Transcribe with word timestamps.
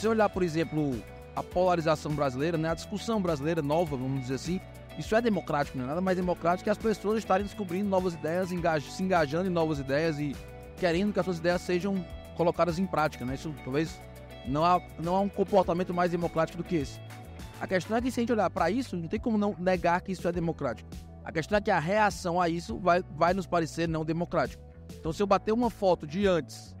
você 0.00 0.08
olhar, 0.08 0.28
por 0.30 0.42
exemplo, 0.42 1.02
a 1.36 1.42
polarização 1.42 2.12
brasileira, 2.12 2.56
né, 2.56 2.70
a 2.70 2.74
discussão 2.74 3.20
brasileira 3.20 3.60
nova, 3.60 3.96
vamos 3.96 4.22
dizer 4.22 4.34
assim, 4.34 4.60
isso 4.98 5.14
é 5.14 5.20
democrático, 5.20 5.76
não 5.76 5.84
é 5.84 5.88
nada 5.88 6.00
mais 6.00 6.16
democrático 6.16 6.64
que 6.64 6.70
as 6.70 6.78
pessoas 6.78 7.18
estarem 7.18 7.44
descobrindo 7.44 7.88
novas 7.88 8.14
ideias, 8.14 8.50
engaj 8.50 8.90
se 8.90 9.02
engajando 9.02 9.48
em 9.48 9.52
novas 9.52 9.78
ideias 9.78 10.18
e 10.18 10.34
querendo 10.78 11.12
que 11.12 11.20
as 11.20 11.24
suas 11.24 11.38
ideias 11.38 11.60
sejam 11.60 12.02
colocadas 12.34 12.78
em 12.78 12.86
prática, 12.86 13.24
né? 13.24 13.34
Isso 13.34 13.54
talvez 13.62 14.00
não 14.46 14.64
há, 14.64 14.80
não 14.98 15.14
há 15.14 15.20
um 15.20 15.28
comportamento 15.28 15.92
mais 15.92 16.10
democrático 16.10 16.56
do 16.56 16.64
que 16.64 16.76
esse. 16.76 16.98
A 17.60 17.66
questão 17.66 17.96
é 17.96 18.00
que 18.00 18.10
se 18.10 18.20
a 18.20 18.22
gente 18.22 18.32
olhar 18.32 18.48
para 18.48 18.70
isso, 18.70 18.96
não 18.96 19.06
tem 19.06 19.20
como 19.20 19.36
não 19.36 19.54
negar 19.58 20.00
que 20.00 20.12
isso 20.12 20.26
é 20.26 20.32
democrático. 20.32 20.88
A 21.22 21.30
questão 21.30 21.58
é 21.58 21.60
que 21.60 21.70
a 21.70 21.78
reação 21.78 22.40
a 22.40 22.48
isso 22.48 22.78
vai, 22.78 23.04
vai 23.16 23.34
nos 23.34 23.46
parecer 23.46 23.86
não 23.86 24.02
democrático. 24.02 24.62
Então, 24.98 25.12
se 25.12 25.22
eu 25.22 25.26
bater 25.26 25.52
uma 25.52 25.68
foto 25.68 26.06
de 26.06 26.26
antes 26.26 26.74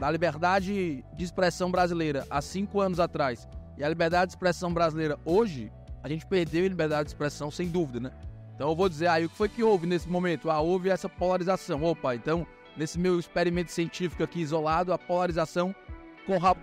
da 0.00 0.10
liberdade 0.10 1.04
de 1.14 1.24
expressão 1.24 1.70
brasileira 1.70 2.26
há 2.30 2.40
cinco 2.40 2.80
anos 2.80 2.98
atrás 2.98 3.46
e 3.76 3.84
a 3.84 3.88
liberdade 3.88 4.28
de 4.28 4.32
expressão 4.32 4.72
brasileira 4.72 5.18
hoje, 5.26 5.70
a 6.02 6.08
gente 6.08 6.24
perdeu 6.24 6.64
a 6.64 6.68
liberdade 6.68 7.04
de 7.04 7.10
expressão 7.10 7.50
sem 7.50 7.68
dúvida, 7.68 8.00
né? 8.00 8.10
Então 8.54 8.70
eu 8.70 8.74
vou 8.74 8.88
dizer 8.88 9.08
aí 9.08 9.24
ah, 9.24 9.26
o 9.26 9.28
que 9.28 9.36
foi 9.36 9.48
que 9.50 9.62
houve 9.62 9.86
nesse 9.86 10.08
momento? 10.08 10.50
Ah, 10.50 10.58
houve 10.60 10.88
essa 10.88 11.06
polarização. 11.06 11.84
Opa, 11.84 12.14
então 12.14 12.46
nesse 12.78 12.98
meu 12.98 13.20
experimento 13.20 13.70
científico 13.70 14.22
aqui 14.22 14.40
isolado, 14.40 14.90
a 14.90 14.98
polarização 14.98 15.74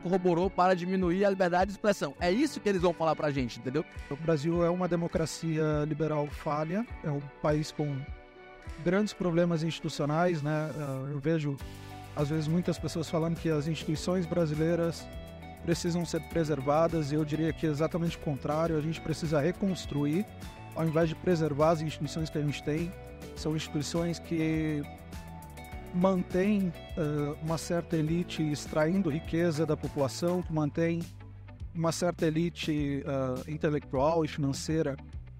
corroborou 0.01 0.49
para 0.49 0.75
diminuir 0.75 1.23
a 1.23 1.29
liberdade 1.29 1.67
de 1.67 1.73
expressão. 1.73 2.15
É 2.19 2.31
isso 2.31 2.59
que 2.59 2.67
eles 2.67 2.81
vão 2.81 2.93
falar 2.93 3.15
pra 3.15 3.29
gente, 3.29 3.59
entendeu? 3.59 3.85
O 4.09 4.15
Brasil 4.15 4.65
é 4.65 4.69
uma 4.69 4.87
democracia 4.87 5.85
liberal 5.87 6.25
falha, 6.27 6.83
é 7.03 7.11
um 7.11 7.21
país 7.41 7.71
com 7.71 7.95
grandes 8.83 9.13
problemas 9.13 9.61
institucionais, 9.61 10.41
né? 10.41 10.71
Ah, 10.75 11.07
eu 11.11 11.19
vejo 11.19 11.55
às 12.17 12.29
vezes 12.29 12.47
muitas 12.47 12.79
pessoas 12.79 13.07
falando 13.07 13.35
que 13.39 13.49
as 13.49 13.67
instituições 13.67 14.25
brasileiras 14.25 15.07
precisam 15.63 16.03
ser 16.03 16.21
preservadas, 16.29 17.11
e 17.11 17.15
eu 17.15 17.23
diria 17.23 17.53
que 17.53 17.67
é 17.67 17.69
exatamente 17.69 18.17
o 18.17 18.19
contrário, 18.21 18.75
a 18.75 18.81
gente 18.81 18.99
precisa 18.99 19.39
reconstruir, 19.39 20.25
ao 20.75 20.85
invés 20.85 21.09
de 21.09 21.15
preservar 21.15 21.71
as 21.71 21.81
instituições 21.81 22.29
que 22.29 22.37
a 22.37 22.41
gente 22.41 22.63
tem. 22.63 22.91
São 23.35 23.55
instituições 23.55 24.17
que 24.17 24.81
mantêm 25.93 26.73
uh, 26.97 27.37
uma 27.43 27.57
certa 27.57 27.95
elite 27.95 28.41
extraindo 28.43 29.09
riqueza 29.09 29.65
da 29.65 29.77
população, 29.77 30.41
que 30.41 30.51
mantém 30.51 31.03
uma 31.73 31.91
certa 31.91 32.25
elite 32.25 33.03
uh, 33.05 33.51
intelectual 33.51 34.25
e 34.25 34.27
financeira 34.27 34.97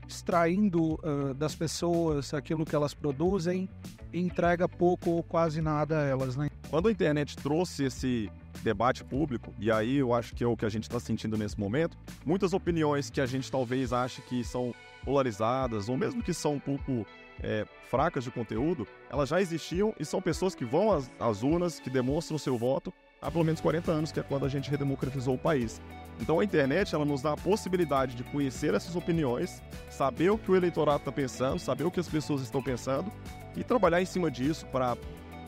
extraindo 0.08 0.94
uh, 0.96 1.34
das 1.34 1.56
pessoas 1.56 2.34
aquilo 2.34 2.64
que 2.64 2.76
elas 2.76 2.94
produzem 2.94 3.68
e 4.14 4.20
entrega 4.20 4.68
pouco 4.68 5.10
ou 5.10 5.24
quase 5.24 5.62
nada 5.62 6.00
a 6.00 6.06
elas. 6.06 6.36
Né? 6.36 6.50
Quando 6.70 6.90
a 6.90 6.92
internet 6.92 7.36
trouxe 7.38 7.86
esse 7.86 8.30
debate 8.62 9.04
público, 9.04 9.54
e 9.58 9.72
aí 9.72 9.98
eu 9.98 10.14
acho 10.14 10.36
que 10.36 10.44
é 10.44 10.48
o 10.48 10.58
que 10.58 10.66
a 10.66 10.70
gente 10.70 10.84
está 10.84 11.00
sentindo 11.00 11.38
nesse 11.38 11.58
momento, 11.58 11.98
muitas 12.26 12.52
opiniões 12.54 13.10
que 13.10 13.22
a 13.22 13.26
gente 13.26 13.50
talvez 13.50 13.94
ache 13.94 14.22
que 14.22 14.44
são 14.44 14.74
polarizadas, 15.06 15.88
ou 15.88 15.96
mesmo 15.96 16.22
que 16.22 16.34
são 16.34 16.56
um 16.56 16.60
pouco 16.60 17.06
é, 17.42 17.66
fracas 17.90 18.26
de 18.26 18.32
conteúdo, 18.32 18.86
elas 19.10 19.30
já 19.30 19.40
existiam 19.40 19.94
e 19.98 20.04
são 20.04 20.22
pessoas 20.22 20.54
que 20.54 20.66
vão 20.66 20.92
às, 20.92 21.10
às 21.20 21.42
urnas, 21.42 21.80
que 21.80 21.90
demonstram 21.90 22.38
seu 22.38 22.58
voto 22.58 22.94
há 23.22 23.32
pelo 23.32 23.44
menos 23.44 23.62
40 23.62 23.92
anos, 23.92 24.12
que 24.12 24.20
é 24.20 24.24
quando 24.24 24.46
a 24.46 24.50
gente 24.50 24.70
redemocratizou 24.70 25.36
o 25.36 25.38
país. 25.38 25.82
Então 26.20 26.40
a 26.40 26.44
internet 26.44 26.94
ela 26.94 27.06
nos 27.06 27.22
dá 27.22 27.34
a 27.34 27.38
possibilidade 27.38 28.16
de 28.16 28.24
conhecer 28.24 28.74
essas 28.74 28.96
opiniões, 28.96 29.62
saber 29.90 30.32
o 30.32 30.38
que 30.38 30.52
o 30.52 30.56
eleitorado 30.56 31.00
está 31.00 31.12
pensando, 31.12 31.60
saber 31.60 31.84
o 31.84 31.92
que 31.92 32.00
as 32.00 32.10
pessoas 32.10 32.42
estão 32.42 32.62
pensando 32.62 33.12
e 33.56 33.64
trabalhar 33.64 34.02
em 34.02 34.06
cima 34.06 34.30
disso 34.30 34.66
para 34.68 34.98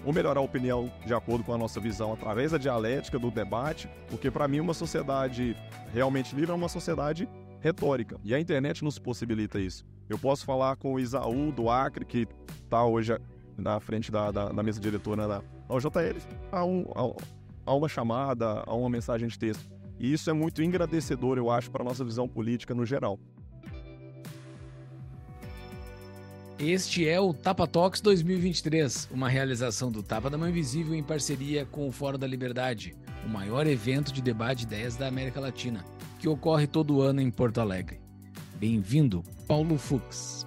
ou 0.05 0.14
melhorar 0.14 0.39
a 0.39 0.44
opinião 0.44 0.92
de 1.05 1.14
acordo 1.14 1.44
com 1.44 1.53
a 1.53 1.58
nossa 1.58 1.80
visão 1.80 2.14
através 2.14 2.52
da 2.52 2.58
dialética, 2.58 3.19
do 3.19 3.29
debate, 3.29 3.90
porque 4.09 4.31
para 4.31 4.47
mim 4.47 4.59
uma 4.59 4.73
sociedade 4.73 5.56
realmente 5.94 6.35
livre 6.35 6.51
é 6.51 6.56
uma 6.56 6.69
sociedade 6.69 7.28
retórica 7.59 8.18
e 8.23 8.34
a 8.34 8.40
internet 8.40 8.84
nos 8.84 8.97
possibilita 8.97 9.59
isso. 9.59 9.85
Eu 10.07 10.18
posso 10.18 10.46
falar 10.46 10.75
com 10.75 10.94
o 10.94 11.00
Isaú 11.00 11.51
do 11.51 11.69
Acre, 11.69 12.06
que 12.06 12.28
está 12.63 12.84
hoje 12.84 13.16
na 13.57 13.79
frente 13.79 14.12
da, 14.12 14.31
da, 14.31 14.50
da, 14.50 14.63
mesa 14.63 14.79
diretora 14.79 15.28
da 15.28 15.41
OJL, 15.68 16.18
a, 16.52 16.66
um, 16.66 16.85
a, 16.96 17.72
a 17.72 17.75
uma 17.75 17.88
chamada, 17.88 18.63
a 18.66 18.73
uma 18.73 18.90
mensagem 18.90 19.28
de 19.28 19.38
texto. 19.38 19.69
E 20.00 20.13
isso 20.13 20.29
é 20.29 20.34
muito 20.34 20.63
engrandecedor, 20.63 21.38
eu 21.38 21.52
acho, 21.52 21.69
para 21.69 21.84
a 21.84 21.85
nossa 21.85 22.06
visão 22.06 22.28
política 22.28 22.73
no 22.73 22.85
geral. 22.85 23.19
Este 26.59 27.08
é 27.08 27.18
o 27.18 27.34
Tapa 27.34 27.66
Talks 27.66 28.02
2023, 28.02 29.08
uma 29.14 29.30
realização 29.30 29.90
do 29.90 30.03
Tapa 30.03 30.30
da 30.30 30.38
Mão 30.38 30.50
Invisível 30.50 30.94
em 30.94 31.02
parceria 31.02 31.66
com 31.66 31.88
o 31.88 31.92
Fórum 31.92 32.20
da 32.20 32.28
Liberdade, 32.28 32.94
o 33.25 33.30
maior 33.30 33.66
evento 33.66 34.12
de 34.12 34.22
debate 34.22 34.66
de 34.66 34.75
ideias 34.75 34.97
da 34.97 35.08
América 35.08 35.40
Latina, 35.40 35.86
que 36.20 36.28
ocorre 36.28 36.68
todo 36.68 37.02
ano 37.02 37.22
em 37.22 37.31
Porto 37.31 37.62
Alegre. 37.62 38.02
Bem-vindo, 38.56 39.24
Paulo 39.47 39.78
Fux. 39.78 40.46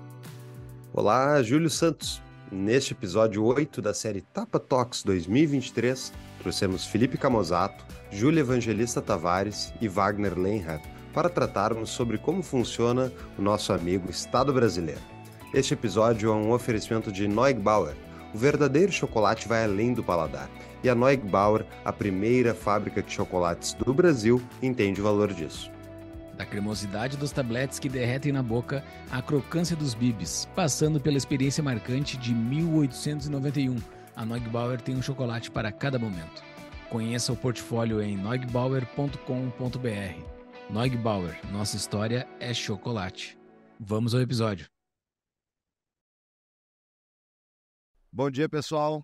Olá, 0.93 1.43
Júlio 1.43 1.71
Santos. 1.71 2.21
Neste 2.51 2.93
episódio 2.93 3.43
8 3.43 3.81
da 3.81 3.95
série 3.95 4.21
Tapa 4.21 4.61
Talks 4.61 5.03
2023, 5.05 6.13
trouxemos 6.41 6.85
Felipe 6.85 7.17
Camozato, 7.17 7.87
Júlia 8.11 8.41
Evangelista 8.41 9.01
Tavares 9.01 9.73
e 9.81 9.89
Wagner 9.89 10.39
Lenhardt 10.39 10.87
para 11.15 11.31
tratarmos 11.31 11.89
sobre 11.89 12.19
como 12.19 12.43
funciona 12.43 13.11
o 13.39 13.41
nosso 13.41 13.73
amigo 13.73 14.11
Estado 14.11 14.53
brasileiro. 14.53 15.01
Este 15.55 15.75
episódio 15.75 16.31
é 16.31 16.35
um 16.35 16.51
oferecimento 16.51 17.13
de 17.13 17.29
Neugbauer. 17.29 17.95
O 18.33 18.39
verdadeiro 18.39 18.91
chocolate 18.91 19.47
vai 19.47 19.65
além 19.65 19.93
do 19.93 20.03
paladar. 20.03 20.49
E 20.83 20.89
a 20.89 20.95
Neugbauer, 20.95 21.67
a 21.85 21.93
primeira 21.93 22.55
fábrica 22.55 23.03
de 23.03 23.13
chocolates 23.13 23.75
do 23.75 23.93
Brasil, 23.93 24.43
entende 24.63 25.03
o 25.03 25.05
valor 25.05 25.31
disso. 25.31 25.71
Da 26.39 26.47
cremosidade 26.47 27.19
dos 27.19 27.33
tabletes 27.33 27.79
que 27.79 27.91
derretem 27.91 28.33
na 28.33 28.43
boca 28.43 28.83
à 29.11 29.21
crocância 29.21 29.77
dos 29.77 29.93
bibis, 29.93 30.49
passando 30.57 30.99
pela 30.99 31.19
experiência 31.19 31.63
marcante 31.63 32.17
de 32.17 32.35
1891, 32.35 33.77
a 34.17 34.25
Neugbauer 34.25 34.81
tem 34.81 34.97
um 34.97 35.03
chocolate 35.03 35.51
para 35.51 35.71
cada 35.71 35.99
momento. 35.99 36.43
Conheça 36.89 37.31
o 37.31 37.37
portfólio 37.37 38.01
em 38.03 38.17
neugbauer.com.br. 38.17 39.21
Neugbauer, 40.71 41.39
nossa 41.53 41.77
história 41.77 42.27
é 42.41 42.55
chocolate. 42.55 43.37
Vamos 43.79 44.15
ao 44.15 44.23
episódio. 44.23 44.73
Bom 48.15 48.31
dia, 48.31 48.47
pessoal. 48.47 49.03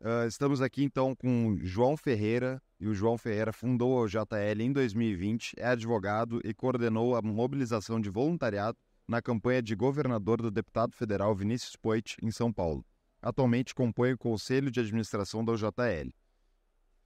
Uh, 0.00 0.26
estamos 0.26 0.62
aqui 0.62 0.82
então 0.82 1.14
com 1.14 1.58
João 1.60 1.94
Ferreira, 1.94 2.58
e 2.80 2.88
o 2.88 2.94
João 2.94 3.18
Ferreira 3.18 3.52
fundou 3.52 4.00
o 4.00 4.08
JL 4.08 4.62
em 4.62 4.72
2020, 4.72 5.52
é 5.58 5.66
advogado 5.66 6.40
e 6.42 6.54
coordenou 6.54 7.14
a 7.14 7.20
mobilização 7.20 8.00
de 8.00 8.08
voluntariado 8.08 8.78
na 9.06 9.20
campanha 9.20 9.60
de 9.60 9.74
governador 9.74 10.40
do 10.40 10.50
deputado 10.50 10.96
federal 10.96 11.34
Vinícius 11.34 11.76
Poit 11.76 12.16
em 12.22 12.30
São 12.30 12.50
Paulo. 12.50 12.82
Atualmente 13.20 13.74
compõe 13.74 14.14
o 14.14 14.18
conselho 14.18 14.70
de 14.70 14.80
administração 14.80 15.44
da 15.44 15.54
JL. 15.54 16.10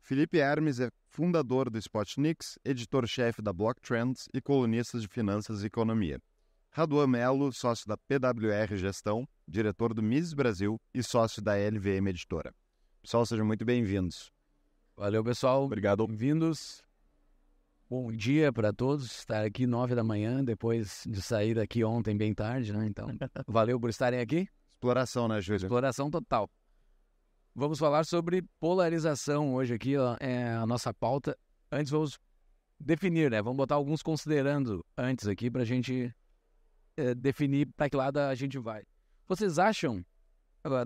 Felipe 0.01 0.39
Hermes 0.39 0.79
é 0.79 0.89
fundador 1.09 1.69
do 1.69 1.79
Spotnix, 1.79 2.61
editor-chefe 2.65 3.43
da 3.43 3.53
Block 3.53 3.81
Trends 3.81 4.29
e 4.33 4.41
colunista 4.41 5.01
de 5.01 5.09
finanças 5.09 5.65
e 5.65 5.67
economia. 5.67 6.23
Raduan 6.73 7.09
Melo, 7.09 7.53
sócio 7.53 7.85
da 7.89 7.97
PWR 7.97 8.77
Gestão, 8.77 9.29
diretor 9.47 9.93
do 9.93 10.01
Mises 10.01 10.33
Brasil 10.33 10.81
e 10.95 11.03
sócio 11.03 11.43
da 11.43 11.55
LVM 11.57 12.07
Editora. 12.11 12.55
Pessoal, 13.03 13.27
sejam 13.27 13.45
muito 13.45 13.65
bem-vindos. 13.65 14.31
Valeu, 14.97 15.25
pessoal. 15.25 15.65
Obrigado. 15.65 16.07
Bem-vindos. 16.07 16.81
Bom 17.89 18.13
dia 18.13 18.53
para 18.53 18.73
todos. 18.73 19.19
Estar 19.19 19.45
aqui 19.45 19.67
nove 19.67 19.97
da 19.97 20.05
manhã, 20.05 20.45
depois 20.45 21.03
de 21.09 21.21
sair 21.21 21.57
daqui 21.57 21.83
ontem 21.83 22.17
bem 22.17 22.33
tarde, 22.33 22.73
né? 22.73 22.87
Então, 22.87 23.09
valeu 23.49 23.81
por 23.81 23.91
estarem 23.91 24.21
aqui. 24.21 24.47
Exploração, 24.75 25.27
né, 25.27 25.41
Júlio? 25.41 25.65
Exploração 25.65 26.09
total. 26.09 26.49
Vamos 27.53 27.81
falar 27.81 28.05
sobre 28.07 28.45
polarização 28.61 29.55
hoje 29.55 29.75
aqui, 29.75 29.97
ó, 29.97 30.17
é 30.21 30.53
a 30.53 30.65
nossa 30.65 30.95
pauta. 30.95 31.37
Antes 31.73 31.91
vamos 31.91 32.17
definir, 32.79 33.29
né? 33.29 33.43
Vamos 33.43 33.57
botar 33.57 33.75
alguns 33.75 34.05
considerando 34.05 34.87
antes 34.97 35.27
aqui 35.27 35.51
para 35.51 35.63
a 35.63 35.67
gente 35.67 36.15
é, 36.97 37.15
definir 37.15 37.67
para 37.77 37.89
que 37.89 37.97
lado 37.97 38.19
a 38.19 38.35
gente 38.35 38.59
vai. 38.59 38.83
Vocês 39.29 39.59
acham, 39.59 40.05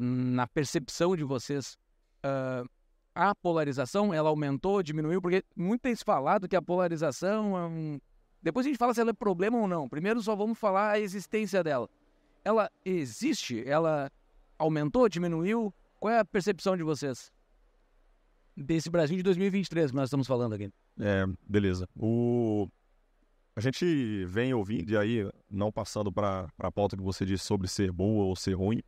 na 0.00 0.46
percepção 0.46 1.16
de 1.16 1.24
vocês, 1.24 1.78
uh, 2.24 2.68
a 3.14 3.34
polarização 3.34 4.12
ela 4.12 4.28
aumentou, 4.28 4.82
diminuiu? 4.82 5.22
Porque 5.22 5.44
muito 5.56 5.82
tem 5.82 5.94
se 5.94 6.04
falado 6.04 6.48
que 6.48 6.56
a 6.56 6.62
polarização. 6.62 7.56
É 7.56 7.66
um... 7.66 8.00
Depois 8.42 8.66
a 8.66 8.68
gente 8.68 8.78
fala 8.78 8.92
se 8.92 9.00
ela 9.00 9.10
é 9.10 9.14
problema 9.14 9.56
ou 9.56 9.68
não. 9.68 9.88
Primeiro 9.88 10.20
só 10.20 10.34
vamos 10.34 10.58
falar 10.58 10.90
a 10.90 11.00
existência 11.00 11.62
dela. 11.62 11.88
Ela 12.44 12.70
existe? 12.84 13.66
Ela 13.66 14.10
aumentou, 14.58 15.08
diminuiu? 15.08 15.72
Qual 15.98 16.12
é 16.12 16.18
a 16.18 16.24
percepção 16.24 16.76
de 16.76 16.82
vocês? 16.82 17.32
Desse 18.56 18.90
Brasil 18.90 19.16
de 19.16 19.22
2023 19.22 19.90
que 19.90 19.96
nós 19.96 20.08
estamos 20.08 20.26
falando 20.26 20.54
aqui. 20.54 20.70
É, 21.00 21.24
beleza. 21.48 21.88
O... 21.96 22.68
A 23.56 23.60
gente 23.60 24.24
vem 24.24 24.52
ouvindo, 24.52 24.90
e 24.90 24.96
aí, 24.96 25.30
não 25.48 25.70
passando 25.70 26.10
para 26.10 26.48
a 26.58 26.72
pauta 26.72 26.96
que 26.96 27.02
você 27.02 27.24
disse 27.24 27.44
sobre 27.44 27.68
ser 27.68 27.92
boa 27.92 28.24
ou 28.24 28.34
ser 28.34 28.54
ruim, 28.54 28.82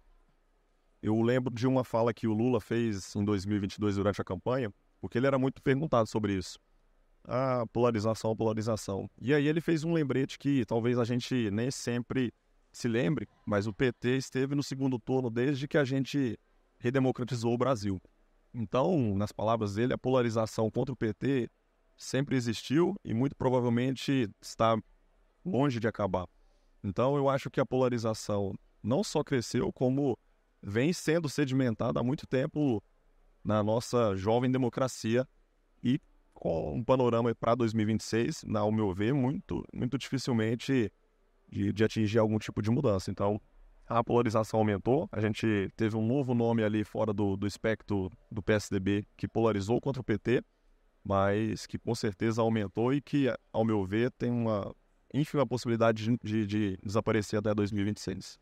eu 1.00 1.22
lembro 1.22 1.54
de 1.54 1.68
uma 1.68 1.84
fala 1.84 2.12
que 2.12 2.26
o 2.26 2.32
Lula 2.32 2.60
fez 2.60 3.14
em 3.14 3.24
2022 3.24 3.94
durante 3.94 4.20
a 4.20 4.24
campanha, 4.24 4.72
porque 5.00 5.18
ele 5.18 5.26
era 5.26 5.38
muito 5.38 5.62
perguntado 5.62 6.08
sobre 6.08 6.34
isso. 6.34 6.58
a 7.28 7.66
polarização, 7.72 8.36
polarização. 8.36 9.10
E 9.20 9.34
aí 9.34 9.46
ele 9.46 9.60
fez 9.60 9.84
um 9.84 9.92
lembrete 9.92 10.38
que 10.38 10.64
talvez 10.64 10.98
a 10.98 11.04
gente 11.04 11.50
nem 11.50 11.70
sempre 11.70 12.32
se 12.72 12.88
lembre, 12.88 13.28
mas 13.44 13.66
o 13.66 13.72
PT 13.72 14.16
esteve 14.16 14.54
no 14.54 14.62
segundo 14.62 14.98
turno 14.98 15.30
desde 15.30 15.66
que 15.66 15.78
a 15.78 15.84
gente 15.84 16.38
redemocratizou 16.78 17.54
o 17.54 17.58
Brasil. 17.58 18.00
Então, 18.54 19.14
nas 19.16 19.32
palavras 19.32 19.74
dele, 19.74 19.92
a 19.92 19.98
polarização 19.98 20.70
contra 20.70 20.92
o 20.92 20.96
PT 20.96 21.48
sempre 21.96 22.36
existiu 22.36 22.94
e 23.04 23.14
muito 23.14 23.34
provavelmente 23.34 24.28
está 24.40 24.76
longe 25.44 25.80
de 25.80 25.88
acabar. 25.88 26.26
Então, 26.82 27.16
eu 27.16 27.28
acho 27.28 27.50
que 27.50 27.60
a 27.60 27.66
polarização 27.66 28.54
não 28.82 29.02
só 29.02 29.24
cresceu, 29.24 29.72
como 29.72 30.18
vem 30.62 30.92
sendo 30.92 31.28
sedimentada 31.28 32.00
há 32.00 32.02
muito 32.02 32.26
tempo 32.26 32.82
na 33.42 33.62
nossa 33.62 34.14
jovem 34.16 34.50
democracia 34.50 35.26
e 35.82 36.00
com 36.34 36.74
um 36.74 36.84
panorama 36.84 37.34
para 37.34 37.54
2026, 37.54 38.44
ao 38.54 38.70
meu 38.70 38.92
ver, 38.92 39.14
muito, 39.14 39.64
muito 39.72 39.96
dificilmente 39.96 40.92
de, 41.48 41.72
de 41.72 41.84
atingir 41.84 42.18
algum 42.18 42.38
tipo 42.38 42.60
de 42.60 42.70
mudança. 42.70 43.10
Então, 43.10 43.40
a 43.88 44.02
polarização 44.02 44.60
aumentou, 44.60 45.08
a 45.12 45.20
gente 45.20 45.70
teve 45.76 45.96
um 45.96 46.04
novo 46.04 46.34
nome 46.34 46.62
ali 46.62 46.84
fora 46.84 47.12
do, 47.12 47.36
do 47.36 47.46
espectro 47.46 48.10
do 48.30 48.42
PSDB 48.42 49.06
que 49.16 49.28
polarizou 49.28 49.80
contra 49.80 50.00
o 50.00 50.04
PT, 50.04 50.42
mas 51.06 51.66
que 51.66 51.78
com 51.78 51.94
certeza 51.94 52.42
aumentou 52.42 52.92
e 52.92 53.00
que, 53.00 53.32
ao 53.52 53.64
meu 53.64 53.84
ver, 53.84 54.10
tem 54.10 54.30
uma 54.30 54.74
ínfima 55.14 55.46
possibilidade 55.46 56.04
de, 56.04 56.18
de, 56.22 56.46
de 56.46 56.78
desaparecer 56.82 57.38
até 57.38 57.54
2026. 57.54 58.38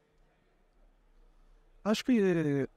Acho 1.84 2.04
que 2.04 2.68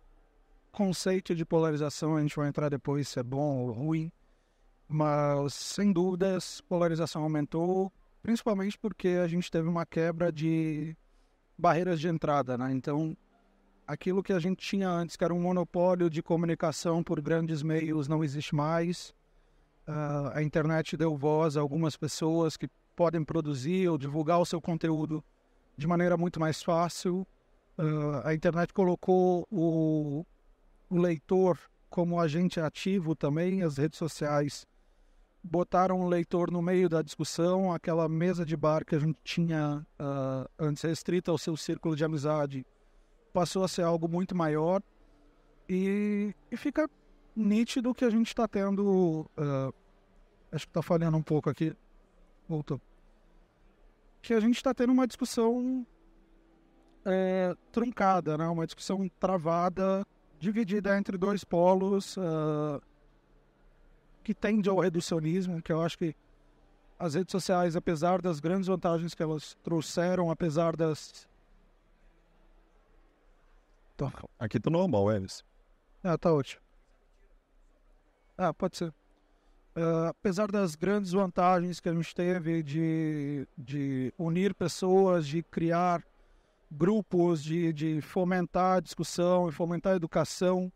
conceito 0.72 1.34
de 1.34 1.46
polarização 1.46 2.18
a 2.18 2.22
gente 2.22 2.36
vai 2.36 2.50
entrar 2.50 2.70
depois 2.70 3.08
se 3.08 3.20
é 3.20 3.24
bom 3.24 3.66
ou 3.66 3.72
ruim, 3.72 4.12
mas 4.88 5.54
sem 5.54 5.92
dúvidas 5.92 6.62
polarização 6.62 7.24
aumentou, 7.24 7.92
principalmente 8.22 8.78
porque 8.78 9.08
a 9.24 9.28
gente 9.28 9.50
teve 9.50 9.68
uma 9.68 9.86
quebra 9.86 10.32
de 10.32 10.96
barreiras 11.58 12.00
de 12.00 12.10
entrada, 12.10 12.58
né? 12.58 12.72
Então, 12.72 13.16
aquilo 13.88 14.22
que 14.22 14.34
a 14.34 14.40
gente 14.40 14.58
tinha 14.58 14.90
antes, 14.90 15.16
que 15.16 15.24
era 15.24 15.34
um 15.34 15.42
monopólio 15.42 16.10
de 16.10 16.22
comunicação 16.22 17.02
por 17.02 17.22
grandes 17.22 17.64
meios, 17.64 18.08
não 18.08 18.24
existe 18.24 18.54
mais. 18.54 19.16
Uh, 19.88 20.32
a 20.34 20.44
internet 20.44 20.98
deu 20.98 21.16
voz 21.16 21.56
a 21.56 21.62
algumas 21.62 21.96
pessoas 21.96 22.58
que 22.58 22.68
podem 22.96 23.24
produzir 23.24 23.88
ou 23.88 23.98
divulgar 23.98 24.40
o 24.40 24.46
seu 24.46 24.60
conteúdo 24.60 25.24
de 25.78 25.88
maneira 25.88 26.18
muito 26.18 26.40
mais 26.40 26.62
fácil. 26.62 27.26
Uh, 27.78 28.22
a 28.26 28.34
internet 28.34 28.74
colocou 28.74 29.48
o, 29.50 30.26
o 30.90 30.98
leitor 30.98 31.58
como 31.90 32.20
agente 32.20 32.60
ativo 32.60 33.16
também, 33.16 33.64
as 33.64 33.78
redes 33.78 33.98
sociais 33.98 34.68
botaram 35.42 36.02
o 36.02 36.10
leitor 36.10 36.52
no 36.52 36.62
meio 36.62 36.90
da 36.90 37.02
discussão, 37.02 37.72
aquela 37.72 38.10
mesa 38.10 38.46
de 38.46 38.58
bar 38.58 38.84
que 38.84 38.96
a 38.96 39.00
gente 39.00 39.18
tinha 39.24 39.86
uh, 40.00 40.50
antes 40.60 40.84
restrita 40.84 41.32
ao 41.32 41.38
seu 41.38 41.56
círculo 41.56 41.96
de 41.96 42.04
amizade 42.04 42.66
passou 43.32 43.64
a 43.64 43.68
ser 43.68 43.84
algo 43.84 44.08
muito 44.08 44.36
maior 44.36 44.82
e, 45.70 46.34
e 46.52 46.58
fica 46.58 46.90
nítido 47.38 47.94
que 47.94 48.04
a 48.04 48.10
gente 48.10 48.28
está 48.28 48.48
tendo. 48.48 49.30
Uh, 49.38 49.74
acho 50.52 50.66
que 50.66 50.72
está 50.72 50.82
falhando 50.82 51.18
um 51.18 51.22
pouco 51.22 51.50
aqui. 51.50 51.76
Voltou. 52.50 52.82
Que 54.22 54.34
a 54.34 54.40
gente 54.40 54.56
está 54.56 54.74
tendo 54.74 54.92
uma 54.92 55.06
discussão 55.06 55.86
é, 57.06 57.56
truncada, 57.72 58.38
né? 58.38 58.48
uma 58.48 58.66
discussão 58.66 59.08
travada, 59.20 60.06
dividida 60.40 60.98
entre 60.98 61.18
dois 61.18 61.44
polos. 61.44 62.18
Uh, 62.18 62.82
que 64.24 64.34
tende 64.34 64.68
ao 64.68 64.78
reducionismo, 64.78 65.62
que 65.62 65.72
eu 65.72 65.82
acho 65.82 65.98
que 65.98 66.14
as 67.00 67.14
redes 67.14 67.32
sociais, 67.32 67.78
apesar 67.78 68.22
das 68.22 68.42
grandes 68.42 68.68
vantagens 68.68 69.14
que 69.16 69.24
elas 69.24 69.56
trouxeram, 69.64 70.30
apesar 70.30 70.76
das. 70.76 71.26
Aqui 74.38 74.60
tá 74.60 74.70
normal, 74.70 75.10
Eves. 75.12 75.46
Ah, 76.04 76.18
tá 76.18 76.34
ótimo. 76.34 76.67
Ah, 78.38 78.54
pode 78.54 78.78
ser. 78.78 78.94
Uh, 79.76 80.08
apesar 80.10 80.52
das 80.52 80.76
grandes 80.76 81.12
vantagens 81.12 81.80
que 81.80 81.90
a 81.90 81.94
gente 81.94 82.14
teve 82.14 82.64
de, 82.64 83.48
de 83.58 84.14
unir 84.18 84.54
pessoas, 84.54 85.28
de 85.28 85.44
criar 85.44 86.04
grupos, 86.72 87.44
de, 87.44 87.72
de 87.74 88.02
fomentar 88.02 88.78
a 88.78 88.80
discussão 88.80 89.50
e 89.50 89.52
fomentar 89.52 89.94
a 89.94 89.96
educação, 89.96 90.72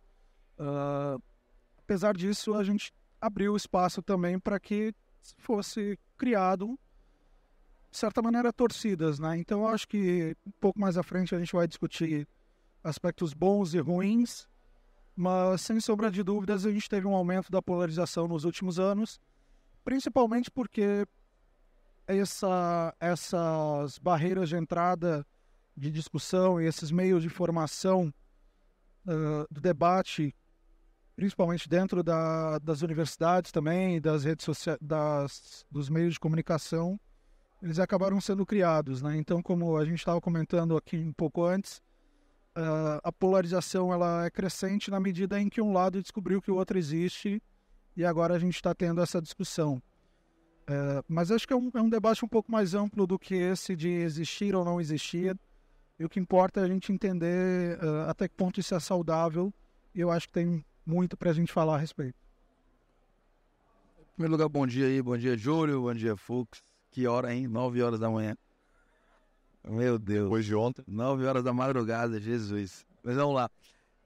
uh, 0.60 1.22
apesar 1.80 2.16
disso, 2.16 2.54
a 2.54 2.64
gente 2.64 2.94
abriu 3.20 3.56
espaço 3.56 4.02
também 4.02 4.40
para 4.40 4.60
que 4.60 4.94
fosse 5.38 6.00
criado, 6.18 6.80
de 7.92 7.98
certa 7.98 8.22
maneira, 8.22 8.54
torcidas, 8.54 9.20
né? 9.20 9.38
Então, 9.38 9.68
acho 9.68 9.88
que 9.88 10.36
um 10.46 10.52
pouco 10.60 10.80
mais 10.80 10.98
à 10.98 11.04
frente 11.04 11.36
a 11.36 11.40
gente 11.40 11.54
vai 11.54 11.68
discutir 11.68 12.28
aspectos 12.84 13.34
bons 13.34 13.74
e 13.74 13.80
ruins, 13.80 14.48
mas 15.22 15.62
sem 15.62 15.80
sombra 15.80 16.10
de 16.10 16.24
dúvidas 16.24 16.66
a 16.66 16.72
gente 16.72 16.90
teve 16.90 17.06
um 17.06 17.16
aumento 17.16 17.52
da 17.52 17.62
polarização 17.62 18.28
nos 18.28 18.44
últimos 18.44 18.80
anos, 18.80 19.20
principalmente 19.84 20.50
porque 20.50 21.08
essa, 22.08 22.96
essas 23.00 24.00
barreiras 24.00 24.50
de 24.50 24.56
entrada 24.56 25.24
de 25.78 25.92
discussão 25.92 26.60
e 26.60 26.66
esses 26.66 26.90
meios 26.90 27.22
de 27.22 27.30
formação 27.30 28.12
uh, 29.06 29.46
do 29.54 29.62
debate 29.62 30.36
principalmente 31.16 31.70
dentro 31.70 32.02
da, 32.02 32.58
das 32.58 32.82
universidades 32.82 33.52
também, 33.52 34.02
das 34.02 34.24
redes 34.24 34.44
sociais, 34.44 34.80
dos 35.70 35.88
meios 35.88 36.14
de 36.14 36.20
comunicação, 36.20 37.00
eles 37.62 37.78
acabaram 37.78 38.20
sendo 38.20 38.44
criados, 38.44 39.04
né? 39.04 39.16
Então, 39.18 39.40
como 39.40 39.78
a 39.78 39.86
gente 39.86 40.00
estava 40.00 40.20
comentando 40.20 40.76
aqui 40.76 40.98
um 40.98 41.14
pouco 41.14 41.46
antes, 41.46 41.80
uh, 42.58 43.00
a 43.04 43.12
polarização 43.12 43.94
ela 43.94 44.26
é 44.26 44.30
crescente 44.30 44.92
na 44.92 45.00
medida 45.00 45.40
em 45.40 45.50
que 45.50 45.62
um 45.62 45.74
lado 45.74 46.02
descobriu 46.02 46.42
que 46.42 46.52
o 46.52 46.56
outro 46.56 46.78
existe 46.78 47.42
e 47.96 48.06
agora 48.06 48.36
a 48.36 48.40
gente 48.40 48.56
está 48.56 48.74
tendo 48.74 49.02
essa 49.02 49.22
discussão. 49.22 49.82
Uh, 50.64 51.04
mas 51.08 51.32
acho 51.32 51.48
que 51.48 51.54
é 51.54 51.56
um, 51.56 51.72
é 51.74 51.82
um, 51.82 51.90
debate 51.90 52.24
um 52.24 52.28
pouco 52.28 52.52
mais 52.52 52.74
amplo 52.74 53.06
do 53.06 53.20
que 53.20 53.36
esse 53.36 53.76
de 53.76 53.90
existir 53.90 54.56
ou 54.56 54.64
não 54.64 54.80
existir. 54.80 55.38
E 56.00 56.06
o 56.06 56.10
que 56.10 56.20
importa 56.20 56.62
é 56.62 56.64
a 56.64 56.68
gente 56.68 56.92
entender 56.92 57.78
uh, 57.78 58.10
até 58.10 58.28
que 58.28 58.36
ponto 58.36 58.60
isso 58.60 58.74
é 58.74 58.80
saudável. 58.80 59.54
E 59.94 60.00
eu 60.00 60.10
acho 60.10 60.28
que 60.28 60.34
tem 60.34 60.64
muito 60.86 61.18
para 61.18 61.32
a 61.32 61.34
gente 61.34 61.52
falar 61.52 61.76
a 61.76 61.78
respeito. 61.78 62.16
Em 64.00 64.14
primeiro 64.14 64.32
lugar, 64.32 64.50
bom 64.50 64.66
dia 64.66 64.86
aí, 64.86 65.02
bom 65.02 65.18
dia 65.18 65.38
Júlio, 65.38 65.82
bom 65.82 65.94
dia 65.94 66.16
Fux. 66.16 66.62
Que 66.92 67.08
hora, 67.08 67.34
hein? 67.34 67.48
9 67.48 67.82
horas 67.82 68.00
da 68.00 68.10
manhã. 68.10 68.36
Meu 69.68 70.00
Deus. 70.00 70.26
Depois 70.26 70.46
de 70.46 70.56
ontem. 70.56 70.84
9 70.88 71.26
horas 71.26 71.44
da 71.44 71.54
madrugada, 71.54 72.20
Jesus. 72.20 72.86
Mas 73.04 73.16
vamos 73.16 73.36
lá. 73.36 73.50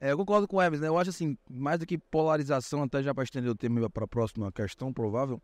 É, 0.00 0.12
eu 0.12 0.16
concordo 0.16 0.46
com 0.46 0.56
o 0.56 0.62
Evans, 0.62 0.80
né? 0.80 0.88
Eu 0.88 0.98
acho 0.98 1.10
assim, 1.10 1.38
mais 1.48 1.78
do 1.78 1.86
que 1.86 1.96
polarização, 1.96 2.82
até 2.82 3.02
já 3.02 3.14
para 3.14 3.24
estender 3.24 3.50
o 3.50 3.54
tema 3.54 3.88
para 3.88 4.04
a 4.04 4.08
próxima 4.08 4.52
questão 4.52 4.92
provável. 4.92 5.40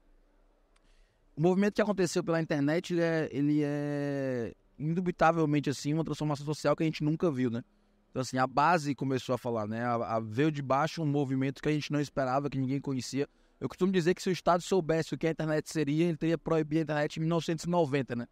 O 1.34 1.40
movimento 1.40 1.74
que 1.74 1.82
aconteceu 1.82 2.22
pela 2.22 2.40
internet, 2.40 2.92
ele 2.92 3.02
é, 3.02 3.28
ele 3.32 3.60
é 3.64 4.54
indubitavelmente 4.78 5.70
assim 5.70 5.94
uma 5.94 6.04
transformação 6.04 6.44
social 6.44 6.76
que 6.76 6.82
a 6.82 6.86
gente 6.86 7.02
nunca 7.02 7.30
viu, 7.30 7.50
né? 7.50 7.64
Então, 8.10 8.20
assim, 8.20 8.36
a 8.36 8.46
base 8.46 8.94
começou 8.94 9.34
a 9.34 9.38
falar, 9.38 9.66
né? 9.66 9.82
A, 9.82 10.16
a, 10.16 10.20
veio 10.20 10.52
de 10.52 10.60
baixo 10.60 11.02
um 11.02 11.06
movimento 11.06 11.62
que 11.62 11.68
a 11.70 11.72
gente 11.72 11.90
não 11.90 12.00
esperava, 12.00 12.50
que 12.50 12.58
ninguém 12.58 12.78
conhecia. 12.78 13.26
Eu 13.58 13.68
costumo 13.68 13.90
dizer 13.90 14.14
que 14.14 14.22
se 14.22 14.28
o 14.28 14.32
Estado 14.32 14.62
soubesse 14.62 15.14
o 15.14 15.18
que 15.18 15.26
a 15.26 15.30
internet 15.30 15.72
seria, 15.72 16.08
ele 16.08 16.18
teria 16.18 16.36
proibido 16.36 16.80
a 16.80 16.82
internet 16.82 17.16
em 17.16 17.20
1990, 17.20 18.16
né? 18.16 18.26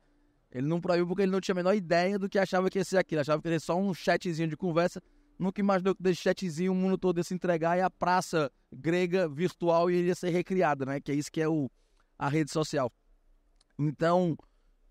Ele 0.53 0.67
não 0.67 0.81
proibiu 0.81 1.07
porque 1.07 1.23
ele 1.23 1.33
não 1.33 1.41
tinha 1.41 1.53
a 1.53 1.57
menor 1.57 1.75
ideia 1.75 2.19
do 2.19 2.29
que 2.29 2.39
achava 2.39 2.69
que 2.69 2.79
ia 2.79 2.85
ser 2.85 2.99
aquilo. 2.99 3.21
Achava 3.21 3.41
que 3.41 3.49
ia 3.49 3.59
ser 3.59 3.67
só 3.67 3.79
um 3.79 3.95
chatzinho 3.95 4.49
de 4.49 4.57
conversa. 4.57 5.01
Nunca 5.39 5.61
imaginou 5.61 5.95
que 5.95 6.03
desse 6.03 6.23
chatzinho 6.23 6.73
o 6.73 6.75
mundo 6.75 6.99
todo 6.99 7.19
ia 7.19 7.25
se 7.25 7.33
entregar 7.33 7.79
e 7.79 7.81
a 7.81 7.89
praça 7.89 8.51
grega 8.73 9.29
virtual 9.29 9.91
iria 9.91 10.15
ser 10.15 10.31
recriada, 10.31 10.85
né? 10.85 11.01
Que 11.01 11.13
é 11.13 11.15
isso 11.15 11.31
que 11.31 11.41
é 11.41 11.49
o, 11.49 11.71
a 12.19 12.29
rede 12.29 12.51
social. 12.51 12.93
Então, 13.79 14.37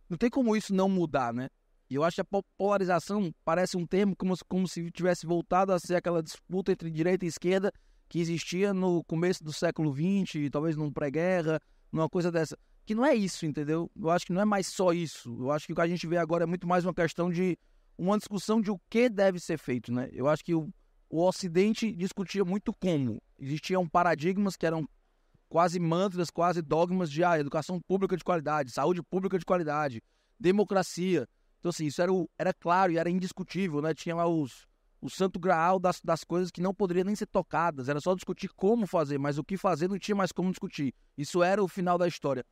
não 0.10 0.18
tem 0.18 0.30
como 0.30 0.56
isso 0.56 0.74
não 0.74 0.90
mudar, 0.90 1.34
né? 1.34 1.50
E 1.90 1.96
eu 1.96 2.04
acho 2.04 2.16
que 2.16 2.22
a 2.22 2.44
polarização 2.58 3.34
parece 3.44 3.76
um 3.76 3.86
termo 3.86 4.16
como, 4.16 4.36
como 4.48 4.68
se 4.68 4.90
tivesse 4.92 5.26
voltado 5.26 5.74
a 5.74 5.80
ser 5.80 5.96
aquela 5.96 6.22
disputa 6.22 6.72
entre 6.72 6.90
direita 6.90 7.26
e 7.26 7.28
esquerda 7.28 7.72
que 8.08 8.20
existia 8.20 8.74
no 8.74 9.04
começo 9.04 9.44
do 9.44 9.54
século 9.54 9.94
XX, 9.94 10.50
talvez 10.52 10.76
num 10.76 10.92
pré-guerra, 10.92 11.60
numa 11.92 12.10
coisa 12.10 12.32
dessa. 12.32 12.58
Que 12.90 12.96
não 12.96 13.06
é 13.06 13.14
isso, 13.14 13.46
entendeu? 13.46 13.88
Eu 13.96 14.10
acho 14.10 14.26
que 14.26 14.34
não 14.34 14.42
é 14.42 14.46
mais 14.46 14.66
só 14.66 14.92
isso. 14.92 15.38
Eu 15.40 15.52
acho 15.52 15.68
que 15.68 15.74
o 15.74 15.76
que 15.76 15.82
a 15.82 15.88
gente 15.88 16.08
vê 16.08 16.18
agora 16.18 16.46
é 16.46 16.48
muito 16.48 16.66
mais 16.66 16.84
uma 16.84 16.92
questão 16.92 17.30
de 17.30 17.56
uma 17.96 18.18
discussão 18.18 18.60
de 18.60 18.72
o 18.72 18.82
que 18.90 19.08
deve 19.08 19.40
ser 19.40 19.60
feito, 19.60 19.94
né? 19.94 20.10
Eu 20.12 20.28
acho 20.28 20.44
que 20.44 20.56
o, 20.56 20.74
o 21.08 21.24
Ocidente 21.24 21.92
discutia 21.92 22.44
muito 22.44 22.74
como. 22.74 23.22
Existiam 23.38 23.88
paradigmas 23.88 24.56
que 24.56 24.66
eram 24.66 24.90
quase 25.48 25.80
mantras, 25.80 26.32
quase 26.32 26.64
dogmas 26.64 27.12
de 27.12 27.24
ah, 27.24 27.40
educação 27.40 27.80
pública 27.80 28.18
de 28.18 28.24
qualidade, 28.24 28.72
saúde 28.72 29.04
pública 29.04 29.38
de 29.38 29.46
qualidade, 29.46 30.02
democracia. 30.40 31.30
Então, 31.60 31.70
assim, 31.70 31.86
isso 31.86 32.02
era, 32.02 32.12
o, 32.12 32.28
era 32.40 32.52
claro 32.52 32.92
e 32.92 32.98
era 32.98 33.08
indiscutível, 33.08 33.84
né? 33.84 33.94
Tinha 33.94 34.16
lá 34.16 34.28
os, 34.28 34.68
o 35.00 35.12
santo 35.12 35.40
graal 35.40 35.78
das, 35.78 36.02
das 36.02 36.24
coisas 36.24 36.50
que 36.50 36.60
não 36.60 36.74
poderiam 36.74 37.06
nem 37.06 37.16
ser 37.16 37.28
tocadas. 37.28 37.88
Era 37.88 38.02
só 38.02 38.16
discutir 38.16 38.50
como 38.56 38.88
fazer, 38.88 39.20
mas 39.20 39.38
o 39.38 39.44
que 39.44 39.58
fazer 39.58 39.88
não 39.88 40.00
tinha 40.00 40.16
mais 40.16 40.32
como 40.32 40.50
discutir. 40.50 40.92
Isso 41.16 41.44
era 41.44 41.64
o 41.64 41.68
final 41.68 41.96
da 41.96 42.08
história. 42.08 42.44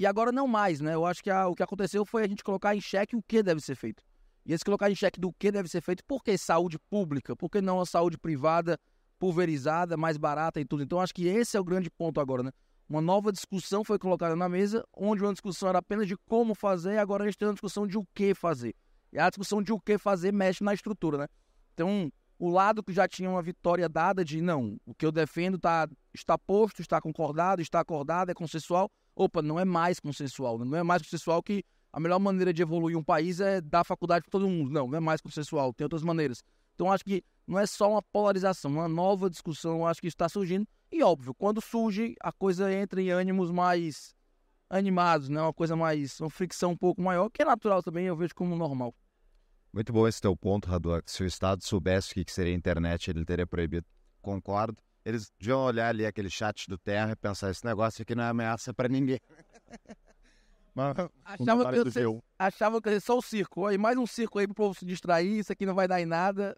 E 0.00 0.06
agora 0.06 0.32
não 0.32 0.48
mais, 0.48 0.80
né? 0.80 0.94
Eu 0.94 1.04
acho 1.04 1.22
que 1.22 1.28
a, 1.28 1.46
o 1.46 1.54
que 1.54 1.62
aconteceu 1.62 2.06
foi 2.06 2.24
a 2.24 2.26
gente 2.26 2.42
colocar 2.42 2.74
em 2.74 2.80
xeque 2.80 3.14
o 3.14 3.22
que 3.22 3.42
deve 3.42 3.60
ser 3.60 3.74
feito. 3.74 4.02
E 4.46 4.54
esse 4.54 4.64
colocar 4.64 4.90
em 4.90 4.94
xeque 4.94 5.20
do 5.20 5.30
que 5.30 5.52
deve 5.52 5.68
ser 5.68 5.82
feito, 5.82 6.02
por 6.06 6.24
que 6.24 6.38
saúde 6.38 6.78
pública? 6.88 7.36
Por 7.36 7.50
que 7.50 7.60
não 7.60 7.78
a 7.82 7.84
saúde 7.84 8.16
privada, 8.16 8.78
pulverizada, 9.18 9.98
mais 9.98 10.16
barata 10.16 10.58
e 10.58 10.64
tudo? 10.64 10.82
Então 10.82 11.02
acho 11.02 11.12
que 11.12 11.26
esse 11.26 11.54
é 11.54 11.60
o 11.60 11.64
grande 11.64 11.90
ponto 11.90 12.18
agora, 12.18 12.42
né? 12.42 12.50
Uma 12.88 13.02
nova 13.02 13.30
discussão 13.30 13.84
foi 13.84 13.98
colocada 13.98 14.34
na 14.34 14.48
mesa, 14.48 14.82
onde 14.96 15.22
uma 15.22 15.32
discussão 15.32 15.68
era 15.68 15.80
apenas 15.80 16.08
de 16.08 16.16
como 16.16 16.54
fazer, 16.54 16.96
agora 16.96 17.24
a 17.24 17.26
gente 17.26 17.36
tem 17.36 17.48
uma 17.48 17.52
discussão 17.52 17.86
de 17.86 17.98
o 17.98 18.06
que 18.14 18.34
fazer. 18.34 18.74
E 19.12 19.18
a 19.18 19.28
discussão 19.28 19.62
de 19.62 19.70
o 19.70 19.78
que 19.78 19.98
fazer 19.98 20.32
mexe 20.32 20.64
na 20.64 20.72
estrutura, 20.72 21.18
né? 21.18 21.26
Então, 21.74 22.10
o 22.38 22.48
lado 22.48 22.82
que 22.82 22.94
já 22.94 23.06
tinha 23.06 23.28
uma 23.28 23.42
vitória 23.42 23.86
dada 23.86 24.24
de 24.24 24.40
não, 24.40 24.78
o 24.86 24.94
que 24.94 25.04
eu 25.04 25.12
defendo 25.12 25.58
tá, 25.58 25.86
está 26.14 26.38
posto, 26.38 26.80
está 26.80 27.02
concordado, 27.02 27.60
está 27.60 27.80
acordado, 27.80 28.30
é 28.30 28.34
consensual. 28.34 28.90
Opa, 29.14 29.42
não 29.42 29.58
é 29.58 29.64
mais 29.64 30.00
consensual, 30.00 30.58
né? 30.58 30.64
não 30.64 30.78
é 30.78 30.82
mais 30.82 31.02
consensual 31.02 31.42
que 31.42 31.64
a 31.92 31.98
melhor 31.98 32.18
maneira 32.18 32.52
de 32.52 32.62
evoluir 32.62 32.96
um 32.96 33.02
país 33.02 33.40
é 33.40 33.60
dar 33.60 33.84
faculdade 33.84 34.24
para 34.24 34.30
todo 34.30 34.48
mundo. 34.48 34.70
Não, 34.70 34.88
não 34.88 34.96
é 34.96 35.00
mais 35.00 35.20
consensual, 35.20 35.72
tem 35.72 35.84
outras 35.84 36.02
maneiras. 36.02 36.42
Então 36.74 36.90
acho 36.90 37.04
que 37.04 37.22
não 37.46 37.58
é 37.58 37.66
só 37.66 37.90
uma 37.90 38.02
polarização, 38.02 38.70
uma 38.70 38.88
nova 38.88 39.28
discussão, 39.28 39.86
acho 39.86 40.00
que 40.00 40.06
está 40.06 40.28
surgindo. 40.28 40.66
E 40.90 41.02
óbvio, 41.02 41.34
quando 41.34 41.60
surge, 41.60 42.14
a 42.20 42.32
coisa 42.32 42.72
entra 42.72 43.02
em 43.02 43.10
ânimos 43.10 43.50
mais 43.50 44.14
animados, 44.68 45.28
né? 45.28 45.40
Uma 45.40 45.52
coisa 45.52 45.74
mais, 45.74 46.20
uma 46.20 46.30
fricção 46.30 46.72
um 46.72 46.76
pouco 46.76 47.02
maior, 47.02 47.28
que 47.28 47.42
é 47.42 47.44
natural 47.44 47.82
também, 47.82 48.06
eu 48.06 48.16
vejo 48.16 48.34
como 48.34 48.56
normal. 48.56 48.94
Muito 49.72 49.92
bom 49.92 50.06
esse 50.06 50.20
teu 50.20 50.36
ponto, 50.36 50.68
Radu. 50.68 51.00
Se 51.06 51.22
o 51.22 51.26
Estado 51.26 51.62
soubesse 51.62 52.12
o 52.12 52.24
que 52.24 52.32
seria 52.32 52.52
a 52.52 52.56
internet, 52.56 53.10
ele 53.10 53.24
teria 53.24 53.46
proibido. 53.46 53.86
Concordo. 54.20 54.76
Eles 55.04 55.32
deviam 55.38 55.60
olhar 55.64 55.88
ali 55.88 56.04
aquele 56.04 56.30
chat 56.30 56.68
do 56.68 56.78
Terra 56.78 57.12
e 57.12 57.16
pensar: 57.16 57.50
esse 57.50 57.64
negócio 57.64 58.02
aqui 58.02 58.14
não 58.14 58.24
é 58.24 58.28
ameaça 58.28 58.72
para 58.74 58.88
ninguém. 58.88 59.20
Mas, 60.72 60.96
achava, 61.24 61.72
que 61.72 61.78
eu 61.78 61.90
ser, 61.90 62.22
achava 62.38 62.80
que 62.80 63.00
só 63.00 63.18
o 63.18 63.22
circo. 63.22 63.66
Aí 63.66 63.76
mais 63.76 63.98
um 63.98 64.06
circo 64.06 64.38
aí 64.38 64.46
pro 64.46 64.54
povo 64.54 64.78
se 64.78 64.86
distrair, 64.86 65.40
isso 65.40 65.52
aqui 65.52 65.66
não 65.66 65.74
vai 65.74 65.88
dar 65.88 66.00
em 66.00 66.06
nada. 66.06 66.56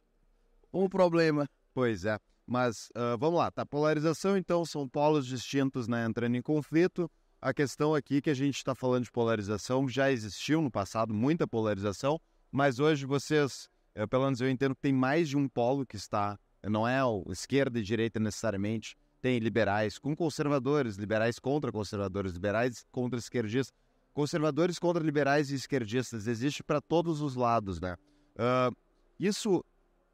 Ou 0.70 0.88
problema. 0.88 1.48
Pois 1.72 2.04
é. 2.04 2.18
Mas 2.46 2.88
uh, 2.90 3.16
vamos 3.18 3.38
lá, 3.38 3.50
tá? 3.50 3.64
Polarização, 3.64 4.36
então, 4.36 4.66
são 4.66 4.86
polos 4.86 5.26
distintos 5.26 5.88
né, 5.88 6.04
entrando 6.04 6.36
em 6.36 6.42
conflito. 6.42 7.10
A 7.40 7.54
questão 7.54 7.94
aqui 7.94 8.20
que 8.20 8.28
a 8.28 8.34
gente 8.34 8.56
está 8.56 8.74
falando 8.74 9.04
de 9.04 9.10
polarização 9.10 9.88
já 9.88 10.10
existiu 10.10 10.60
no 10.60 10.70
passado, 10.70 11.14
muita 11.14 11.46
polarização 11.46 12.20
mas 12.52 12.78
hoje 12.78 13.06
vocês, 13.06 13.66
eu, 13.94 14.06
pelo 14.06 14.24
menos 14.24 14.40
eu 14.42 14.50
entendo 14.50 14.74
que 14.74 14.82
tem 14.82 14.92
mais 14.92 15.30
de 15.30 15.38
um 15.38 15.48
polo 15.48 15.86
que 15.86 15.96
está, 15.96 16.38
não 16.68 16.86
é 16.86 17.04
o 17.04 17.24
esquerda 17.30 17.78
e 17.78 17.82
direita 17.82 18.20
necessariamente, 18.20 18.96
tem 19.20 19.38
liberais 19.38 19.98
com 19.98 20.16
conservadores, 20.16 20.96
liberais 20.96 21.38
contra 21.38 21.70
conservadores, 21.70 22.32
liberais 22.32 22.84
contra 22.90 23.18
esquerdistas, 23.18 23.72
conservadores 24.12 24.78
contra 24.78 25.02
liberais 25.02 25.50
e 25.50 25.54
esquerdistas, 25.54 26.26
existe 26.26 26.62
para 26.62 26.80
todos 26.80 27.20
os 27.20 27.36
lados, 27.36 27.80
né? 27.80 27.96
Uh, 28.34 28.76
isso 29.18 29.64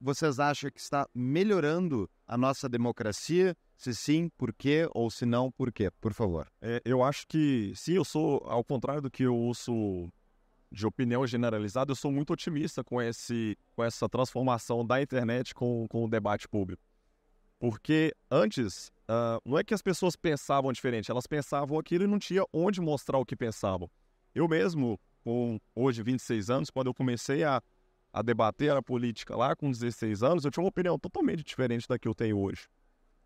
vocês 0.01 0.39
acham 0.39 0.71
que 0.71 0.81
está 0.81 1.09
melhorando 1.15 2.09
a 2.27 2.37
nossa 2.37 2.69
democracia? 2.69 3.57
Se 3.77 3.95
sim, 3.95 4.29
por 4.37 4.53
quê? 4.53 4.89
Ou 4.93 5.11
se 5.11 5.25
não, 5.25 5.51
por 5.51 5.73
quê? 5.73 5.91
Por 6.01 6.13
favor. 6.13 6.47
É, 6.61 6.81
eu 6.85 7.03
acho 7.03 7.27
que 7.27 7.73
sim, 7.75 7.95
eu 7.95 8.05
sou, 8.05 8.43
ao 8.47 8.63
contrário 8.63 9.03
do 9.03 9.11
que 9.11 9.25
eu 9.25 9.35
ouço 9.35 10.09
de 10.71 10.87
opinião 10.87 11.27
generalizada, 11.27 11.91
eu 11.91 11.97
sou 11.97 12.13
muito 12.13 12.33
otimista 12.33 12.85
com, 12.85 13.01
esse, 13.01 13.57
com 13.75 13.83
essa 13.83 14.09
transformação 14.09 14.85
da 14.85 15.01
internet 15.01 15.55
com, 15.55 15.87
com 15.89 16.05
o 16.05 16.09
debate 16.09 16.49
público. 16.49 16.83
Porque 17.59 18.15
antes, 18.31 18.89
uh, 19.09 19.41
não 19.45 19.59
é 19.59 19.65
que 19.65 19.75
as 19.75 19.83
pessoas 19.83 20.15
pensavam 20.15 20.73
diferente, 20.73 21.11
elas 21.11 21.27
pensavam 21.27 21.79
aquilo 21.79 22.05
e 22.05 22.07
não 22.07 22.19
tinha 22.19 22.45
onde 22.53 22.81
mostrar 22.81 23.19
o 23.19 23.25
que 23.25 23.35
pensavam. 23.35 23.91
Eu 24.35 24.47
mesmo, 24.47 25.01
com 25.25 25.59
hoje 25.75 26.03
26 26.03 26.51
anos, 26.51 26.71
quando 26.71 26.87
eu 26.89 26.95
comecei 26.95 27.43
a, 27.43 27.61
a 28.13 28.23
debater 28.23 28.71
a 28.71 28.83
política 28.83 29.35
lá 29.35 29.57
com 29.57 29.71
16 29.71 30.23
anos, 30.23 30.45
eu 30.45 30.51
tinha 30.51 30.63
uma 30.63 30.69
opinião 30.69 30.99
totalmente 30.99 31.43
diferente 31.43 31.89
da 31.89 31.99
que 31.99 32.07
eu 32.07 32.15
tenho 32.15 32.39
hoje. 32.39 32.69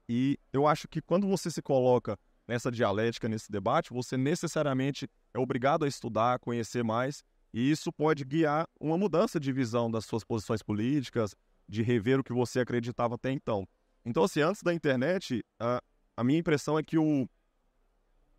E 0.09 0.39
eu 0.53 0.67
acho 0.67 0.89
que 0.89 1.03
quando 1.03 1.27
você 1.27 1.51
se 1.51 1.61
coloca 1.61 2.19
nessa 2.47 2.71
dialética, 2.71 3.29
nesse 3.29 3.51
debate, 3.51 3.93
você 3.93 4.17
necessariamente 4.17 5.09
é 5.35 5.39
obrigado 5.39 5.85
a 5.85 5.89
estudar, 5.89 6.35
a 6.35 6.39
conhecer 6.39 6.83
mais 6.83 7.23
e 7.53 7.71
isso 7.71 7.93
pode 7.93 8.25
guiar 8.25 8.67
uma 8.81 8.97
mudança 8.97 9.39
de 9.39 9.53
visão 9.53 9.91
das 9.91 10.05
suas 10.05 10.25
posições 10.25 10.63
políticas, 10.63 11.35
de 11.69 11.83
rever 11.83 12.19
o 12.19 12.25
que 12.25 12.33
você 12.33 12.61
acreditava 12.61 13.15
até 13.15 13.31
então. 13.31 13.67
Então, 14.05 14.25
assim, 14.25 14.41
antes 14.41 14.63
da 14.63 14.73
internet, 14.73 15.45
a, 15.61 15.83
a 16.17 16.25
minha 16.25 16.39
impressão 16.39 16.79
é 16.79 16.83
que 16.83 16.99
o, 16.99 17.29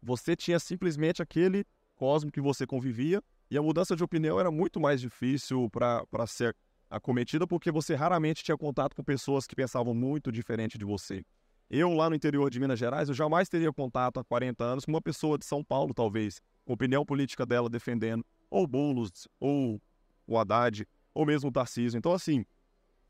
você 0.01 0.35
tinha 0.35 0.59
simplesmente 0.59 1.21
aquele 1.21 1.65
cosmo 1.95 2.31
que 2.31 2.41
você 2.41 2.65
convivia 2.65 3.21
e 3.49 3.57
a 3.57 3.61
mudança 3.61 3.95
de 3.95 4.03
opinião 4.03 4.39
era 4.39 4.51
muito 4.51 4.79
mais 4.79 4.99
difícil 4.99 5.69
para 5.69 6.27
ser 6.27 6.55
acometida 6.89 7.47
porque 7.47 7.71
você 7.71 7.95
raramente 7.95 8.43
tinha 8.43 8.57
contato 8.57 8.95
com 8.95 9.03
pessoas 9.03 9.47
que 9.47 9.55
pensavam 9.55 9.93
muito 9.93 10.31
diferente 10.31 10.77
de 10.77 10.85
você. 10.85 11.23
Eu, 11.69 11.91
lá 11.93 12.09
no 12.09 12.15
interior 12.15 12.49
de 12.51 12.59
Minas 12.59 12.77
Gerais, 12.77 13.09
eu 13.09 13.15
jamais 13.15 13.49
teria 13.49 13.71
contato 13.71 14.19
há 14.19 14.23
40 14.23 14.63
anos 14.63 14.85
com 14.85 14.91
uma 14.91 15.01
pessoa 15.01 15.37
de 15.37 15.45
São 15.45 15.63
Paulo, 15.63 15.93
talvez, 15.93 16.39
com 16.65 16.73
a 16.73 16.75
opinião 16.75 17.05
política 17.05 17.45
dela 17.45 17.69
defendendo 17.69 18.23
ou 18.53 18.67
Boulos, 18.67 19.27
ou 19.39 19.81
o 20.27 20.37
Haddad, 20.37 20.87
ou 21.11 21.25
mesmo 21.25 21.49
o 21.49 21.51
Tarcísio. 21.51 21.97
Então, 21.97 22.13
assim, 22.13 22.45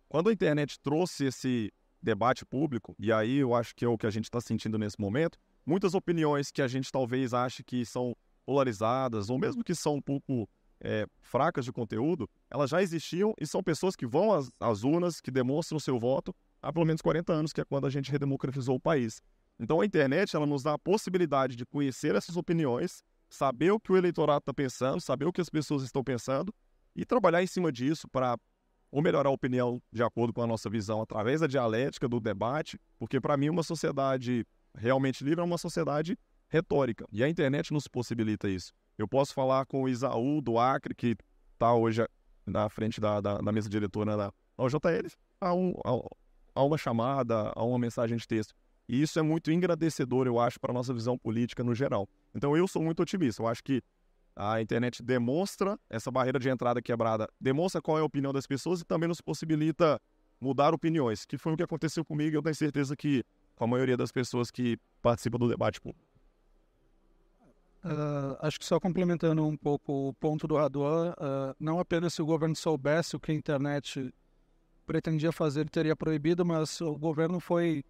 quando 0.07 0.29
a 0.29 0.33
internet 0.33 0.79
trouxe 0.79 1.25
esse 1.25 1.69
debate 2.01 2.45
público, 2.45 2.95
e 2.97 3.11
aí 3.11 3.37
eu 3.37 3.53
acho 3.53 3.75
que 3.75 3.83
é 3.83 3.87
o 3.87 3.97
que 3.97 4.07
a 4.07 4.09
gente 4.09 4.23
está 4.23 4.39
sentindo 4.39 4.77
nesse 4.77 4.99
momento, 4.99 5.37
muitas 5.65 5.93
opiniões 5.93 6.49
que 6.49 6.61
a 6.61 6.67
gente 6.67 6.89
talvez 6.89 7.33
ache 7.33 7.61
que 7.61 7.85
são 7.85 8.15
polarizadas, 8.45 9.29
ou 9.29 9.37
mesmo 9.37 9.65
que 9.65 9.75
são 9.75 9.95
um 9.95 10.01
pouco 10.01 10.49
é, 10.79 11.05
fracas 11.21 11.65
de 11.65 11.73
conteúdo, 11.73 12.29
elas 12.49 12.69
já 12.69 12.81
existiam 12.81 13.33
e 13.37 13.45
são 13.45 13.61
pessoas 13.61 13.97
que 13.97 14.07
vão 14.07 14.31
às, 14.31 14.49
às 14.61 14.83
urnas, 14.85 15.19
que 15.19 15.29
demonstram 15.29 15.77
seu 15.77 15.99
voto 15.99 16.33
há 16.61 16.71
pelo 16.71 16.85
menos 16.85 17.01
40 17.01 17.33
anos, 17.33 17.51
que 17.51 17.59
é 17.59 17.65
quando 17.65 17.85
a 17.85 17.89
gente 17.89 18.09
redemocratizou 18.09 18.75
o 18.75 18.79
país. 18.79 19.21
Então 19.59 19.81
a 19.81 19.85
internet 19.85 20.33
ela 20.35 20.45
nos 20.45 20.63
dá 20.63 20.73
a 20.73 20.79
possibilidade 20.79 21.57
de 21.57 21.65
conhecer 21.65 22.15
essas 22.15 22.37
opiniões 22.37 23.03
saber 23.33 23.71
o 23.71 23.79
que 23.79 23.91
o 23.91 23.97
eleitorado 23.97 24.39
está 24.39 24.53
pensando, 24.53 25.01
saber 25.01 25.25
o 25.25 25.33
que 25.33 25.41
as 25.41 25.49
pessoas 25.49 25.81
estão 25.81 26.03
pensando 26.03 26.53
e 26.95 27.03
trabalhar 27.03 27.41
em 27.41 27.47
cima 27.47 27.71
disso 27.71 28.07
para 28.07 28.37
ou 28.91 29.01
melhorar 29.01 29.27
a 29.27 29.31
opinião 29.31 29.81
de 29.91 30.03
acordo 30.03 30.31
com 30.31 30.43
a 30.43 30.45
nossa 30.45 30.69
visão 30.69 31.01
através 31.01 31.41
da 31.41 31.47
dialética, 31.47 32.07
do 32.07 32.19
debate, 32.19 32.79
porque 32.99 33.19
para 33.19 33.35
mim 33.35 33.49
uma 33.49 33.63
sociedade 33.63 34.45
realmente 34.75 35.23
livre 35.23 35.41
é 35.41 35.43
uma 35.43 35.57
sociedade 35.57 36.15
retórica 36.47 37.07
e 37.11 37.23
a 37.23 37.27
internet 37.27 37.73
nos 37.73 37.87
possibilita 37.87 38.47
isso. 38.47 38.71
Eu 38.99 39.07
posso 39.07 39.33
falar 39.33 39.65
com 39.65 39.81
o 39.81 39.89
Isaú 39.89 40.39
do 40.39 40.59
Acre, 40.59 40.93
que 40.93 41.15
está 41.53 41.73
hoje 41.73 42.05
na 42.45 42.69
frente 42.69 43.01
da, 43.01 43.19
da, 43.19 43.39
da, 43.39 43.51
mesa 43.51 43.67
diretora 43.67 44.15
da 44.15 44.31
OJL, 44.55 45.09
a, 45.41 45.55
um, 45.55 45.73
a, 45.83 46.59
a 46.59 46.63
uma 46.63 46.77
chamada, 46.77 47.51
a 47.55 47.63
uma 47.63 47.79
mensagem 47.79 48.15
de 48.15 48.27
texto. 48.27 48.53
E 48.87 49.01
isso 49.01 49.17
é 49.17 49.21
muito 49.21 49.51
engrandecedor, 49.51 50.27
eu 50.27 50.39
acho, 50.39 50.59
para 50.59 50.71
a 50.71 50.73
nossa 50.73 50.93
visão 50.93 51.17
política 51.17 51.63
no 51.63 51.73
geral. 51.73 52.07
Então 52.35 52.55
eu 52.55 52.67
sou 52.67 52.81
muito 52.81 53.01
otimista. 53.01 53.41
Eu 53.41 53.47
acho 53.47 53.63
que 53.63 53.81
a 54.35 54.61
internet 54.61 55.01
demonstra 55.03 55.79
essa 55.89 56.11
barreira 56.11 56.39
de 56.39 56.49
entrada 56.49 56.81
quebrada, 56.81 57.29
demonstra 57.39 57.81
qual 57.81 57.97
é 57.97 58.01
a 58.01 58.05
opinião 58.05 58.33
das 58.33 58.47
pessoas 58.47 58.81
e 58.81 58.85
também 58.85 59.07
nos 59.07 59.21
possibilita 59.21 60.01
mudar 60.41 60.73
opiniões, 60.73 61.25
que 61.25 61.37
foi 61.37 61.53
o 61.53 61.57
que 61.57 61.63
aconteceu 61.63 62.03
comigo 62.03 62.35
e 62.35 62.37
eu 62.37 62.41
tenho 62.41 62.55
certeza 62.55 62.95
que 62.95 63.23
com 63.55 63.63
a 63.63 63.67
maioria 63.67 63.95
das 63.95 64.11
pessoas 64.11 64.51
que 64.51 64.77
participam 65.01 65.37
do 65.37 65.47
debate 65.47 65.79
público. 65.79 66.03
Uh, 67.83 68.37
acho 68.39 68.59
que 68.59 68.65
só 68.65 68.79
complementando 68.79 69.45
um 69.45 69.57
pouco 69.57 70.09
o 70.09 70.13
ponto 70.13 70.47
do 70.47 70.55
Raduan, 70.55 71.11
uh, 71.11 71.55
não 71.59 71.79
apenas 71.79 72.13
se 72.13 72.21
o 72.21 72.25
governo 72.25 72.55
soubesse 72.55 73.15
o 73.15 73.19
que 73.19 73.31
a 73.31 73.35
internet 73.35 74.13
pretendia 74.85 75.31
fazer, 75.31 75.69
teria 75.69 75.95
proibido, 75.95 76.45
mas 76.45 76.79
o 76.81 76.95
governo 76.95 77.39
foi 77.39 77.83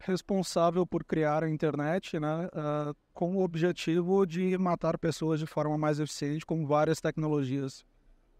responsável 0.00 0.86
por 0.86 1.04
criar 1.04 1.42
a 1.42 1.50
internet, 1.50 2.18
né, 2.18 2.46
uh, 2.46 2.94
com 3.12 3.36
o 3.36 3.42
objetivo 3.42 4.24
de 4.24 4.56
matar 4.56 4.96
pessoas 4.98 5.40
de 5.40 5.46
forma 5.46 5.76
mais 5.76 5.98
eficiente, 5.98 6.46
com 6.46 6.66
várias 6.66 7.00
tecnologias 7.00 7.84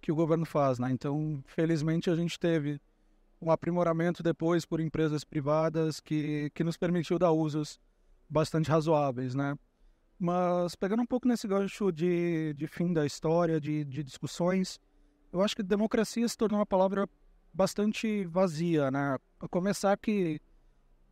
que 0.00 0.12
o 0.12 0.14
governo 0.14 0.46
faz, 0.46 0.78
né? 0.78 0.90
Então, 0.92 1.42
felizmente 1.46 2.08
a 2.08 2.14
gente 2.14 2.38
teve 2.38 2.80
um 3.40 3.50
aprimoramento 3.50 4.22
depois 4.22 4.64
por 4.64 4.80
empresas 4.80 5.24
privadas 5.24 6.00
que, 6.00 6.50
que 6.54 6.62
nos 6.62 6.76
permitiu 6.76 7.18
dar 7.18 7.32
usos 7.32 7.80
bastante 8.28 8.70
razoáveis, 8.70 9.34
né? 9.34 9.56
Mas 10.18 10.74
pegando 10.74 11.02
um 11.02 11.06
pouco 11.06 11.28
nesse 11.28 11.46
gancho 11.46 11.92
de, 11.92 12.52
de 12.54 12.66
fim 12.66 12.92
da 12.92 13.06
história, 13.06 13.60
de, 13.60 13.84
de 13.84 14.02
discussões, 14.02 14.80
eu 15.32 15.40
acho 15.42 15.54
que 15.54 15.62
democracia 15.62 16.26
se 16.28 16.36
tornou 16.36 16.58
uma 16.58 16.66
palavra 16.66 17.08
bastante 17.52 18.24
vazia, 18.26 18.90
né? 18.90 19.16
A 19.40 19.48
começar 19.48 19.96
que 19.96 20.40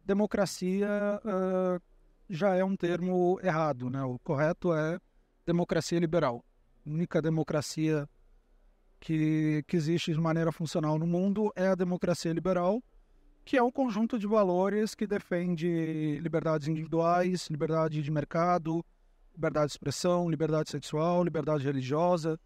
democracia 0.06 0.88
uh, 1.24 1.82
já 2.30 2.54
é 2.54 2.64
um 2.64 2.76
termo 2.76 3.38
errado, 3.42 3.90
né? 3.90 4.02
O 4.02 4.18
correto 4.20 4.72
é 4.72 4.98
democracia 5.44 5.98
liberal. 5.98 6.44
A 6.86 6.90
única 6.90 7.20
democracia 7.20 8.08
que, 9.00 9.64
que 9.66 9.76
existe 9.76 10.12
de 10.12 10.20
maneira 10.20 10.52
funcional 10.52 10.98
no 10.98 11.06
mundo 11.06 11.52
é 11.56 11.68
a 11.68 11.74
democracia 11.74 12.32
liberal, 12.32 12.82
que 13.44 13.56
é 13.56 13.62
um 13.62 13.70
conjunto 13.70 14.18
de 14.18 14.26
valores 14.26 14.94
que 14.94 15.06
defende 15.06 16.18
liberdades 16.20 16.68
individuais, 16.68 17.48
liberdade 17.48 18.02
de 18.02 18.10
mercado, 18.10 18.84
liberdade 19.34 19.66
de 19.66 19.72
expressão, 19.72 20.30
liberdade 20.30 20.70
sexual, 20.70 21.22
liberdade 21.22 21.64
religiosa. 21.64 22.38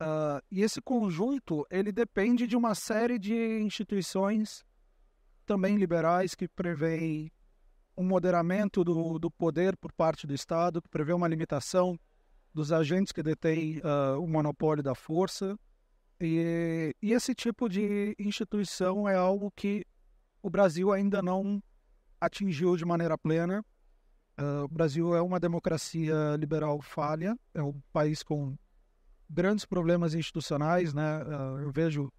Uh, 0.00 0.42
e 0.50 0.62
esse 0.62 0.80
conjunto 0.80 1.66
ele 1.70 1.92
depende 1.92 2.46
de 2.46 2.56
uma 2.56 2.74
série 2.74 3.18
de 3.18 3.60
instituições 3.60 4.64
também 5.44 5.76
liberais 5.76 6.34
que 6.34 6.48
prevêem 6.48 7.30
um 7.96 8.04
moderamento 8.04 8.82
do, 8.82 9.18
do 9.18 9.30
poder 9.30 9.76
por 9.76 9.92
parte 9.92 10.26
do 10.26 10.34
Estado, 10.34 10.82
que 10.82 10.88
prevê 10.88 11.12
uma 11.12 11.28
limitação 11.28 11.98
dos 12.52 12.72
agentes 12.72 13.12
que 13.12 13.22
detêm 13.22 13.78
uh, 13.78 14.20
o 14.20 14.26
monopólio 14.26 14.82
da 14.82 14.94
força. 14.94 15.58
E, 16.20 16.94
e, 17.02 17.12
esse 17.12 17.34
tipo 17.34 17.68
de 17.68 18.14
instituição 18.18 19.08
é 19.08 19.16
algo 19.16 19.50
que 19.50 19.84
o 20.42 20.48
Brasil 20.48 20.92
ainda 20.92 21.20
não 21.20 21.62
atingiu 22.20 22.76
de 22.76 22.84
maneira 22.84 23.18
plena. 23.18 23.64
Uh, 24.38 24.64
o 24.64 24.68
Brasil 24.68 25.14
é 25.14 25.20
uma 25.20 25.38
democracia 25.38 26.36
liberal 26.38 26.80
falha, 26.80 27.36
é 27.52 27.62
um 27.62 27.80
país 27.92 28.22
com 28.22 28.56
grandes 29.28 29.64
problemas 29.64 30.14
institucionais, 30.14 30.94
né? 30.94 31.22
Uh, 31.24 31.60
eu 31.60 31.70
vejo 31.70 32.12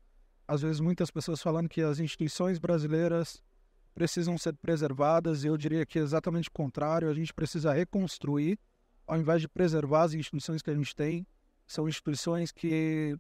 às 0.48 0.62
vezes 0.62 0.80
muitas 0.80 1.10
pessoas 1.10 1.42
falando 1.42 1.70
que 1.70 1.82
as 1.82 2.00
instituições 2.00 2.60
brasileiras 2.60 3.44
precisam 3.94 4.38
ser 4.38 4.56
preservadas, 4.58 5.44
e 5.44 5.48
eu 5.48 5.58
diria 5.58 5.86
que 5.86 5.98
é 5.98 6.02
exatamente 6.02 6.50
o 6.50 6.52
contrário, 6.52 7.10
a 7.10 7.14
gente 7.14 7.34
precisa 7.34 7.74
reconstruir, 7.74 8.60
ao 9.08 9.18
invés 9.18 9.42
de 9.42 9.48
preservar 9.48 10.04
as 10.04 10.14
instituições 10.14 10.62
que 10.62 10.70
a 10.70 10.76
gente 10.76 10.96
tem, 10.96 11.26
são 11.66 11.88
instituições 11.88 12.52
que 12.52 13.18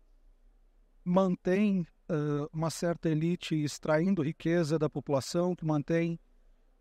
mantêm 1.03 1.88
uh, 2.10 2.50
uma 2.51 2.70
certa 2.70 3.10
elite 3.10 3.55
extraindo 3.55 4.22
riqueza 4.22 4.77
da 4.77 4.89
população, 4.89 5.55
que 5.55 5.65
mantém 5.65 6.20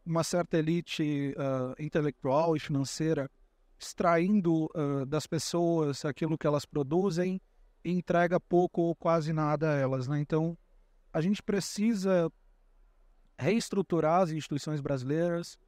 uma 0.05 0.25
certa 0.25 0.59
elite 0.59 1.35
uh, 1.37 1.83
intelectual 1.83 2.57
e 2.57 2.61
financeira 2.61 3.31
extraindo 3.79 4.67
uh, 4.75 5.07
das 5.07 5.27
pessoas 5.27 6.05
aquilo 6.05 6.39
que 6.39 6.47
elas 6.47 6.65
produzem 6.65 7.41
entrega 7.85 8.41
pouco 8.41 8.83
ou 8.83 8.95
quase 8.95 9.33
nada 9.33 9.73
a 9.73 9.77
elas. 9.77 10.09
Né? 10.09 10.21
Então, 10.21 10.57
a 11.13 11.21
gente 11.21 11.43
precisa 11.43 12.31
reestruturar 13.39 14.23
as 14.23 14.31
instituições 14.31 14.81
brasileiras, 14.81 15.59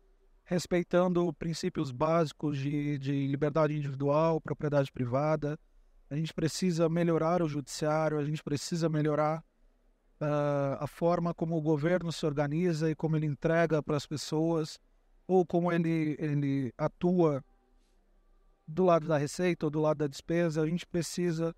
respeitando 0.45 1.33
princípios 1.35 1.91
básicos 1.91 2.59
de, 2.59 2.99
de 2.99 3.27
liberdade 3.27 3.77
individual, 3.77 4.41
propriedade 4.41 4.91
privada. 4.93 5.59
A 6.09 6.15
gente 6.15 6.33
precisa 6.33 6.89
melhorar 6.89 7.43
o 7.43 7.49
judiciário, 7.49 8.19
a 8.19 8.25
gente 8.25 8.43
precisa 8.43 8.89
melhorar 8.89 9.43
uh, 10.21 10.77
a 10.79 10.87
forma 10.87 11.35
como 11.35 11.57
o 11.57 11.61
governo 11.61 12.13
se 12.13 12.25
organiza 12.25 12.91
e 12.91 12.95
como 12.95 13.17
ele 13.17 13.27
entrega 13.27 13.83
para 13.83 13.97
as 13.97 14.07
pessoas, 14.07 14.79
ou 15.27 15.45
como 15.45 15.73
ele, 15.73 16.17
ele 16.19 16.73
atua 16.79 17.45
do 18.67 18.85
lado 18.85 19.07
da 19.07 19.17
receita 19.17 19.67
ou 19.67 19.71
do 19.71 19.81
lado 19.81 19.99
da 19.99 20.07
despesa. 20.07 20.63
A 20.63 20.67
gente 20.67 20.87
precisa 20.87 21.55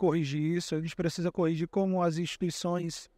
corrigir 0.00 0.40
isso, 0.40 0.74
a 0.74 0.80
gente 0.80 0.96
precisa 0.96 1.30
corrigir 1.30 1.68
como 1.68 2.02
as 2.02 2.16
instituições 2.16 3.10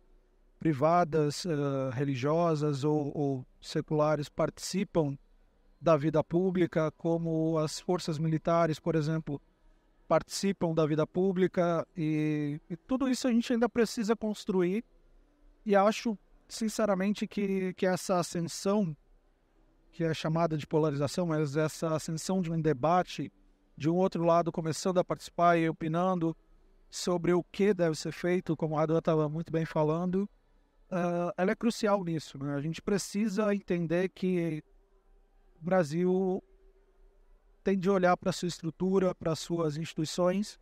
privadas, 0.58 1.44
uh, 1.44 1.90
religiosas 1.92 2.82
ou, 2.82 3.16
ou, 3.16 3.46
seculares 3.60 4.28
participam 4.28 5.16
da 5.80 5.96
vida 5.96 6.24
pública, 6.24 6.90
como 6.90 7.56
as 7.56 7.78
forças 7.78 8.18
militares, 8.18 8.80
por 8.80 8.96
exemplo, 8.96 9.40
participam 10.08 10.74
da 10.74 10.84
vida 10.84 11.06
pública 11.06 11.86
e, 11.96 12.60
e 12.68 12.76
tudo 12.76 13.08
isso 13.08 13.28
a 13.28 13.32
gente 13.32 13.52
ainda 13.52 13.68
precisa 13.68 14.16
construir. 14.16 14.84
E 15.64 15.76
acho 15.76 16.18
sinceramente 16.48 17.28
que, 17.28 17.72
que 17.74 17.86
essa 17.86 18.18
ascensão 18.18 18.96
que 19.92 20.02
é 20.02 20.12
chamada 20.12 20.56
de 20.56 20.66
polarização, 20.66 21.26
mas 21.26 21.56
essa 21.56 21.94
ascensão 21.94 22.42
de 22.42 22.50
um 22.50 22.60
debate 22.60 23.30
de 23.76 23.88
um 23.88 23.94
outro 23.94 24.24
lado 24.24 24.50
começando 24.50 24.98
a 24.98 25.04
participar 25.04 25.58
e 25.58 25.68
opinando 25.68 26.36
sobre 26.92 27.32
o 27.32 27.42
que 27.42 27.72
deve 27.72 27.96
ser 27.96 28.12
feito, 28.12 28.54
como 28.54 28.76
a 28.76 28.82
Adam 28.82 28.98
estava 28.98 29.26
muito 29.26 29.50
bem 29.50 29.64
falando, 29.64 30.28
uh, 30.90 31.32
ela 31.38 31.52
é 31.52 31.54
crucial 31.56 32.04
nisso. 32.04 32.36
Né? 32.36 32.54
A 32.54 32.60
gente 32.60 32.82
precisa 32.82 33.54
entender 33.54 34.10
que 34.10 34.62
o 35.58 35.64
Brasil 35.64 36.44
tem 37.64 37.78
de 37.78 37.88
olhar 37.88 38.14
para 38.14 38.30
sua 38.30 38.46
estrutura, 38.46 39.14
para 39.14 39.32
as 39.32 39.38
suas 39.38 39.78
instituições, 39.78 40.60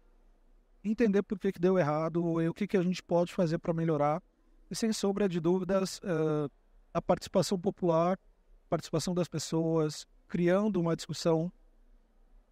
entender 0.85 1.21
por 1.25 1.37
que, 1.37 1.51
que 1.51 1.59
deu 1.59 1.77
errado 1.77 2.41
e 2.41 2.49
o 2.49 2.55
que, 2.55 2.69
que 2.69 2.77
a 2.77 2.83
gente 2.83 3.03
pode 3.03 3.35
fazer 3.35 3.59
para 3.59 3.75
melhorar. 3.75 4.23
E 4.71 4.77
sem 4.77 4.93
sombra 4.93 5.29
de 5.29 5.41
dúvidas, 5.41 5.99
uh, 5.99 6.49
a 6.95 7.03
participação 7.03 7.59
popular, 7.59 8.17
participação 8.69 9.13
das 9.13 9.27
pessoas, 9.27 10.07
criando 10.29 10.81
uma 10.81 10.95
discussão 10.95 11.53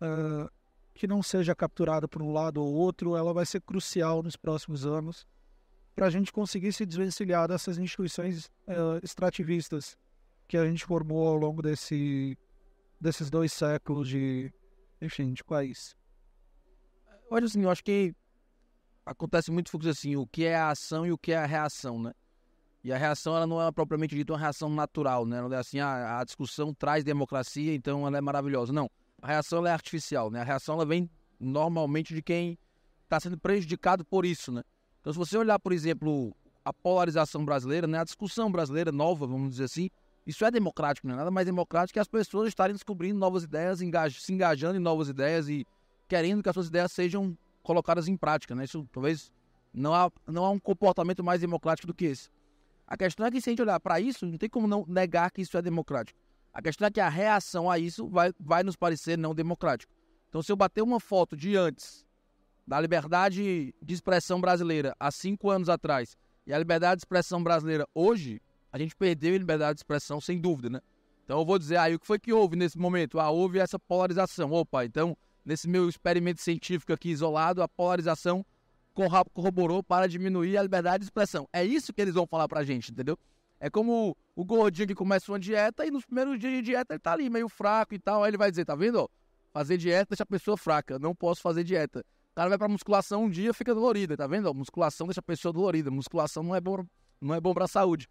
uh, 0.02 0.50
que 0.98 1.06
não 1.06 1.22
seja 1.22 1.54
capturada 1.54 2.08
por 2.08 2.20
um 2.20 2.32
lado 2.32 2.60
ou 2.60 2.74
outro, 2.74 3.16
ela 3.16 3.32
vai 3.32 3.46
ser 3.46 3.60
crucial 3.60 4.20
nos 4.20 4.34
próximos 4.34 4.84
anos 4.84 5.24
para 5.94 6.06
a 6.06 6.10
gente 6.10 6.32
conseguir 6.32 6.72
se 6.72 6.84
desvencilhar 6.84 7.46
dessas 7.46 7.78
instituições 7.78 8.46
uh, 8.66 8.98
extrativistas 9.00 9.96
que 10.48 10.56
a 10.56 10.66
gente 10.66 10.84
formou 10.84 11.28
ao 11.28 11.36
longo 11.36 11.62
desse, 11.62 12.36
desses 13.00 13.30
dois 13.30 13.52
séculos 13.52 14.08
de, 14.08 14.52
enfim, 15.00 15.32
de 15.32 15.44
país. 15.44 15.96
Olha 17.30 17.44
assim, 17.44 17.62
eu 17.62 17.70
acho 17.70 17.84
que 17.84 18.12
acontece 19.06 19.52
muito 19.52 19.70
fluxo 19.70 19.88
assim, 19.90 20.16
o 20.16 20.26
que 20.26 20.44
é 20.46 20.56
a 20.56 20.70
ação 20.70 21.06
e 21.06 21.12
o 21.12 21.18
que 21.18 21.30
é 21.30 21.36
a 21.36 21.46
reação, 21.46 22.02
né? 22.02 22.12
E 22.82 22.92
a 22.92 22.98
reação 22.98 23.36
ela 23.36 23.46
não 23.46 23.62
é 23.62 23.70
propriamente 23.70 24.16
dita 24.16 24.32
uma 24.32 24.38
reação 24.38 24.68
natural, 24.68 25.24
né? 25.24 25.40
Não 25.40 25.52
é 25.52 25.58
assim, 25.58 25.78
ah, 25.78 26.18
a 26.18 26.24
discussão 26.24 26.74
traz 26.74 27.04
democracia, 27.04 27.72
então 27.72 28.04
ela 28.04 28.18
é 28.18 28.20
maravilhosa. 28.20 28.72
Não 28.72 28.90
a 29.20 29.26
reação 29.26 29.66
é 29.66 29.70
artificial, 29.70 30.30
né? 30.30 30.40
A 30.40 30.44
reação 30.44 30.76
ela 30.76 30.86
vem 30.86 31.10
normalmente 31.38 32.14
de 32.14 32.22
quem 32.22 32.58
está 33.04 33.18
sendo 33.20 33.38
prejudicado 33.38 34.04
por 34.04 34.24
isso, 34.24 34.52
né? 34.52 34.62
Então, 35.00 35.12
se 35.12 35.18
você 35.18 35.36
olhar, 35.36 35.58
por 35.58 35.72
exemplo, 35.72 36.34
a 36.64 36.72
polarização 36.72 37.44
brasileira, 37.44 37.86
né? 37.86 37.98
A 37.98 38.04
discussão 38.04 38.50
brasileira 38.50 38.92
nova, 38.92 39.26
vamos 39.26 39.50
dizer 39.50 39.64
assim, 39.64 39.90
isso 40.26 40.44
é 40.44 40.50
democrático, 40.50 41.06
não 41.06 41.14
é 41.14 41.18
nada 41.18 41.30
mais 41.30 41.46
democrático 41.46 41.94
que 41.94 42.00
as 42.00 42.08
pessoas 42.08 42.48
estarem 42.48 42.74
descobrindo 42.74 43.18
novas 43.18 43.44
ideias, 43.44 43.80
engaj 43.80 44.20
se 44.20 44.32
engajando 44.32 44.76
em 44.76 44.80
novas 44.80 45.08
ideias 45.08 45.48
e 45.48 45.66
querendo 46.06 46.42
que 46.42 46.48
as 46.48 46.54
suas 46.54 46.68
ideias 46.68 46.92
sejam 46.92 47.36
colocadas 47.62 48.08
em 48.08 48.16
prática, 48.16 48.54
né? 48.54 48.64
Isso 48.64 48.86
talvez 48.92 49.32
não 49.72 49.94
há, 49.94 50.10
não 50.26 50.44
há 50.44 50.50
um 50.50 50.58
comportamento 50.58 51.24
mais 51.24 51.40
democrático 51.40 51.86
do 51.86 51.94
que 51.94 52.06
esse. 52.06 52.28
A 52.86 52.96
questão 52.96 53.26
é 53.26 53.30
que 53.30 53.40
se 53.40 53.50
a 53.50 53.52
gente 53.52 53.62
olhar 53.62 53.78
para 53.80 54.00
isso, 54.00 54.26
não 54.26 54.38
tem 54.38 54.48
como 54.48 54.66
não 54.66 54.84
negar 54.86 55.30
que 55.30 55.42
isso 55.42 55.56
é 55.56 55.62
democrático. 55.62 56.18
A 56.52 56.62
questão 56.62 56.86
é 56.88 56.90
que 56.90 57.00
a 57.00 57.08
reação 57.08 57.70
a 57.70 57.78
isso 57.78 58.08
vai, 58.08 58.32
vai 58.38 58.62
nos 58.62 58.76
parecer 58.76 59.16
não 59.16 59.34
democrático. 59.34 59.92
Então, 60.28 60.42
se 60.42 60.52
eu 60.52 60.56
bater 60.56 60.82
uma 60.82 61.00
foto 61.00 61.36
de 61.36 61.56
antes 61.56 62.04
da 62.66 62.80
liberdade 62.80 63.74
de 63.80 63.94
expressão 63.94 64.40
brasileira 64.40 64.94
há 65.00 65.10
cinco 65.10 65.50
anos 65.50 65.68
atrás 65.68 66.16
e 66.46 66.52
a 66.52 66.58
liberdade 66.58 66.98
de 66.98 67.00
expressão 67.00 67.42
brasileira 67.42 67.86
hoje, 67.94 68.42
a 68.70 68.78
gente 68.78 68.94
perdeu 68.94 69.34
a 69.34 69.38
liberdade 69.38 69.76
de 69.76 69.80
expressão 69.80 70.20
sem 70.20 70.38
dúvida, 70.38 70.68
né? 70.68 70.80
Então 71.24 71.38
eu 71.38 71.44
vou 71.44 71.58
dizer 71.58 71.76
aí 71.76 71.92
ah, 71.92 71.96
o 71.96 71.98
que 71.98 72.06
foi 72.06 72.18
que 72.18 72.32
houve 72.32 72.56
nesse 72.56 72.78
momento? 72.78 73.20
Ah, 73.20 73.30
houve 73.30 73.58
essa 73.58 73.78
polarização. 73.78 74.50
Opa, 74.52 74.84
então 74.84 75.16
nesse 75.44 75.68
meu 75.68 75.88
experimento 75.88 76.42
científico 76.42 76.92
aqui 76.92 77.10
isolado, 77.10 77.62
a 77.62 77.68
polarização 77.68 78.44
corroborou 79.32 79.82
para 79.82 80.08
diminuir 80.08 80.56
a 80.56 80.62
liberdade 80.62 81.00
de 81.00 81.04
expressão. 81.04 81.48
É 81.52 81.64
isso 81.64 81.92
que 81.92 82.00
eles 82.02 82.14
vão 82.14 82.26
falar 82.26 82.48
pra 82.48 82.64
gente, 82.64 82.90
entendeu? 82.90 83.18
É 83.60 83.70
como 83.70 84.16
o 84.38 84.44
gordinho 84.44 84.86
que 84.86 84.94
começa 84.94 85.32
uma 85.32 85.38
dieta 85.40 85.84
e 85.84 85.90
nos 85.90 86.06
primeiros 86.06 86.38
dias 86.38 86.52
de 86.52 86.62
dieta 86.62 86.94
ele 86.94 87.00
tá 87.00 87.12
ali 87.12 87.28
meio 87.28 87.48
fraco 87.48 87.92
e 87.92 87.98
tal. 87.98 88.22
Aí 88.22 88.30
ele 88.30 88.36
vai 88.36 88.48
dizer, 88.48 88.64
tá 88.64 88.76
vendo? 88.76 89.10
fazer 89.52 89.76
dieta 89.76 90.10
deixa 90.10 90.22
a 90.22 90.26
pessoa 90.26 90.56
fraca. 90.56 90.96
Não 90.96 91.12
posso 91.12 91.42
fazer 91.42 91.64
dieta. 91.64 92.04
O 92.30 92.34
cara 92.36 92.48
vai 92.48 92.56
pra 92.56 92.68
musculação 92.68 93.24
um 93.24 93.28
dia 93.28 93.52
fica 93.52 93.74
dolorida, 93.74 94.16
tá 94.16 94.28
vendo? 94.28 94.54
musculação 94.54 95.08
deixa 95.08 95.18
a 95.18 95.22
pessoa 95.22 95.52
dolorida. 95.52 95.90
Musculação 95.90 96.44
não 96.44 96.54
é 96.54 96.60
bom, 96.60 96.86
não 97.20 97.34
é 97.34 97.40
bom 97.40 97.52
pra 97.52 97.66
saúde. 97.66 98.06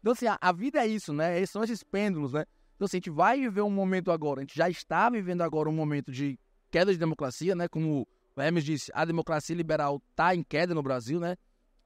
Então, 0.00 0.12
assim, 0.12 0.26
a, 0.26 0.36
a 0.38 0.52
vida 0.52 0.84
é 0.84 0.86
isso, 0.86 1.14
né? 1.14 1.46
São 1.46 1.64
esses 1.64 1.82
pêndulos, 1.82 2.34
né? 2.34 2.44
Então, 2.76 2.84
assim, 2.84 2.98
a 2.98 3.00
gente 3.00 3.08
vai 3.08 3.40
viver 3.40 3.62
um 3.62 3.70
momento 3.70 4.12
agora, 4.12 4.40
a 4.40 4.42
gente 4.42 4.54
já 4.54 4.68
está 4.68 5.08
vivendo 5.08 5.40
agora 5.40 5.70
um 5.70 5.72
momento 5.72 6.12
de 6.12 6.38
queda 6.70 6.92
de 6.92 6.98
democracia, 6.98 7.54
né? 7.54 7.68
Como 7.68 8.06
o 8.36 8.40
Hermes 8.40 8.64
disse, 8.64 8.90
a 8.94 9.06
democracia 9.06 9.56
liberal 9.56 10.02
está 10.10 10.34
em 10.34 10.42
queda 10.42 10.74
no 10.74 10.82
Brasil, 10.82 11.18
né? 11.18 11.36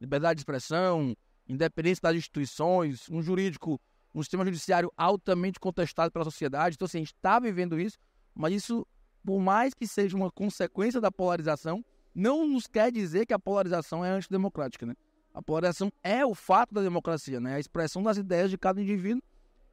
Liberdade 0.01 0.39
de 0.39 0.41
expressão, 0.41 1.17
independência 1.49 2.03
das 2.03 2.17
instituições, 2.17 3.09
um 3.11 3.23
jurídico, 3.23 3.81
um 4.15 4.23
sistema 4.23 4.45
judiciário 4.45 4.93
altamente 4.97 5.59
contestado 5.59 6.11
pela 6.11 6.25
sociedade. 6.25 6.75
Então, 6.75 6.87
assim, 6.87 6.99
a 6.99 7.01
gente 7.01 7.15
está 7.15 7.39
vivendo 7.39 7.79
isso, 7.79 7.99
mas 8.35 8.55
isso, 8.55 8.87
por 9.25 9.41
mais 9.41 9.75
que 9.75 9.87
seja 9.87 10.17
uma 10.17 10.31
consequência 10.31 11.01
da 11.01 11.11
polarização, 11.11 11.85
não 12.15 12.47
nos 12.47 12.67
quer 12.67 12.93
dizer 12.93 13.27
que 13.27 13.35
a 13.35 13.39
polarização 13.39 14.05
é 14.05 14.11
antidemocrática, 14.11 14.87
né? 14.87 14.95
A 15.33 15.43
polarização 15.43 15.93
é 16.03 16.25
o 16.25 16.35
fato 16.35 16.73
da 16.73 16.81
democracia, 16.81 17.41
né? 17.41 17.57
A 17.57 17.61
expressão 17.61 18.03
das 18.03 18.17
ideias 18.17 18.51
de 18.51 18.57
cada 18.57 18.81
indivíduo 18.81 19.23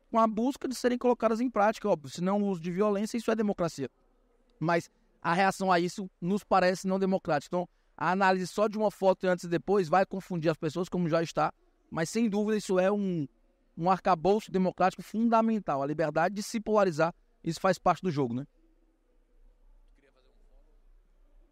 com 0.09 0.19
a 0.19 0.27
busca 0.27 0.67
de 0.67 0.75
serem 0.75 0.97
colocadas 0.97 1.39
em 1.39 1.49
prática, 1.49 1.87
óbvio. 1.87 2.09
Se 2.09 2.21
não 2.21 2.41
o 2.41 2.47
uso 2.47 2.59
de 2.59 2.71
violência, 2.71 3.15
isso 3.15 3.31
é 3.31 3.35
democracia. 3.35 3.89
Mas 4.59 4.89
a 5.21 5.33
reação 5.33 5.71
a 5.71 5.79
isso 5.79 6.09
nos 6.19 6.43
parece 6.43 6.87
não 6.87 6.99
democrática. 6.99 7.55
Então, 7.55 7.69
a 7.95 8.11
análise 8.11 8.47
só 8.47 8.67
de 8.67 8.77
uma 8.77 8.89
foto 8.89 9.25
antes 9.27 9.45
e 9.45 9.47
depois 9.47 9.87
vai 9.87 10.05
confundir 10.05 10.49
as 10.49 10.57
pessoas, 10.57 10.89
como 10.89 11.07
já 11.07 11.21
está, 11.21 11.53
mas 11.91 12.09
sem 12.09 12.29
dúvida 12.29 12.57
isso 12.57 12.79
é 12.79 12.89
um, 12.89 13.27
um 13.77 13.89
arcabouço 13.89 14.49
democrático 14.49 15.03
fundamental. 15.03 15.83
A 15.83 15.85
liberdade 15.85 16.33
de 16.33 16.41
se 16.41 16.59
polarizar, 16.59 17.13
isso 17.43 17.59
faz 17.59 17.77
parte 17.77 18.01
do 18.01 18.09
jogo, 18.09 18.33
né? 18.33 18.47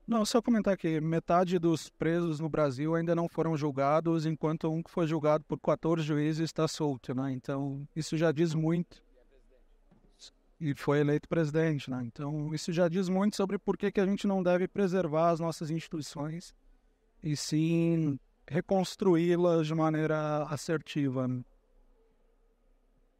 Não, 0.08 0.25
só 0.25 0.41
comentar 0.41 0.75
que 0.75 0.99
metade 0.99 1.60
dos 1.60 1.88
presos 1.88 2.39
no 2.39 2.49
Brasil 2.49 2.95
ainda 2.95 3.13
não 3.13 3.30
foram 3.30 3.56
julgados, 3.56 4.25
enquanto 4.25 4.67
um 4.71 4.82
que 4.82 4.89
foi 4.89 5.06
julgado 5.06 5.43
por 5.43 5.60
14 5.60 6.02
juízes 6.02 6.45
está 6.45 6.67
solto, 6.67 7.13
né? 7.13 7.32
Então, 7.32 7.88
isso 7.95 8.17
já 8.17 8.32
diz 8.32 8.56
muito. 8.56 9.04
E 10.60 10.73
foi 10.73 10.99
eleito 10.99 11.30
presidente, 11.30 11.91
né? 11.91 12.02
Então, 12.04 12.52
isso 12.56 12.73
já 12.73 12.89
diz 12.89 13.08
muito 13.08 13.36
sobre 13.36 13.60
por 13.60 13.78
que, 13.78 13.91
que 13.91 14.02
a 14.02 14.06
gente 14.06 14.25
não 14.25 14.41
deve 14.41 14.67
preservar 14.67 15.30
as 15.30 15.39
nossas 15.39 15.69
instituições 15.69 16.56
e 17.23 17.36
sim 17.38 18.19
reconstruí-las 18.49 19.67
de 19.67 19.75
maneira 19.75 20.43
assertiva. 20.43 21.27
Né? 21.27 21.43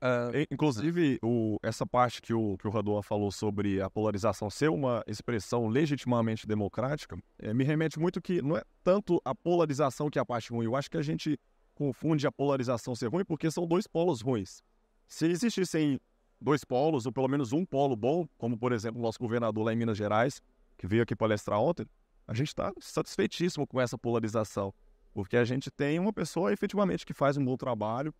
Uh, 0.02 0.48
inclusive, 0.50 1.20
o, 1.22 1.58
essa 1.62 1.86
parte 1.86 2.22
que 2.22 2.34
o, 2.34 2.58
que 2.58 2.66
o 2.66 2.72
Raduan 2.72 3.02
falou 3.02 3.32
sobre 3.32 3.82
a 3.82 3.90
polarização 3.90 4.50
ser 4.50 4.70
uma 4.70 5.04
expressão 5.06 5.68
legitimamente 5.68 6.48
democrática, 6.48 7.18
é, 7.38 7.54
me 7.54 7.66
remete 7.66 8.00
muito 8.00 8.22
que 8.22 8.42
não 8.42 8.56
é 8.56 8.64
tanto 8.82 9.22
a 9.26 9.36
polarização 9.36 10.10
que 10.10 10.18
é 10.18 10.22
a 10.22 10.26
parte 10.26 10.52
ruim. 10.52 10.66
Eu 10.66 10.76
acho 10.76 10.90
que 10.90 10.98
a 10.98 11.02
gente 11.02 11.38
confunde 11.76 12.26
a 12.26 12.32
polarização 12.32 12.96
ser 12.96 13.08
ruim 13.08 13.26
porque 13.26 13.52
são 13.52 13.68
dois 13.68 13.88
polos 13.88 14.22
ruins. 14.22 14.64
Se 15.06 15.26
existissem 15.26 16.00
dois 16.40 16.64
polos, 16.64 17.06
ou 17.06 17.12
pelo 17.12 17.28
menos 17.28 17.52
um 17.52 17.66
polo 17.66 17.96
bom, 17.96 18.26
como 18.38 18.58
por 18.58 18.72
exemplo 18.72 19.00
o 19.00 19.04
nosso 19.04 19.20
governador 19.20 19.66
lá 19.66 19.74
em 19.74 19.76
Minas 19.76 19.98
Gerais, 19.98 20.42
que 20.78 20.88
veio 20.88 21.04
aqui 21.04 21.16
palestrar 21.16 21.60
ontem, 21.60 21.86
a 22.26 22.34
gente 22.34 22.48
está 22.48 22.72
satisfeitíssimo 22.80 23.68
com 23.68 23.82
essa 23.82 23.98
polarização, 23.98 24.74
porque 25.20 25.36
a 25.36 25.44
gente 25.44 25.70
tem 25.70 26.00
uma 26.00 26.14
pessoa 26.14 26.54
efetivamente 26.54 27.06
que 27.06 27.14
faz 27.14 27.36
um 27.36 27.44
bom 27.44 27.58
trabalho, 27.58 28.14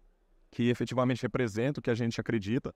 que 0.52 0.70
efetivamente 0.70 1.22
representa 1.22 1.80
o 1.80 1.82
que 1.82 1.90
a 1.90 1.96
gente 1.96 2.20
acredita. 2.20 2.76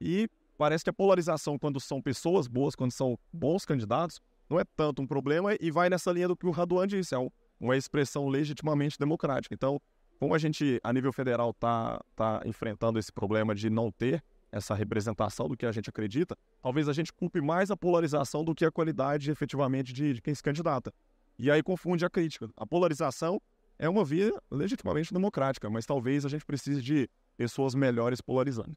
E 0.00 0.30
parece 0.56 0.84
que 0.84 0.90
a 0.90 0.92
polarização, 0.92 1.58
quando 1.58 1.80
são 1.80 2.00
pessoas 2.00 2.46
boas, 2.46 2.76
quando 2.76 2.92
são 2.92 3.18
bons 3.32 3.64
candidatos, 3.64 4.20
não 4.48 4.60
é 4.60 4.64
tanto 4.76 5.02
um 5.02 5.08
problema 5.08 5.56
e 5.60 5.72
vai 5.72 5.90
nessa 5.90 6.12
linha 6.12 6.28
do 6.28 6.36
que 6.36 6.46
o 6.46 6.52
Raduan 6.52 6.86
disse, 6.86 7.16
é 7.16 7.30
uma 7.58 7.76
expressão 7.76 8.28
legitimamente 8.28 8.96
democrática. 8.96 9.52
Então, 9.52 9.82
como 10.20 10.36
a 10.36 10.38
gente, 10.38 10.78
a 10.84 10.92
nível 10.92 11.12
federal, 11.12 11.50
está 11.50 12.00
tá 12.14 12.42
enfrentando 12.44 13.00
esse 13.00 13.12
problema 13.12 13.56
de 13.56 13.68
não 13.68 13.90
ter 13.90 14.22
essa 14.52 14.72
representação 14.72 15.48
do 15.48 15.56
que 15.56 15.66
a 15.66 15.72
gente 15.72 15.90
acredita, 15.90 16.38
talvez 16.62 16.88
a 16.88 16.92
gente 16.92 17.12
culpe 17.12 17.40
mais 17.40 17.72
a 17.72 17.76
polarização 17.76 18.44
do 18.44 18.54
que 18.54 18.64
a 18.64 18.70
qualidade 18.70 19.32
efetivamente 19.32 19.92
de, 19.92 20.14
de 20.14 20.22
quem 20.22 20.32
se 20.32 20.44
candidata. 20.44 20.94
E 21.36 21.50
aí 21.50 21.60
confunde 21.60 22.04
a 22.04 22.10
crítica. 22.10 22.48
A 22.56 22.64
polarização 22.64 23.42
é 23.78 23.88
uma 23.88 24.04
via 24.04 24.32
legitimamente 24.50 25.12
democrática, 25.12 25.68
mas 25.68 25.86
talvez 25.86 26.24
a 26.24 26.28
gente 26.28 26.44
precise 26.44 26.80
de 26.80 27.08
pessoas 27.36 27.74
melhores 27.74 28.20
polarizando. 28.20 28.76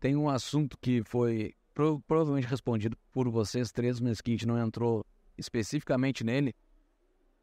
Tem 0.00 0.16
um 0.16 0.28
assunto 0.28 0.76
que 0.80 1.02
foi 1.02 1.54
pro, 1.74 2.00
provavelmente 2.06 2.46
respondido 2.46 2.96
por 3.12 3.28
vocês 3.28 3.70
três, 3.70 4.00
mas 4.00 4.20
que 4.20 4.30
a 4.30 4.34
gente 4.34 4.46
não 4.46 4.58
entrou 4.58 5.04
especificamente 5.36 6.24
nele, 6.24 6.54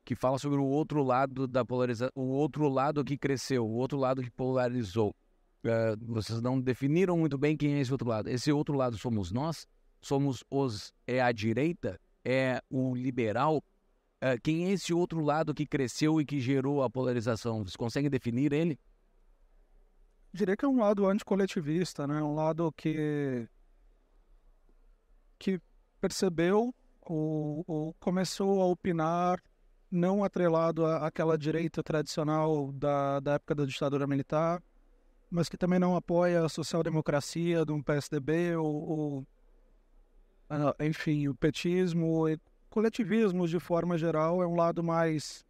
que 0.03 0.15
fala 0.15 0.37
sobre 0.37 0.59
o 0.59 0.65
outro 0.65 1.01
lado 1.01 1.47
da 1.47 1.65
polarização, 1.65 2.11
o 2.15 2.27
outro 2.27 2.67
lado 2.69 3.03
que 3.03 3.17
cresceu, 3.17 3.65
o 3.65 3.73
outro 3.73 3.97
lado 3.97 4.21
que 4.21 4.29
polarizou. 4.29 5.15
Uh, 5.63 6.13
vocês 6.13 6.41
não 6.41 6.61
definiram 6.61 7.17
muito 7.17 7.37
bem 7.37 7.57
quem 7.57 7.73
é 7.73 7.79
esse 7.79 7.91
outro 7.91 8.07
lado. 8.07 8.29
Esse 8.29 8.51
outro 8.51 8.75
lado 8.75 8.97
somos 8.97 9.31
nós? 9.31 9.65
Somos 9.99 10.43
os. 10.51 10.93
É 11.07 11.19
a 11.19 11.31
direita? 11.31 11.99
É 12.23 12.61
o 12.69 12.93
liberal? 12.93 13.63
Uh, 14.23 14.39
quem 14.41 14.65
é 14.65 14.71
esse 14.71 14.93
outro 14.93 15.19
lado 15.19 15.53
que 15.53 15.65
cresceu 15.65 16.19
e 16.19 16.25
que 16.25 16.39
gerou 16.39 16.81
a 16.81 16.89
polarização? 16.89 17.63
Vocês 17.63 17.75
conseguem 17.75 18.09
definir 18.09 18.53
ele? 18.53 18.79
Diria 20.33 20.55
que 20.55 20.65
é 20.65 20.67
um 20.67 20.79
lado 20.79 21.05
anticoletivista, 21.07 22.07
né? 22.07 22.21
Um 22.21 22.33
lado 22.33 22.71
que 22.73 23.47
que 25.37 25.59
percebeu 25.99 26.73
ou, 27.01 27.63
ou 27.67 27.93
começou 27.99 28.61
a 28.61 28.65
opinar 28.65 29.41
não 29.91 30.23
atrelado 30.23 30.85
àquela 30.85 31.37
direita 31.37 31.83
tradicional 31.83 32.71
da, 32.73 33.19
da 33.19 33.33
época 33.33 33.55
da 33.55 33.65
ditadura 33.65 34.07
militar, 34.07 34.61
mas 35.29 35.47
que 35.47 35.57
também 35.57 35.79
não 35.79 35.95
apoia 35.95 36.43
a 36.43 36.49
social-democracia 36.49 37.63
do 37.63 37.81
PSDB 37.83 38.55
ou, 38.55 38.89
ou, 38.89 39.27
ah, 40.49 40.75
enfim, 40.79 41.27
o 41.27 41.35
petismo 41.35 42.27
coletivismo, 42.75 43.47
de 43.47 43.57
forma 43.57 43.97
geral, 43.97 44.43
é 44.43 44.45
um 44.45 44.53
lado 44.53 44.83
mais 44.83 45.45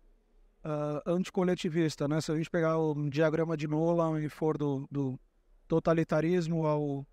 uh, 0.63 1.01
anticoletivista, 1.09 2.07
né? 2.07 2.21
Se 2.21 2.31
a 2.31 2.35
gente 2.35 2.51
pegar 2.51 2.77
o 2.77 3.09
diagrama 3.09 3.57
de 3.57 3.67
Nolan 3.67 4.21
e 4.21 4.29
for 4.29 4.59
do, 4.59 4.87
do 4.91 5.19
totalitarismo 5.67 6.67
ao 6.67 7.03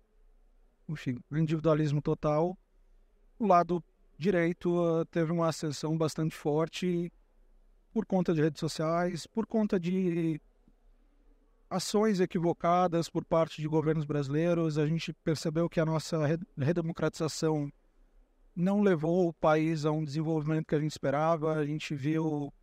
enfim, 0.87 1.17
individualismo 1.31 1.99
total, 1.99 2.55
o 3.39 3.47
lado 3.47 3.83
direito 4.15 4.69
uh, 4.69 5.03
teve 5.05 5.31
uma 5.31 5.47
ascensão 5.47 5.97
bastante 5.97 6.35
forte 6.35 7.11
por 7.91 8.05
conta 8.05 8.35
de 8.35 8.41
redes 8.41 8.59
sociais, 8.59 9.25
por 9.25 9.47
conta 9.47 9.79
de 9.79 10.39
ações 11.71 12.19
equivocadas 12.19 13.09
por 13.09 13.25
parte 13.25 13.59
de 13.59 13.67
governos 13.67 14.05
brasileiros. 14.05 14.77
A 14.77 14.85
gente 14.85 15.11
percebeu 15.23 15.67
que 15.67 15.79
a 15.79 15.85
nossa 15.85 16.19
redemocratização 16.55 17.71
não 18.55 18.81
levou 18.81 19.27
o 19.27 19.33
país 19.33 19.85
a 19.85 19.91
um 19.91 20.03
desenvolvimento 20.03 20.67
que 20.67 20.75
a 20.75 20.79
gente 20.79 20.91
esperava. 20.91 21.53
A 21.53 21.65
gente 21.65 21.95
viu 21.95 22.53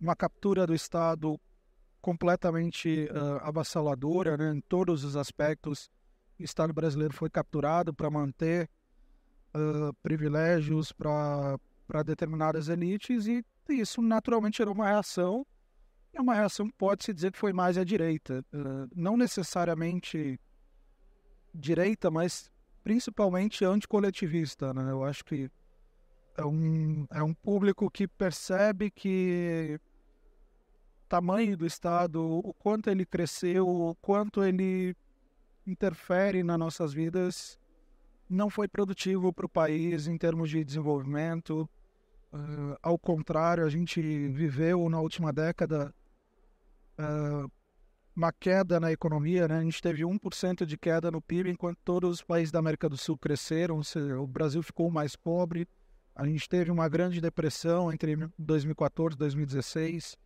uma 0.00 0.16
captura 0.16 0.66
do 0.66 0.74
Estado 0.74 1.38
completamente 2.00 3.08
uh, 3.10 3.38
avassaladora 3.42 4.36
né, 4.36 4.52
em 4.52 4.60
todos 4.60 5.04
os 5.04 5.16
aspectos. 5.16 5.90
O 6.38 6.42
Estado 6.42 6.72
brasileiro 6.72 7.12
foi 7.12 7.28
capturado 7.28 7.92
para 7.92 8.10
manter 8.10 8.70
uh, 9.54 9.92
privilégios 10.02 10.92
para 10.92 11.58
determinadas 12.04 12.68
elites 12.68 13.26
e 13.26 13.44
isso 13.68 14.00
naturalmente 14.00 14.62
era 14.62 14.70
uma 14.70 14.86
reação. 14.86 15.46
E 16.14 16.18
uma 16.18 16.34
reação 16.34 16.70
pode-se 16.70 17.12
dizer 17.12 17.32
que 17.32 17.38
foi 17.38 17.52
mais 17.52 17.76
à 17.76 17.84
direita. 17.84 18.44
Uh, 18.52 18.88
não 18.94 19.16
necessariamente 19.16 20.40
direita, 21.54 22.10
mas 22.10 22.50
principalmente 22.88 23.66
anticoletivista, 23.66 24.72
né? 24.72 24.90
Eu 24.90 25.04
acho 25.04 25.22
que 25.22 25.50
é 26.38 26.42
um, 26.42 27.06
é 27.10 27.22
um 27.22 27.34
público 27.34 27.90
que 27.90 28.08
percebe 28.08 28.90
que 28.90 29.78
tamanho 31.06 31.54
do 31.54 31.66
Estado, 31.66 32.18
o 32.18 32.54
quanto 32.54 32.88
ele 32.88 33.04
cresceu, 33.04 33.68
o 33.68 33.94
quanto 33.96 34.42
ele 34.42 34.96
interfere 35.66 36.42
nas 36.42 36.58
nossas 36.58 36.94
vidas, 36.94 37.58
não 38.26 38.48
foi 38.48 38.66
produtivo 38.66 39.34
para 39.34 39.44
o 39.44 39.50
país 39.50 40.06
em 40.06 40.16
termos 40.16 40.48
de 40.48 40.64
desenvolvimento. 40.64 41.68
Uh, 42.32 42.74
ao 42.82 42.98
contrário, 42.98 43.66
a 43.66 43.68
gente 43.68 44.00
viveu 44.00 44.88
na 44.88 44.98
última 44.98 45.30
década 45.30 45.94
uh, 46.98 47.50
uma 48.18 48.32
queda 48.32 48.80
na 48.80 48.90
economia, 48.90 49.46
né? 49.46 49.58
A 49.58 49.62
gente 49.62 49.80
teve 49.80 50.02
1% 50.02 50.66
de 50.66 50.76
queda 50.76 51.08
no 51.08 51.22
PIB, 51.22 51.50
enquanto 51.50 51.78
todos 51.84 52.16
os 52.16 52.22
países 52.22 52.50
da 52.50 52.58
América 52.58 52.88
do 52.88 52.96
Sul 52.96 53.16
cresceram, 53.16 53.80
o 54.20 54.26
Brasil 54.26 54.60
ficou 54.60 54.90
mais 54.90 55.14
pobre. 55.14 55.68
A 56.16 56.26
gente 56.26 56.48
teve 56.48 56.68
uma 56.68 56.88
grande 56.88 57.20
depressão 57.20 57.92
entre 57.92 58.16
2014 58.36 59.14
e 59.14 59.18
2016, 59.18 60.16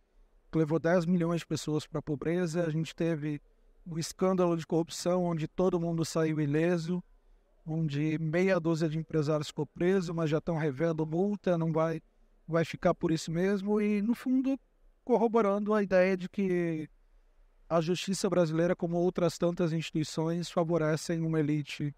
que 0.51 0.57
levou 0.57 0.79
10 0.79 1.05
milhões 1.05 1.41
de 1.41 1.45
pessoas 1.45 1.85
para 1.85 1.99
a 1.99 2.01
pobreza. 2.01 2.65
A 2.65 2.71
gente 2.71 2.95
teve 2.95 3.39
o 3.85 3.99
escândalo 3.99 4.57
de 4.57 4.65
corrupção, 4.65 5.25
onde 5.25 5.47
todo 5.47 5.79
mundo 5.79 6.03
saiu 6.03 6.41
ileso, 6.41 7.03
onde 7.63 8.17
meia 8.17 8.59
dúzia 8.59 8.89
de 8.89 8.97
empresários 8.97 9.49
ficou 9.49 9.67
preso, 9.67 10.15
mas 10.15 10.31
já 10.31 10.39
estão 10.39 10.57
revendo 10.57 11.05
multa, 11.05 11.59
não 11.59 11.71
vai, 11.71 12.01
vai 12.47 12.65
ficar 12.65 12.95
por 12.95 13.11
isso 13.11 13.31
mesmo. 13.31 13.79
E, 13.79 14.01
no 14.01 14.15
fundo, 14.15 14.59
corroborando 15.05 15.75
a 15.75 15.83
ideia 15.83 16.17
de 16.17 16.27
que 16.27 16.89
a 17.73 17.81
justiça 17.81 18.29
brasileira, 18.29 18.75
como 18.75 18.97
outras 18.97 19.37
tantas 19.37 19.73
instituições, 19.73 20.49
favorecem 20.51 21.25
uma 21.25 21.39
elite 21.39 21.95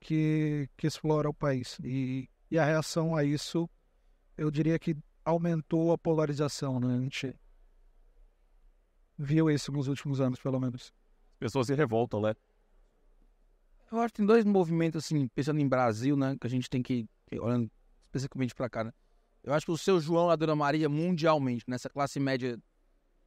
que, 0.00 0.68
que 0.76 0.88
explora 0.88 1.28
o 1.28 1.34
país. 1.34 1.78
E, 1.84 2.28
e 2.50 2.58
a 2.58 2.64
reação 2.64 3.14
a 3.14 3.22
isso, 3.22 3.70
eu 4.36 4.50
diria 4.50 4.76
que 4.76 4.96
aumentou 5.24 5.92
a 5.92 5.98
polarização, 5.98 6.80
né? 6.80 6.96
A 6.96 7.00
gente 7.00 7.34
viu 9.16 9.48
isso 9.48 9.70
nos 9.70 9.86
últimos 9.86 10.20
anos, 10.20 10.40
pelo 10.40 10.58
menos. 10.58 10.92
As 11.34 11.38
pessoas 11.38 11.68
se 11.68 11.74
revoltam, 11.74 12.20
né? 12.20 12.34
Eu 13.92 14.00
acho 14.00 14.14
que 14.14 14.16
tem 14.18 14.26
dois 14.26 14.44
movimentos, 14.44 15.04
assim, 15.04 15.28
pensando 15.28 15.60
em 15.60 15.68
Brasil, 15.68 16.16
né? 16.16 16.36
Que 16.40 16.48
a 16.48 16.50
gente 16.50 16.68
tem 16.68 16.82
que, 16.82 17.08
olhando 17.40 17.70
especificamente 18.06 18.52
para 18.52 18.68
cá, 18.68 18.82
né? 18.82 18.92
Eu 19.44 19.54
acho 19.54 19.64
que 19.64 19.72
o 19.72 19.78
seu 19.78 20.00
João 20.00 20.30
e 20.30 20.32
a 20.32 20.36
Dona 20.36 20.56
Maria, 20.56 20.88
mundialmente, 20.88 21.64
nessa 21.68 21.88
classe 21.88 22.18
média 22.18 22.58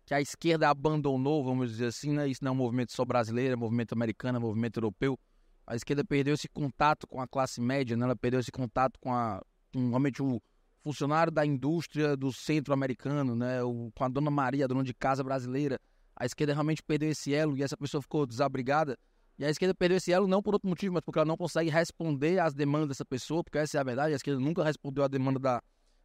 que 0.08 0.14
a 0.14 0.22
esquerda 0.22 0.70
abandonou, 0.70 1.44
vamos 1.44 1.70
dizer 1.70 1.88
assim, 1.88 2.14
né? 2.14 2.30
Isso 2.30 2.42
não 2.42 2.52
é 2.52 2.54
um 2.54 2.58
movimento 2.58 2.94
só 2.94 3.04
brasileiro, 3.04 3.54
é 3.54 3.58
um 3.58 3.60
movimento 3.60 3.92
americano, 3.92 4.38
é 4.38 4.40
um 4.40 4.42
movimento 4.42 4.78
europeu. 4.78 5.20
A 5.68 5.76
esquerda 5.76 6.02
perdeu 6.02 6.34
esse 6.34 6.48
contato 6.48 7.06
com 7.06 7.20
a 7.20 7.28
classe 7.28 7.60
média, 7.60 7.98
né? 7.98 8.06
Ela 8.06 8.16
perdeu 8.16 8.40
esse 8.40 8.50
contato 8.50 8.98
com 9.02 9.14
a 9.14 9.42
com, 9.74 9.90
realmente 9.90 10.24
o 10.24 10.42
funcionário 10.82 11.30
da 11.30 11.46
indústria 11.46 12.16
do 12.16 12.32
centro 12.32 12.74
americano, 12.74 13.36
né? 13.36 13.62
O, 13.62 13.92
com 13.94 14.06
a 14.06 14.08
dona 14.08 14.32
Maria, 14.32 14.64
a 14.64 14.68
dona 14.70 14.82
de 14.82 14.94
casa 14.94 15.22
brasileira. 15.26 15.78
A 16.16 16.26
esquerda 16.26 16.54
realmente 16.54 16.82
perdeu 16.82 17.10
esse 17.10 17.34
elo 17.34 17.58
e 17.58 17.62
essa 17.62 17.76
pessoa 17.76 18.02
ficou 18.02 18.26
desabrigada. 18.26 18.98
E 19.38 19.44
a 19.44 19.50
esquerda 19.50 19.76
perdeu 19.76 19.98
esse 19.98 20.14
elo 20.14 20.26
não 20.26 20.42
por 20.42 20.54
outro 20.54 20.70
motivo, 20.70 20.94
mas 20.94 21.04
porque 21.04 21.20
ela 21.20 21.28
não 21.28 21.36
consegue 21.36 21.70
responder 21.70 22.40
às 22.40 22.54
demandas 22.54 22.88
dessa 22.88 23.04
pessoa, 23.04 23.44
porque 23.44 23.58
essa 23.58 23.78
é 23.78 23.82
a 23.82 23.84
verdade, 23.84 24.14
a 24.14 24.16
esquerda 24.16 24.40
nunca 24.40 24.64
respondeu 24.64 25.04
à 25.04 25.10
demanda 25.10 25.38
da, 25.38 25.62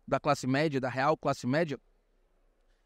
da 0.08 0.18
classe 0.18 0.44
média, 0.44 0.80
da 0.80 0.88
real 0.88 1.16
classe 1.16 1.46
média, 1.46 1.78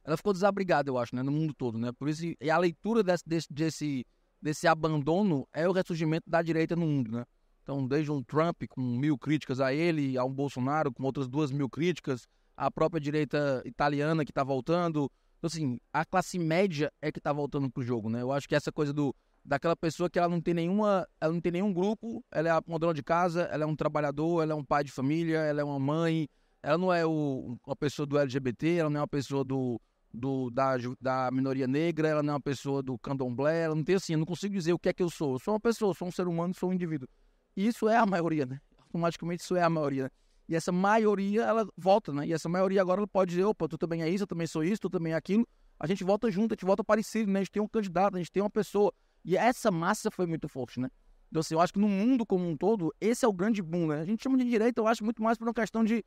ela 0.06 0.16
ficou 0.16 0.32
desabrigada, 0.32 0.88
eu 0.88 0.96
acho, 0.96 1.16
né, 1.16 1.22
no 1.22 1.32
mundo 1.32 1.52
todo, 1.52 1.76
né? 1.76 1.90
Por 1.90 2.08
isso, 2.08 2.24
e 2.40 2.48
a 2.48 2.56
leitura 2.56 3.02
desse, 3.02 3.24
desse, 3.26 3.52
desse, 3.52 4.06
desse 4.40 4.68
abandono 4.68 5.48
é 5.52 5.68
o 5.68 5.72
ressurgimento 5.72 6.30
da 6.30 6.40
direita 6.42 6.76
no 6.76 6.86
mundo, 6.86 7.10
né? 7.10 7.24
Então, 7.60 7.84
desde 7.84 8.12
um 8.12 8.22
Trump 8.22 8.62
com 8.68 8.80
mil 8.80 9.18
críticas 9.18 9.60
a 9.60 9.74
ele, 9.74 10.16
a 10.16 10.24
um 10.24 10.32
Bolsonaro 10.32 10.92
com 10.92 11.02
outras 11.02 11.26
duas 11.28 11.50
mil 11.50 11.68
críticas, 11.68 12.28
a 12.56 12.70
própria 12.70 13.00
direita 13.00 13.60
italiana 13.64 14.24
que 14.24 14.30
está 14.30 14.44
voltando. 14.44 15.10
Então, 15.38 15.48
assim, 15.48 15.80
a 15.92 16.04
classe 16.04 16.38
média 16.38 16.92
é 17.02 17.10
que 17.10 17.18
está 17.18 17.32
voltando 17.32 17.68
pro 17.68 17.82
jogo, 17.82 18.08
né? 18.08 18.22
Eu 18.22 18.30
acho 18.30 18.48
que 18.48 18.54
essa 18.54 18.70
coisa 18.70 18.92
do 18.92 19.12
daquela 19.44 19.76
pessoa 19.76 20.08
que 20.08 20.18
ela 20.18 20.28
não 20.28 20.40
tem 20.40 20.54
nenhuma, 20.54 21.06
ela 21.20 21.32
não 21.32 21.40
tem 21.40 21.52
nenhum 21.52 21.72
grupo, 21.72 22.24
ela 22.32 22.48
é 22.48 22.62
uma 22.66 22.78
dona 22.78 22.94
de 22.94 23.02
casa, 23.02 23.42
ela 23.42 23.64
é 23.64 23.66
um 23.66 23.76
trabalhador, 23.76 24.42
ela 24.42 24.52
é 24.52 24.56
um 24.56 24.64
pai 24.64 24.84
de 24.84 24.90
família, 24.90 25.38
ela 25.38 25.60
é 25.60 25.64
uma 25.64 25.78
mãe, 25.78 26.28
ela 26.62 26.78
não 26.78 26.92
é 26.92 27.06
o, 27.06 27.56
uma 27.64 27.76
pessoa 27.76 28.06
do 28.06 28.18
LGBT, 28.18 28.76
ela 28.76 28.90
não 28.90 28.98
é 28.98 29.00
uma 29.02 29.08
pessoa 29.08 29.44
do, 29.44 29.80
do 30.16 30.50
da, 30.50 30.76
da 31.00 31.30
minoria 31.30 31.66
negra, 31.66 32.08
ela 32.08 32.22
não 32.22 32.32
é 32.32 32.34
uma 32.34 32.40
pessoa 32.40 32.82
do 32.82 32.98
candomblé, 32.98 33.64
ela 33.64 33.74
não 33.74 33.84
tem 33.84 33.96
assim, 33.96 34.14
eu 34.14 34.18
não 34.18 34.26
consigo 34.26 34.54
dizer 34.54 34.72
o 34.72 34.78
que 34.78 34.88
é 34.88 34.92
que 34.92 35.02
eu 35.02 35.10
sou. 35.10 35.34
Eu 35.34 35.38
sou 35.38 35.54
uma 35.54 35.60
pessoa, 35.60 35.94
sou 35.94 36.08
um 36.08 36.10
ser 36.10 36.26
humano, 36.26 36.54
sou 36.54 36.70
um 36.70 36.72
indivíduo. 36.72 37.08
E 37.56 37.66
isso 37.66 37.88
é 37.88 37.96
a 37.96 38.06
maioria, 38.06 38.46
né? 38.46 38.60
Automaticamente 38.78 39.42
isso 39.42 39.54
é 39.54 39.62
a 39.62 39.70
maioria. 39.70 40.04
Né? 40.04 40.10
E 40.48 40.54
essa 40.54 40.72
maioria, 40.72 41.42
ela 41.42 41.68
volta, 41.76 42.12
né? 42.12 42.26
E 42.26 42.32
essa 42.32 42.48
maioria 42.48 42.80
agora 42.80 43.00
ela 43.00 43.06
pode 43.06 43.30
dizer, 43.30 43.44
opa, 43.44 43.68
tu 43.68 43.76
também 43.76 44.02
é 44.02 44.08
isso, 44.08 44.24
eu 44.24 44.28
também 44.28 44.46
sou 44.46 44.62
isso, 44.64 44.80
tu 44.82 44.90
também 44.90 45.12
é 45.12 45.16
aquilo. 45.16 45.46
A 45.78 45.86
gente 45.86 46.04
volta 46.04 46.30
junto, 46.30 46.52
a 46.52 46.54
gente 46.54 46.64
volta 46.64 46.82
parecido, 46.82 47.30
né? 47.30 47.40
A 47.40 47.42
gente 47.42 47.52
tem 47.52 47.62
um 47.62 47.68
candidato, 47.68 48.14
a 48.14 48.18
gente 48.18 48.32
tem 48.32 48.42
uma 48.42 48.50
pessoa. 48.50 48.92
E 49.24 49.36
essa 49.36 49.70
massa 49.70 50.10
foi 50.10 50.26
muito 50.26 50.48
forte, 50.48 50.80
né? 50.80 50.88
Então, 51.28 51.40
assim, 51.40 51.54
eu 51.54 51.60
acho 51.60 51.72
que 51.72 51.78
no 51.78 51.88
mundo 51.88 52.24
como 52.24 52.48
um 52.48 52.56
todo, 52.56 52.94
esse 53.00 53.24
é 53.24 53.28
o 53.28 53.32
grande 53.32 53.60
boom, 53.60 53.88
né? 53.88 54.00
A 54.00 54.04
gente 54.04 54.22
chama 54.22 54.38
de 54.38 54.44
direita, 54.44 54.80
eu 54.80 54.86
acho 54.86 55.04
muito 55.04 55.22
mais 55.22 55.36
por 55.36 55.46
uma 55.46 55.54
questão 55.54 55.84
de. 55.84 56.04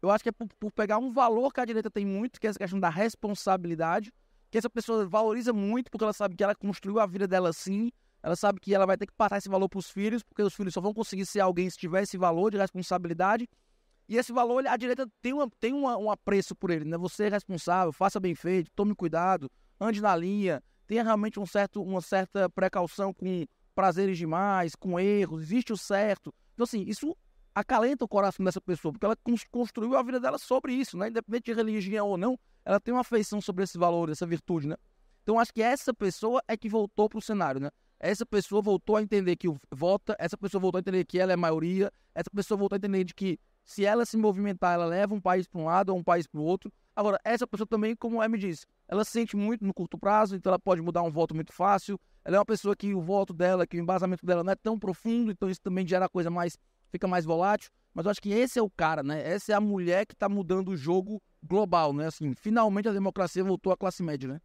Eu 0.00 0.10
acho 0.10 0.22
que 0.22 0.28
é 0.28 0.32
por, 0.32 0.48
por 0.58 0.72
pegar 0.72 0.98
um 0.98 1.12
valor 1.12 1.52
que 1.52 1.60
a 1.60 1.64
direita 1.64 1.90
tem 1.90 2.06
muito, 2.06 2.40
que 2.40 2.46
é 2.46 2.50
essa 2.50 2.58
questão 2.58 2.78
da 2.78 2.88
responsabilidade, 2.88 4.12
que 4.50 4.58
essa 4.58 4.70
pessoa 4.70 5.06
valoriza 5.06 5.52
muito, 5.52 5.90
porque 5.90 6.04
ela 6.04 6.12
sabe 6.12 6.36
que 6.36 6.44
ela 6.44 6.54
construiu 6.54 7.00
a 7.00 7.06
vida 7.06 7.26
dela 7.26 7.48
assim, 7.50 7.90
ela 8.22 8.36
sabe 8.36 8.60
que 8.60 8.74
ela 8.74 8.86
vai 8.86 8.96
ter 8.96 9.06
que 9.06 9.12
passar 9.12 9.38
esse 9.38 9.48
valor 9.48 9.68
para 9.68 9.78
os 9.78 9.90
filhos, 9.90 10.22
porque 10.22 10.42
os 10.42 10.54
filhos 10.54 10.74
só 10.74 10.80
vão 10.80 10.94
conseguir 10.94 11.26
ser 11.26 11.40
alguém 11.40 11.68
se 11.68 11.76
tiver 11.76 12.02
esse 12.02 12.16
valor 12.16 12.50
de 12.50 12.56
responsabilidade. 12.56 13.48
E 14.08 14.16
esse 14.16 14.32
valor, 14.32 14.66
a 14.66 14.76
direita 14.76 15.06
tem, 15.20 15.34
uma, 15.34 15.50
tem 15.60 15.72
uma, 15.72 15.96
um 15.96 16.10
apreço 16.10 16.54
por 16.54 16.70
ele, 16.70 16.84
né? 16.84 16.96
Você 16.96 17.24
é 17.24 17.28
responsável, 17.28 17.92
faça 17.92 18.18
bem 18.18 18.34
feito, 18.34 18.70
tome 18.74 18.94
cuidado, 18.94 19.50
ande 19.78 20.00
na 20.00 20.16
linha, 20.16 20.62
tenha 20.86 21.04
realmente 21.04 21.38
um 21.38 21.46
certo, 21.46 21.82
uma 21.82 22.00
certa 22.00 22.48
precaução 22.48 23.12
com 23.12 23.44
prazeres 23.74 24.16
demais, 24.16 24.74
com 24.74 24.98
erros, 24.98 25.42
existe 25.42 25.72
o 25.72 25.76
certo. 25.76 26.34
Então, 26.54 26.64
assim, 26.64 26.82
isso 26.82 27.14
acalenta 27.58 28.04
o 28.04 28.08
coração 28.08 28.44
dessa 28.44 28.60
pessoa, 28.60 28.92
porque 28.92 29.04
ela 29.04 29.16
construiu 29.50 29.96
a 29.96 30.02
vida 30.02 30.20
dela 30.20 30.38
sobre 30.38 30.72
isso, 30.72 30.96
né? 30.96 31.08
Independente 31.08 31.46
de 31.46 31.54
religião 31.54 32.08
ou 32.08 32.16
não, 32.16 32.38
ela 32.64 32.78
tem 32.78 32.94
uma 32.94 33.00
afeição 33.00 33.40
sobre 33.40 33.64
esse 33.64 33.76
valor, 33.76 34.10
essa 34.10 34.26
virtude, 34.26 34.68
né? 34.68 34.76
Então, 35.22 35.38
acho 35.38 35.52
que 35.52 35.62
essa 35.62 35.92
pessoa 35.92 36.42
é 36.46 36.56
que 36.56 36.68
voltou 36.68 37.08
para 37.08 37.18
o 37.18 37.22
cenário, 37.22 37.60
né? 37.60 37.70
Essa 38.00 38.24
pessoa 38.24 38.62
voltou 38.62 38.96
a 38.96 39.02
entender 39.02 39.34
que 39.34 39.48
vota, 39.72 40.14
essa 40.18 40.36
pessoa 40.36 40.60
voltou 40.60 40.78
a 40.78 40.80
entender 40.80 41.04
que 41.04 41.18
ela 41.18 41.32
é 41.32 41.36
maioria, 41.36 41.92
essa 42.14 42.30
pessoa 42.30 42.56
voltou 42.56 42.76
a 42.76 42.78
entender 42.78 43.02
de 43.02 43.12
que 43.12 43.40
se 43.64 43.84
ela 43.84 44.06
se 44.06 44.16
movimentar, 44.16 44.74
ela 44.74 44.86
leva 44.86 45.12
um 45.14 45.20
país 45.20 45.46
para 45.46 45.60
um 45.60 45.64
lado 45.64 45.90
ou 45.90 45.98
um 45.98 46.02
país 46.02 46.26
para 46.26 46.40
o 46.40 46.44
outro. 46.44 46.72
Agora, 46.94 47.20
essa 47.24 47.46
pessoa 47.46 47.66
também, 47.66 47.94
como 47.94 48.18
o 48.18 48.22
M 48.22 48.38
disse, 48.38 48.64
ela 48.86 49.04
sente 49.04 49.36
muito 49.36 49.64
no 49.64 49.74
curto 49.74 49.98
prazo, 49.98 50.36
então 50.36 50.50
ela 50.50 50.58
pode 50.58 50.80
mudar 50.80 51.02
um 51.02 51.10
voto 51.10 51.34
muito 51.34 51.52
fácil. 51.52 52.00
Ela 52.24 52.36
é 52.36 52.38
uma 52.38 52.46
pessoa 52.46 52.74
que 52.74 52.94
o 52.94 53.00
voto 53.00 53.34
dela, 53.34 53.66
que 53.66 53.76
o 53.76 53.80
embasamento 53.80 54.24
dela 54.24 54.42
não 54.44 54.52
é 54.52 54.56
tão 54.56 54.78
profundo, 54.78 55.30
então 55.30 55.50
isso 55.50 55.60
também 55.60 55.86
gera 55.86 56.08
coisa 56.08 56.30
mais, 56.30 56.56
fica 56.90 57.06
mais 57.06 57.24
volátil. 57.24 57.70
Mas 57.94 58.04
eu 58.04 58.10
acho 58.10 58.20
que 58.20 58.30
esse 58.30 58.58
é 58.58 58.62
o 58.62 58.70
cara, 58.70 59.02
né? 59.02 59.20
Essa 59.28 59.52
é 59.52 59.54
a 59.54 59.60
mulher 59.60 60.06
que 60.06 60.14
está 60.14 60.28
mudando 60.28 60.68
o 60.68 60.76
jogo 60.76 61.20
global, 61.42 61.92
né? 61.92 62.06
Assim, 62.06 62.34
finalmente 62.34 62.88
a 62.88 62.92
democracia 62.92 63.42
voltou 63.42 63.72
à 63.72 63.76
classe 63.76 64.02
média, 64.02 64.28
né? 64.28 64.40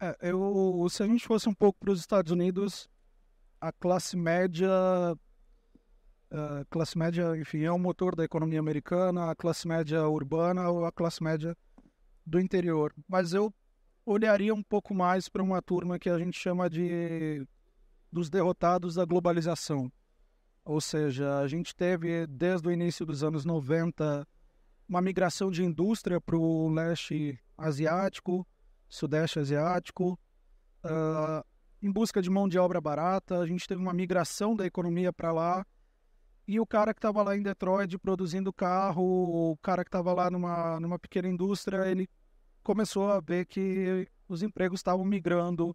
É, 0.00 0.30
eu, 0.30 0.86
se 0.88 1.02
a 1.02 1.06
gente 1.06 1.26
fosse 1.26 1.48
um 1.48 1.54
pouco 1.54 1.80
para 1.80 1.90
os 1.90 2.00
Estados 2.00 2.30
Unidos, 2.30 2.88
a 3.60 3.72
classe 3.72 4.16
média, 4.16 4.70
a 6.30 6.64
classe 6.70 6.96
média, 6.96 7.36
enfim, 7.36 7.62
é 7.62 7.72
o 7.72 7.78
motor 7.78 8.14
da 8.14 8.24
economia 8.24 8.60
americana, 8.60 9.30
a 9.30 9.34
classe 9.34 9.66
média 9.66 10.06
urbana 10.06 10.68
ou 10.70 10.84
a 10.84 10.92
classe 10.92 11.22
média 11.22 11.56
do 12.24 12.38
interior. 12.38 12.94
Mas 13.08 13.32
eu 13.32 13.52
olharia 14.06 14.54
um 14.54 14.62
pouco 14.62 14.94
mais 14.94 15.28
para 15.28 15.42
uma 15.42 15.60
turma 15.60 15.98
que 15.98 16.08
a 16.08 16.18
gente 16.18 16.38
chama 16.38 16.70
de 16.70 17.44
dos 18.10 18.30
derrotados 18.30 18.94
da 18.94 19.04
globalização. 19.04 19.92
Ou 20.68 20.82
seja, 20.82 21.38
a 21.38 21.48
gente 21.48 21.74
teve 21.74 22.26
desde 22.26 22.68
o 22.68 22.70
início 22.70 23.06
dos 23.06 23.24
anos 23.24 23.42
90 23.46 24.28
uma 24.86 25.00
migração 25.00 25.50
de 25.50 25.64
indústria 25.64 26.20
para 26.20 26.36
o 26.36 26.68
leste 26.68 27.40
asiático, 27.56 28.46
sudeste 28.86 29.38
asiático, 29.38 30.20
uh, 30.84 31.42
em 31.80 31.90
busca 31.90 32.20
de 32.20 32.28
mão 32.28 32.46
de 32.46 32.58
obra 32.58 32.82
barata. 32.82 33.38
A 33.38 33.46
gente 33.46 33.66
teve 33.66 33.80
uma 33.80 33.94
migração 33.94 34.54
da 34.54 34.66
economia 34.66 35.10
para 35.10 35.32
lá. 35.32 35.66
E 36.46 36.60
o 36.60 36.66
cara 36.66 36.92
que 36.92 36.98
estava 36.98 37.22
lá 37.22 37.34
em 37.34 37.42
Detroit 37.42 37.96
produzindo 37.96 38.52
carro, 38.52 39.52
o 39.52 39.56
cara 39.62 39.82
que 39.82 39.88
estava 39.88 40.12
lá 40.12 40.30
numa, 40.30 40.78
numa 40.78 40.98
pequena 40.98 41.28
indústria, 41.28 41.88
ele 41.90 42.06
começou 42.62 43.10
a 43.10 43.20
ver 43.20 43.46
que 43.46 44.06
os 44.28 44.42
empregos 44.42 44.80
estavam 44.80 45.02
migrando 45.06 45.74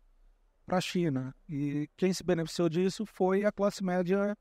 para 0.68 0.78
a 0.78 0.82
China. 0.82 1.36
E 1.50 1.90
quem 1.98 2.14
se 2.14 2.24
beneficiou 2.24 2.70
disso 2.70 3.08
foi 3.08 3.44
a 3.44 3.52
classe 3.52 3.84
média 3.84 4.38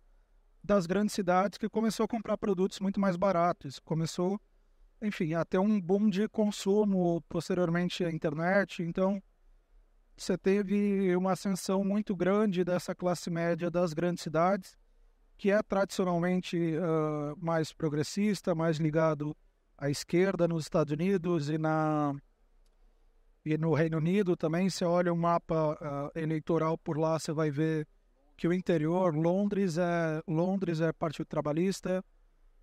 das 0.63 0.87
grandes 0.87 1.15
cidades 1.15 1.59
que 1.59 1.69
começou 1.69 2.05
a 2.05 2.09
comprar 2.09 2.37
produtos 2.39 2.81
muito 2.81 3.01
mais 3.01 3.17
baratos. 3.17 3.79
Começou 3.81 4.41
enfim, 5.03 5.35
até 5.35 5.59
um 5.59 5.81
boom 5.81 6.09
de 6.09 6.29
consumo, 6.29 7.21
posteriormente 7.29 8.05
a 8.05 8.11
internet. 8.11 8.83
Então, 8.83 9.21
você 10.17 10.39
teve 10.39 11.15
uma 11.17 11.33
ascensão 11.33 11.83
muito 11.83 12.15
grande 12.15 12.65
dessa 12.65 12.95
classe 12.95 13.29
média 13.29 13.69
das 13.69 13.93
grandes 13.93 14.23
cidades, 14.23 14.77
que 15.37 15.51
é 15.51 15.61
tradicionalmente 15.61 16.57
uh, 16.57 17.37
mais 17.45 17.73
progressista, 17.73 18.55
mais 18.55 18.77
ligado 18.77 19.37
à 19.77 19.91
esquerda 19.91 20.47
nos 20.47 20.65
Estados 20.65 20.93
Unidos 20.93 21.49
e, 21.49 21.59
na, 21.59 22.15
e 23.45 23.59
no 23.59 23.75
Reino 23.75 23.99
Unido 23.99 24.37
também. 24.37 24.71
Você 24.71 24.85
olha 24.85 25.13
o 25.13 25.17
mapa 25.17 25.73
uh, 25.73 26.17
eleitoral 26.17 26.79
por 26.79 26.97
lá, 26.97 27.19
você 27.19 27.33
vai 27.33 27.51
ver 27.51 27.89
que 28.43 28.49
o 28.49 28.53
interior, 28.53 29.15
Londres 29.15 29.79
é, 29.79 30.21
Londres 30.27 30.81
é 30.81 30.93
Partido 30.93 31.27
Trabalhista, 31.27 32.05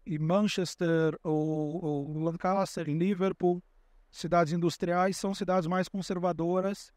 e 0.06 0.20
Manchester 0.20 1.18
ou, 1.24 1.82
ou 1.82 2.20
Lancaster, 2.20 2.86
Liverpool, 2.90 3.64
cidades 4.12 4.52
industriais, 4.52 5.16
são 5.16 5.34
cidades 5.34 5.68
mais 5.68 5.88
conservadoras 5.88 6.92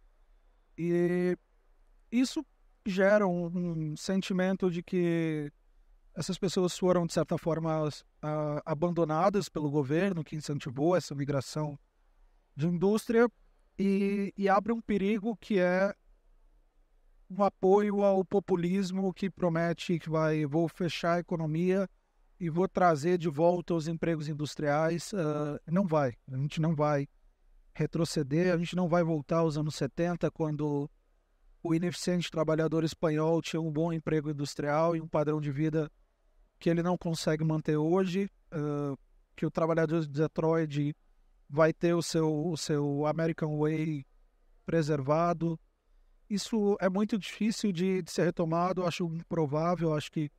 e 0.77 1.39
isso 2.11 2.45
gera 2.85 3.25
um, 3.25 3.93
um 3.93 3.97
sentimento 3.97 4.69
de 4.69 4.83
que 4.83 5.53
essas 6.13 6.37
pessoas 6.37 6.77
foram, 6.77 7.07
de 7.07 7.13
certa 7.13 7.39
forma, 7.39 7.89
abandonadas 8.67 9.49
pelo 9.49 9.71
governo 9.71 10.25
que 10.25 10.35
incentivou 10.35 10.97
essa 10.97 11.15
migração 11.15 11.79
de 12.57 12.67
indústria 12.67 13.31
e, 13.79 14.35
e 14.37 14.49
abre 14.49 14.73
um 14.73 14.81
perigo 14.81 15.37
que 15.37 15.61
é 15.61 15.95
um 17.39 17.43
apoio 17.43 18.03
ao 18.03 18.25
populismo 18.25 19.13
que 19.13 19.31
promete 19.31 19.99
que 19.99 20.11
vai 20.11 20.45
vou 20.45 20.69
fechar 20.69 21.15
a 21.15 21.21
economia 21.21 21.89
e 22.39 22.51
vou 22.51 22.69
trazer 22.69 23.19
de 23.19 23.29
volta 23.29 23.75
os 23.75 23.89
empregos 23.89 24.29
industriais. 24.29 25.13
Uh, 25.13 25.59
não 25.71 25.87
vai, 25.87 26.15
a 26.31 26.37
gente 26.37 26.61
não 26.61 26.75
vai 26.75 27.09
retroceder, 27.75 28.53
a 28.53 28.59
gente 28.59 28.77
não 28.77 28.89
vai 28.89 29.03
voltar 29.03 29.39
aos 29.39 29.57
anos 29.57 29.75
70, 29.77 30.31
quando 30.31 30.91
o 31.63 31.75
ineficiente 31.75 32.31
trabalhador 32.31 32.85
espanhol 32.85 33.41
tinha 33.41 33.61
um 33.61 33.71
bom 33.71 33.93
emprego 33.93 34.31
industrial 34.31 34.95
e 34.97 35.01
um 35.01 35.09
padrão 35.09 35.41
de 35.41 35.51
vida 35.51 35.91
que 36.59 36.69
ele 36.69 36.83
não 36.83 36.99
consegue 36.99 37.45
manter 37.45 37.77
hoje, 37.77 38.29
uh, 38.53 38.99
que 39.35 39.47
o 39.47 39.51
trabalhador 39.51 40.03
de 40.03 40.09
Detroit 40.09 40.95
vai 41.49 41.73
ter 41.73 41.95
o 41.95 42.03
seu, 42.03 42.47
o 42.47 42.57
seu 42.57 43.07
American 43.07 43.59
Way 43.59 44.05
preservado. 44.67 45.59
Isso 46.33 46.79
é 46.81 46.89
muito 46.89 47.19
difícil 47.19 47.71
de, 47.71 48.01
de 48.01 48.11
ser 48.11 48.25
retomado, 48.25 48.87
acho 48.87 49.05
improvável, 49.05 49.95
acho 49.95 50.11
que 50.11 50.31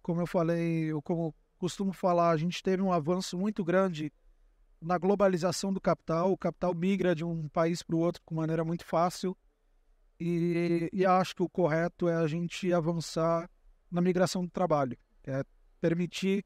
como 0.00 0.22
eu 0.22 0.26
falei, 0.26 0.84
eu 0.84 1.02
como 1.02 1.34
costumo 1.58 1.92
falar, 1.92 2.30
a 2.30 2.36
gente 2.38 2.62
teve 2.62 2.80
um 2.80 2.90
avanço 2.90 3.36
muito 3.36 3.62
grande 3.62 4.10
na 4.80 4.96
globalização 4.96 5.70
do 5.70 5.82
capital. 5.82 6.32
O 6.32 6.38
capital 6.38 6.74
migra 6.74 7.14
de 7.14 7.26
um 7.26 7.46
país 7.46 7.82
para 7.82 7.94
o 7.94 7.98
outro 7.98 8.22
com 8.24 8.34
maneira 8.34 8.64
muito 8.64 8.86
fácil. 8.86 9.36
E, 10.18 10.88
e, 10.94 11.04
acho 11.04 11.36
que 11.36 11.42
o 11.42 11.48
correto 11.48 12.08
é 12.08 12.14
a 12.14 12.26
gente 12.26 12.72
avançar 12.72 13.50
na 13.90 14.00
migração 14.00 14.42
do 14.42 14.50
trabalho, 14.50 14.96
é 15.24 15.44
permitir 15.78 16.42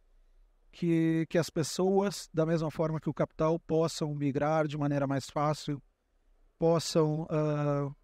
que, 0.72 1.24
que 1.30 1.38
as 1.38 1.48
pessoas, 1.48 2.28
da 2.34 2.44
mesma 2.44 2.70
forma 2.70 3.00
que 3.00 3.08
o 3.08 3.14
capital, 3.14 3.60
possam 3.60 4.12
migrar 4.12 4.66
de 4.66 4.76
maneira 4.76 5.06
mais 5.06 5.30
fácil, 5.30 5.80
possam 6.58 7.22
uh, 7.22 7.94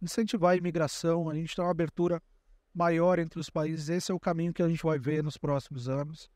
incentivar 0.00 0.52
a 0.52 0.56
imigração. 0.56 1.28
A 1.28 1.34
gente 1.34 1.54
tem 1.54 1.64
uma 1.64 1.70
abertura 1.70 2.22
maior 2.74 3.18
entre 3.18 3.38
os 3.38 3.50
países. 3.50 3.88
Esse 3.88 4.10
é 4.10 4.14
o 4.14 4.20
caminho 4.20 4.52
que 4.52 4.62
a 4.62 4.68
gente 4.68 4.82
vai 4.82 4.98
ver 4.98 5.22
nos 5.22 5.36
próximos 5.36 5.88
anos. 5.88 6.30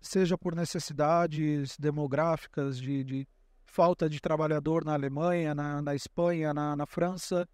seja 0.00 0.36
por 0.36 0.54
necessidades 0.54 1.78
demográficas 1.78 2.78
de, 2.78 3.02
de 3.04 3.28
falta 3.64 4.08
de 4.08 4.20
trabalhador 4.20 4.84
na 4.84 4.92
Alemanha, 4.92 5.54
na, 5.54 5.80
na 5.80 5.94
Espanha, 5.94 6.52
na, 6.52 6.76
na, 6.76 6.86
França, 6.86 7.48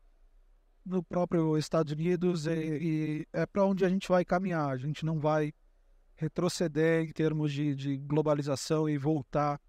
no 0.84 1.02
próprio 1.02 1.56
Estados 1.56 1.92
Unidos, 1.92 2.46
e, 2.46 2.50
e 2.52 3.26
é 3.32 3.46
para 3.46 3.64
onde 3.64 3.84
a 3.84 3.88
gente 3.88 4.08
vai 4.08 4.24
caminhar. 4.24 4.68
A 4.70 4.76
gente 4.76 5.04
não 5.04 5.20
vai 5.20 5.52
retroceder 6.16 7.04
em 7.08 7.12
termos 7.12 7.52
de, 7.52 7.74
de 7.74 7.96
globalização 7.96 8.88
e 8.88 8.98
voltar 8.98 9.60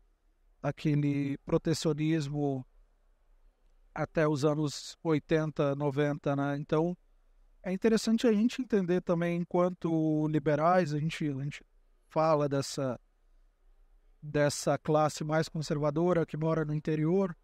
aquele 0.62 1.38
protecionismo 1.46 2.66
até 3.94 4.28
os 4.28 4.46
anos 4.46 4.98
80, 5.04 5.76
90, 5.76 6.36
né? 6.36 6.58
Então, 6.58 6.98
é 7.64 7.72
interessante 7.72 8.26
a 8.26 8.34
gente 8.34 8.62
entender 8.62 9.02
também, 9.02 9.38
enquanto 9.38 10.28
liberais, 10.28 10.94
a 10.94 11.00
gente, 11.00 11.28
a 11.28 11.44
gente 11.44 11.64
fala 12.10 12.50
dessa, 12.50 13.00
dessa 14.22 14.78
classe 14.78 15.24
mais 15.24 15.48
conservadora 15.48 16.26
que 16.26 16.38
mora 16.38 16.66
no 16.66 16.74
interior, 16.74 17.36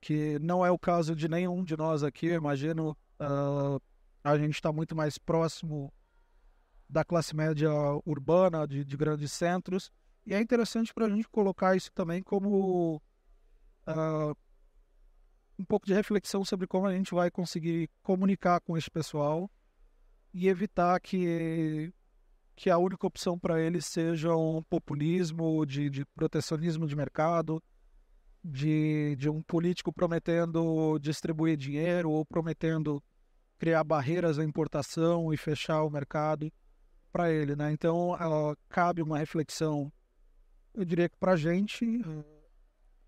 que 0.00 0.38
não 0.40 0.64
é 0.64 0.70
o 0.70 0.78
caso 0.78 1.14
de 1.14 1.28
nenhum 1.28 1.64
de 1.64 1.76
nós 1.76 2.02
aqui, 2.02 2.26
eu 2.26 2.36
imagino. 2.36 2.96
Uh, 3.20 3.80
a 4.24 4.36
gente 4.38 4.54
está 4.54 4.72
muito 4.72 4.94
mais 4.94 5.18
próximo 5.18 5.92
da 6.88 7.04
classe 7.04 7.34
média 7.34 7.70
urbana, 8.04 8.66
de, 8.66 8.84
de 8.84 8.96
grandes 8.96 9.32
centros, 9.32 9.90
e 10.26 10.34
é 10.34 10.40
interessante 10.40 10.92
para 10.92 11.06
a 11.06 11.08
gente 11.08 11.28
colocar 11.28 11.74
isso 11.74 11.90
também 11.92 12.22
como 12.22 12.96
uh, 13.86 14.36
um 15.62 15.64
pouco 15.64 15.86
de 15.86 15.94
reflexão 15.94 16.44
sobre 16.44 16.66
como 16.66 16.86
a 16.86 16.92
gente 16.92 17.14
vai 17.14 17.30
conseguir 17.30 17.88
comunicar 18.02 18.60
com 18.60 18.76
esse 18.76 18.90
pessoal 18.90 19.48
e 20.34 20.48
evitar 20.48 20.98
que, 21.00 21.92
que 22.56 22.68
a 22.68 22.78
única 22.78 23.06
opção 23.06 23.38
para 23.38 23.60
eles 23.60 23.86
seja 23.86 24.34
um 24.34 24.60
populismo, 24.62 25.64
de, 25.64 25.88
de 25.88 26.04
protecionismo 26.06 26.86
de 26.86 26.96
mercado, 26.96 27.62
de, 28.44 29.14
de 29.16 29.30
um 29.30 29.40
político 29.40 29.92
prometendo 29.92 30.98
distribuir 30.98 31.56
dinheiro 31.56 32.10
ou 32.10 32.26
prometendo 32.26 33.02
criar 33.56 33.84
barreiras 33.84 34.40
à 34.40 34.44
importação 34.44 35.32
e 35.32 35.36
fechar 35.36 35.84
o 35.84 35.90
mercado 35.90 36.52
para 37.12 37.30
ele, 37.30 37.54
né? 37.54 37.70
Então, 37.70 38.12
uh, 38.14 38.56
cabe 38.68 39.00
uma 39.00 39.18
reflexão, 39.18 39.92
eu 40.74 40.84
diria 40.84 41.08
que 41.08 41.16
para 41.16 41.32
a 41.32 41.36
gente, 41.36 41.84
uh, 41.84 42.24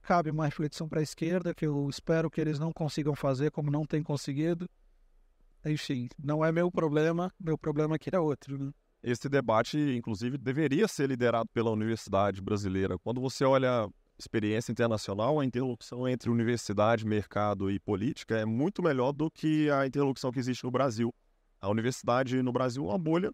cabe 0.05 0.31
uma 0.31 0.45
reflexão 0.45 0.89
para 0.89 1.01
a 1.01 1.03
esquerda, 1.03 1.55
que 1.55 1.67
eu 1.67 1.89
espero 1.89 2.31
que 2.31 2.41
eles 2.41 2.59
não 2.59 2.73
consigam 2.73 3.15
fazer 3.15 3.51
como 3.51 3.71
não 3.71 3.85
têm 3.85 4.03
conseguido, 4.03 4.69
enfim, 5.65 6.09
não 6.23 6.45
é 6.45 6.53
meu 6.53 6.71
problema, 6.71 7.33
meu 7.41 7.57
problema 7.57 7.97
aqui 7.97 8.15
é 8.15 8.19
outro. 8.19 8.59
Né? 8.59 8.71
Esse 9.03 9.29
debate, 9.29 9.79
inclusive, 9.79 10.37
deveria 10.37 10.87
ser 10.87 11.09
liderado 11.09 11.49
pela 11.53 11.71
universidade 11.71 12.41
brasileira. 12.43 12.99
Quando 12.99 13.21
você 13.21 13.45
olha 13.45 13.89
experiência 14.19 14.71
internacional, 14.71 15.41
a 15.41 15.45
interlocução 15.45 16.07
entre 16.07 16.31
universidade, 16.31 17.07
mercado 17.07 17.71
e 17.71 17.81
política 17.81 18.37
é 18.37 18.45
muito 18.45 18.83
melhor 18.83 19.13
do 19.13 19.31
que 19.31 19.71
a 19.71 19.87
interlocução 19.87 20.31
que 20.31 20.39
existe 20.39 20.65
no 20.65 20.71
Brasil. 20.71 21.13
A 21.61 21.69
universidade 21.69 22.41
no 22.43 22.53
Brasil 22.53 22.85
é 22.85 22.89
uma 22.89 22.99
bolha 22.99 23.33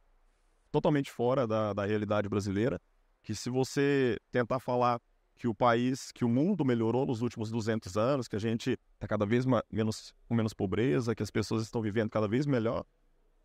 totalmente 0.71 1.11
fora 1.11 1.47
da, 1.47 1.73
da 1.73 1.85
realidade 1.85 2.29
brasileira, 2.29 2.81
que 3.23 3.35
se 3.35 3.51
você 3.51 4.17
tentar 4.31 4.61
falar 4.61 5.01
que 5.41 5.49
o 5.49 5.55
país, 5.55 6.13
que 6.13 6.23
o 6.23 6.29
mundo 6.29 6.67
melhorou 6.67 7.07
nos 7.07 7.23
últimos 7.23 7.51
200 7.51 7.97
anos, 7.97 8.29
que 8.29 8.37
a 8.37 8.39
gente 8.39 8.79
está 8.93 9.09
cada 9.09 9.25
vez 9.25 9.47
menos, 9.73 10.13
com 10.29 10.35
menos 10.35 10.53
pobreza, 10.53 11.15
que 11.15 11.23
as 11.23 11.31
pessoas 11.31 11.63
estão 11.63 11.81
vivendo 11.81 12.11
cada 12.11 12.29
vez 12.29 12.45
melhor, 12.45 12.85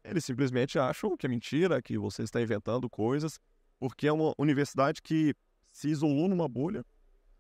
eles 0.04 0.26
simplesmente 0.26 0.78
acham 0.78 1.16
que 1.16 1.26
é 1.26 1.30
mentira, 1.30 1.82
que 1.82 1.98
você 1.98 2.24
está 2.24 2.42
inventando 2.42 2.90
coisas, 2.90 3.40
porque 3.80 4.08
é 4.08 4.12
uma 4.12 4.34
universidade 4.38 5.02
que 5.02 5.34
se 5.72 5.88
isolou 5.88 6.28
numa 6.28 6.50
bolha 6.50 6.84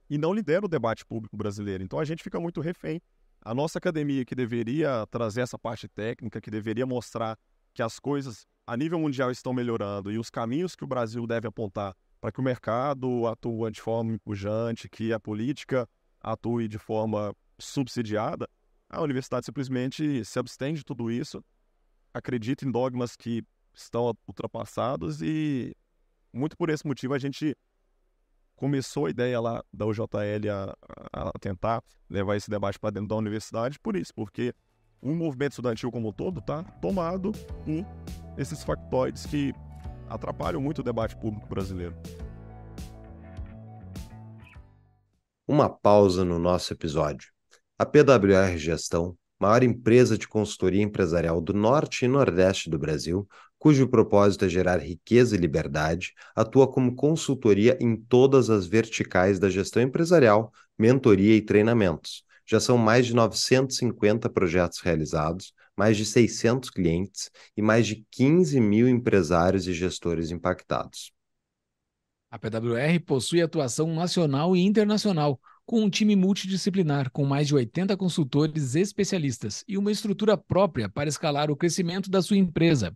e 0.09 0.17
não 0.17 0.33
lidera 0.33 0.65
o 0.65 0.69
debate 0.69 1.05
público 1.05 1.35
brasileiro. 1.35 1.83
Então 1.83 1.99
a 1.99 2.05
gente 2.05 2.23
fica 2.23 2.39
muito 2.39 2.61
refém. 2.61 3.01
A 3.41 3.53
nossa 3.53 3.77
academia, 3.77 4.23
que 4.23 4.33
deveria 4.33 5.05
trazer 5.11 5.41
essa 5.41 5.59
parte 5.59 5.89
técnica, 5.89 6.39
que 6.39 6.49
deveria 6.49 6.85
mostrar 6.85 7.37
que 7.73 7.83
as 7.83 7.99
coisas 7.99 8.47
a 8.65 8.77
nível 8.77 8.99
mundial 8.99 9.29
estão 9.31 9.51
melhorando 9.51 10.13
e 10.13 10.17
os 10.17 10.29
caminhos 10.29 10.77
que 10.77 10.85
o 10.85 10.87
Brasil 10.87 11.27
deve 11.27 11.45
apontar 11.45 11.93
para 12.25 12.31
que 12.31 12.39
o 12.39 12.43
mercado 12.43 13.27
atue 13.27 13.69
de 13.69 13.79
forma 13.79 14.17
pujante, 14.17 14.89
que 14.89 15.13
a 15.13 15.19
política 15.19 15.87
atue 16.19 16.67
de 16.67 16.79
forma 16.79 17.35
subsidiada, 17.59 18.49
a 18.89 18.99
universidade 19.03 19.45
simplesmente 19.45 20.25
se 20.25 20.39
abstém 20.39 20.73
de 20.73 20.83
tudo 20.83 21.11
isso, 21.11 21.45
acredita 22.11 22.65
em 22.65 22.71
dogmas 22.71 23.15
que 23.15 23.43
estão 23.75 24.11
ultrapassados 24.27 25.21
e 25.21 25.77
muito 26.33 26.57
por 26.57 26.71
esse 26.71 26.87
motivo 26.87 27.13
a 27.13 27.19
gente 27.19 27.55
começou 28.55 29.05
a 29.05 29.11
ideia 29.11 29.39
lá 29.39 29.63
da 29.71 29.85
UJL 29.85 30.49
a, 30.51 31.29
a 31.29 31.31
tentar 31.39 31.83
levar 32.09 32.37
esse 32.37 32.49
debate 32.49 32.79
para 32.79 32.89
dentro 32.89 33.09
da 33.09 33.17
universidade 33.17 33.77
por 33.79 33.95
isso, 33.95 34.11
porque 34.15 34.51
o 34.99 35.13
movimento 35.13 35.51
estudantil 35.51 35.91
como 35.91 36.09
um 36.09 36.11
todo 36.11 36.39
está 36.39 36.63
tomado 36.63 37.33
por 37.33 37.85
esses 38.35 38.63
factoides 38.63 39.27
que 39.27 39.53
atrapalham 40.09 40.61
muito 40.61 40.79
o 40.79 40.83
debate 40.83 41.15
público 41.15 41.47
brasileiro. 41.47 41.95
Uma 45.47 45.69
pausa 45.69 46.25
no 46.25 46.39
nosso 46.39 46.73
episódio. 46.73 47.29
A 47.77 47.85
PWR 47.85 48.57
Gestão, 48.57 49.15
maior 49.39 49.63
empresa 49.63 50.17
de 50.17 50.27
consultoria 50.27 50.81
empresarial 50.81 51.41
do 51.41 51.53
norte 51.53 52.05
e 52.05 52.07
nordeste 52.07 52.69
do 52.69 52.79
Brasil, 52.79 53.27
cujo 53.59 53.87
propósito 53.87 54.45
é 54.45 54.49
gerar 54.49 54.77
riqueza 54.77 55.35
e 55.35 55.39
liberdade, 55.39 56.13
atua 56.35 56.67
como 56.67 56.95
consultoria 56.95 57.77
em 57.81 57.95
todas 57.95 58.49
as 58.49 58.65
verticais 58.65 59.39
da 59.39 59.49
gestão 59.49 59.81
empresarial, 59.81 60.51
mentoria 60.77 61.35
e 61.35 61.41
treinamentos. 61.41 62.23
Já 62.45 62.59
são 62.59 62.77
mais 62.77 63.07
de 63.07 63.15
950 63.15 64.29
projetos 64.29 64.79
realizados, 64.79 65.53
mais 65.77 65.97
de 65.97 66.05
600 66.05 66.69
clientes 66.69 67.29
e 67.55 67.61
mais 67.61 67.87
de 67.87 68.05
15 68.11 68.59
mil 68.59 68.87
empresários 68.87 69.67
e 69.67 69.73
gestores 69.73 70.31
impactados. 70.31 71.11
A 72.31 72.39
PWR 72.39 72.99
possui 73.05 73.41
atuação 73.41 73.93
nacional 73.93 74.55
e 74.55 74.61
internacional, 74.61 75.39
com 75.65 75.81
um 75.81 75.89
time 75.89 76.15
multidisciplinar 76.15 77.11
com 77.11 77.25
mais 77.25 77.47
de 77.47 77.55
80 77.55 77.97
consultores 77.97 78.75
especialistas 78.75 79.63
e 79.67 79.77
uma 79.77 79.91
estrutura 79.91 80.37
própria 80.37 80.87
para 80.89 81.09
escalar 81.09 81.49
o 81.49 81.55
crescimento 81.55 82.07
da 82.09 82.21
sua 82.21 82.37
empresa. 82.37 82.95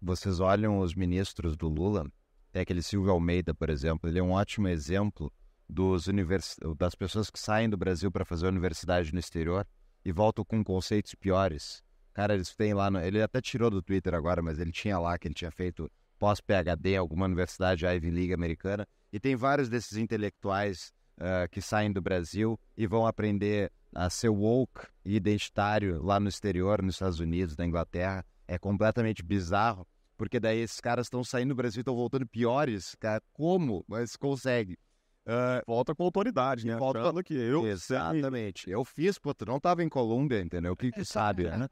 vocês 0.00 0.40
olham 0.40 0.78
os 0.78 0.94
ministros 0.94 1.54
do 1.54 1.68
Lula, 1.68 2.10
tem 2.50 2.62
aquele 2.62 2.82
Silvio 2.82 3.12
Almeida, 3.12 3.52
por 3.52 3.68
exemplo, 3.68 4.08
ele 4.08 4.18
é 4.18 4.22
um 4.22 4.30
ótimo 4.30 4.66
exemplo 4.66 5.30
dos 5.68 6.06
univers... 6.06 6.56
das 6.78 6.94
pessoas 6.94 7.28
que 7.28 7.38
saem 7.38 7.68
do 7.68 7.76
Brasil 7.76 8.10
para 8.10 8.24
fazer 8.24 8.46
universidade 8.46 9.12
no 9.12 9.20
exterior 9.20 9.66
e 10.02 10.10
voltam 10.10 10.46
com 10.46 10.64
conceitos 10.64 11.14
piores. 11.14 11.82
Cara, 12.14 12.34
eles 12.34 12.54
têm 12.54 12.72
lá, 12.72 12.90
no... 12.90 12.98
ele 12.98 13.20
até 13.20 13.42
tirou 13.42 13.68
do 13.68 13.82
Twitter 13.82 14.14
agora, 14.14 14.40
mas 14.40 14.58
ele 14.58 14.72
tinha 14.72 14.98
lá 14.98 15.18
que 15.18 15.28
ele 15.28 15.34
tinha 15.34 15.50
feito 15.50 15.90
pós-PHD 16.18 16.94
em 16.94 16.96
alguma 16.96 17.26
universidade 17.26 17.84
Ivy 17.84 18.10
League 18.10 18.32
americana, 18.32 18.88
e 19.12 19.20
tem 19.20 19.36
vários 19.36 19.68
desses 19.68 19.98
intelectuais 19.98 20.92
uh, 21.22 21.48
que 21.50 21.62
saem 21.62 21.92
do 21.92 22.02
Brasil 22.02 22.58
e 22.76 22.86
vão 22.86 23.06
aprender 23.06 23.70
a 23.94 24.10
ser 24.10 24.28
woke 24.28 24.86
e 25.04 25.14
identitário 25.14 26.02
lá 26.02 26.18
no 26.18 26.28
exterior, 26.28 26.82
nos 26.82 26.96
Estados 26.96 27.20
Unidos, 27.20 27.56
na 27.56 27.64
Inglaterra. 27.64 28.24
É 28.48 28.58
completamente 28.58 29.22
bizarro, 29.22 29.86
porque 30.16 30.40
daí 30.40 30.58
esses 30.58 30.80
caras 30.80 31.06
estão 31.06 31.22
saindo 31.22 31.50
do 31.50 31.54
Brasil 31.54 31.80
e 31.80 31.82
estão 31.82 31.94
voltando 31.94 32.26
piores. 32.26 32.96
Cara, 32.98 33.22
como? 33.32 33.84
Mas 33.86 34.16
consegue. 34.16 34.76
Uh, 35.24 35.62
volta 35.66 35.94
com 35.94 36.02
autoridade, 36.02 36.66
né? 36.66 36.76
Volta 36.76 37.00
Achando 37.00 37.22
que 37.22 37.34
eu. 37.34 37.64
Exatamente. 37.66 38.68
Eu 38.68 38.84
fiz, 38.84 39.18
pô, 39.18 39.32
tu 39.32 39.46
não 39.46 39.58
estava 39.58 39.82
em 39.82 39.88
Colômbia, 39.88 40.40
entendeu? 40.40 40.72
O 40.72 40.76
que 40.76 40.90
tu 40.90 41.04
sabe, 41.04 41.44
né? 41.44 41.68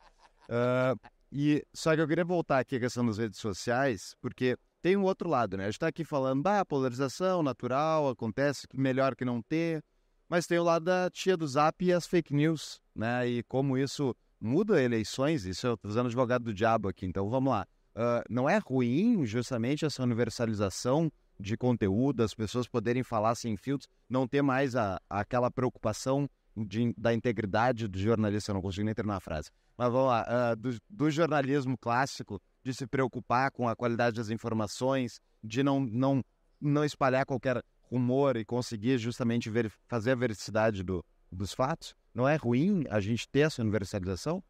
Uh, 0.48 0.98
e 1.32 1.64
só 1.74 1.94
que 1.94 2.01
eu 2.01 2.07
queria 2.07 2.24
voltar 2.24 2.61
aqui 2.61 2.76
à 2.76 2.80
questão 2.80 3.05
das 3.05 3.18
redes 3.18 3.40
sociais, 3.40 4.14
porque 4.20 4.57
tem 4.82 4.96
um 4.96 5.04
outro 5.04 5.28
lado, 5.28 5.56
né? 5.56 5.64
A 5.64 5.66
gente 5.66 5.76
está 5.76 5.88
aqui 5.88 6.04
falando, 6.04 6.42
bah, 6.42 6.64
polarização 6.64 7.42
natural, 7.42 8.08
acontece 8.08 8.66
melhor 8.74 9.14
que 9.14 9.24
não 9.24 9.42
ter, 9.42 9.82
mas 10.28 10.46
tem 10.46 10.58
o 10.58 10.64
lado 10.64 10.84
da 10.84 11.10
tia 11.10 11.36
do 11.36 11.46
Zap 11.46 11.84
e 11.84 11.92
as 11.92 12.06
fake 12.06 12.34
news, 12.34 12.80
né? 12.94 13.28
E 13.28 13.42
como 13.44 13.76
isso 13.76 14.14
muda 14.40 14.82
eleições, 14.82 15.44
isso 15.44 15.66
eu 15.66 15.74
estou 15.74 15.90
usando 15.90 16.06
advogado 16.06 16.44
do 16.44 16.54
diabo 16.54 16.88
aqui, 16.88 17.04
então 17.04 17.28
vamos 17.28 17.50
lá. 17.52 17.66
Uh, 17.94 18.22
não 18.30 18.48
é 18.48 18.58
ruim 18.58 19.26
justamente 19.26 19.84
essa 19.84 20.02
universalização 20.02 21.10
de 21.38 21.56
conteúdo, 21.56 22.22
as 22.22 22.34
pessoas 22.34 22.68
poderem 22.68 23.02
falar 23.02 23.34
sem 23.34 23.56
filtros, 23.56 23.88
não 24.08 24.28
ter 24.28 24.42
mais 24.42 24.76
a, 24.76 25.00
aquela 25.08 25.50
preocupação 25.50 26.28
de, 26.56 26.94
da 26.96 27.12
integridade 27.12 27.88
do 27.88 27.98
jornalista, 27.98 28.50
eu 28.50 28.54
não 28.54 28.62
consigo 28.62 28.84
nem 28.84 28.94
terminar 28.94 29.16
a 29.16 29.20
frase. 29.20 29.50
Mas 29.76 29.90
vamos 29.90 30.08
lá, 30.08 30.26
uh, 30.52 30.56
do, 30.56 30.78
do, 30.88 31.10
jornalismo 31.10 31.76
clássico, 31.78 32.40
de 32.62 32.74
se 32.74 32.86
preocupar 32.86 33.50
com 33.50 33.68
a 33.68 33.76
qualidade 33.76 34.16
das 34.16 34.30
informações, 34.30 35.20
de 35.42 35.62
não, 35.62 35.80
não, 35.80 36.22
não 36.61 36.84
espalhar 36.84 37.24
qualquer 37.24 37.62
rumor 37.80 38.36
e 38.36 38.44
conseguir 38.44 38.98
justamente 38.98 39.50
ver, 39.50 39.72
fazer 39.88 40.12
a 40.12 40.14
veracidade 40.14 40.82
do, 40.82 41.04
dos 41.30 41.52
fatos? 41.52 41.94
Não 42.14 42.28
é 42.28 42.36
ruim 42.36 42.84
a 42.90 43.00
gente 43.00 43.28
ter 43.28 43.40
essa 43.40 43.62
universalização? 43.62 44.42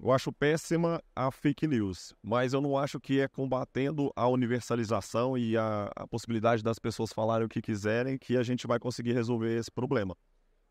Eu 0.00 0.10
acho 0.10 0.32
péssima 0.32 1.00
a 1.14 1.30
fake 1.30 1.66
news, 1.68 2.12
mas 2.20 2.52
eu 2.52 2.60
não 2.60 2.76
acho 2.76 2.98
que 2.98 3.20
é 3.20 3.28
combatendo 3.28 4.10
a 4.16 4.26
universalização 4.26 5.38
e 5.38 5.56
a, 5.56 5.90
a 5.94 6.08
possibilidade 6.08 6.60
das 6.60 6.78
pessoas 6.78 7.12
falarem 7.12 7.46
o 7.46 7.48
que 7.48 7.62
quiserem 7.62 8.18
que 8.18 8.36
a 8.36 8.42
gente 8.42 8.66
vai 8.66 8.80
conseguir 8.80 9.12
resolver 9.12 9.56
esse 9.56 9.70
problema. 9.70 10.16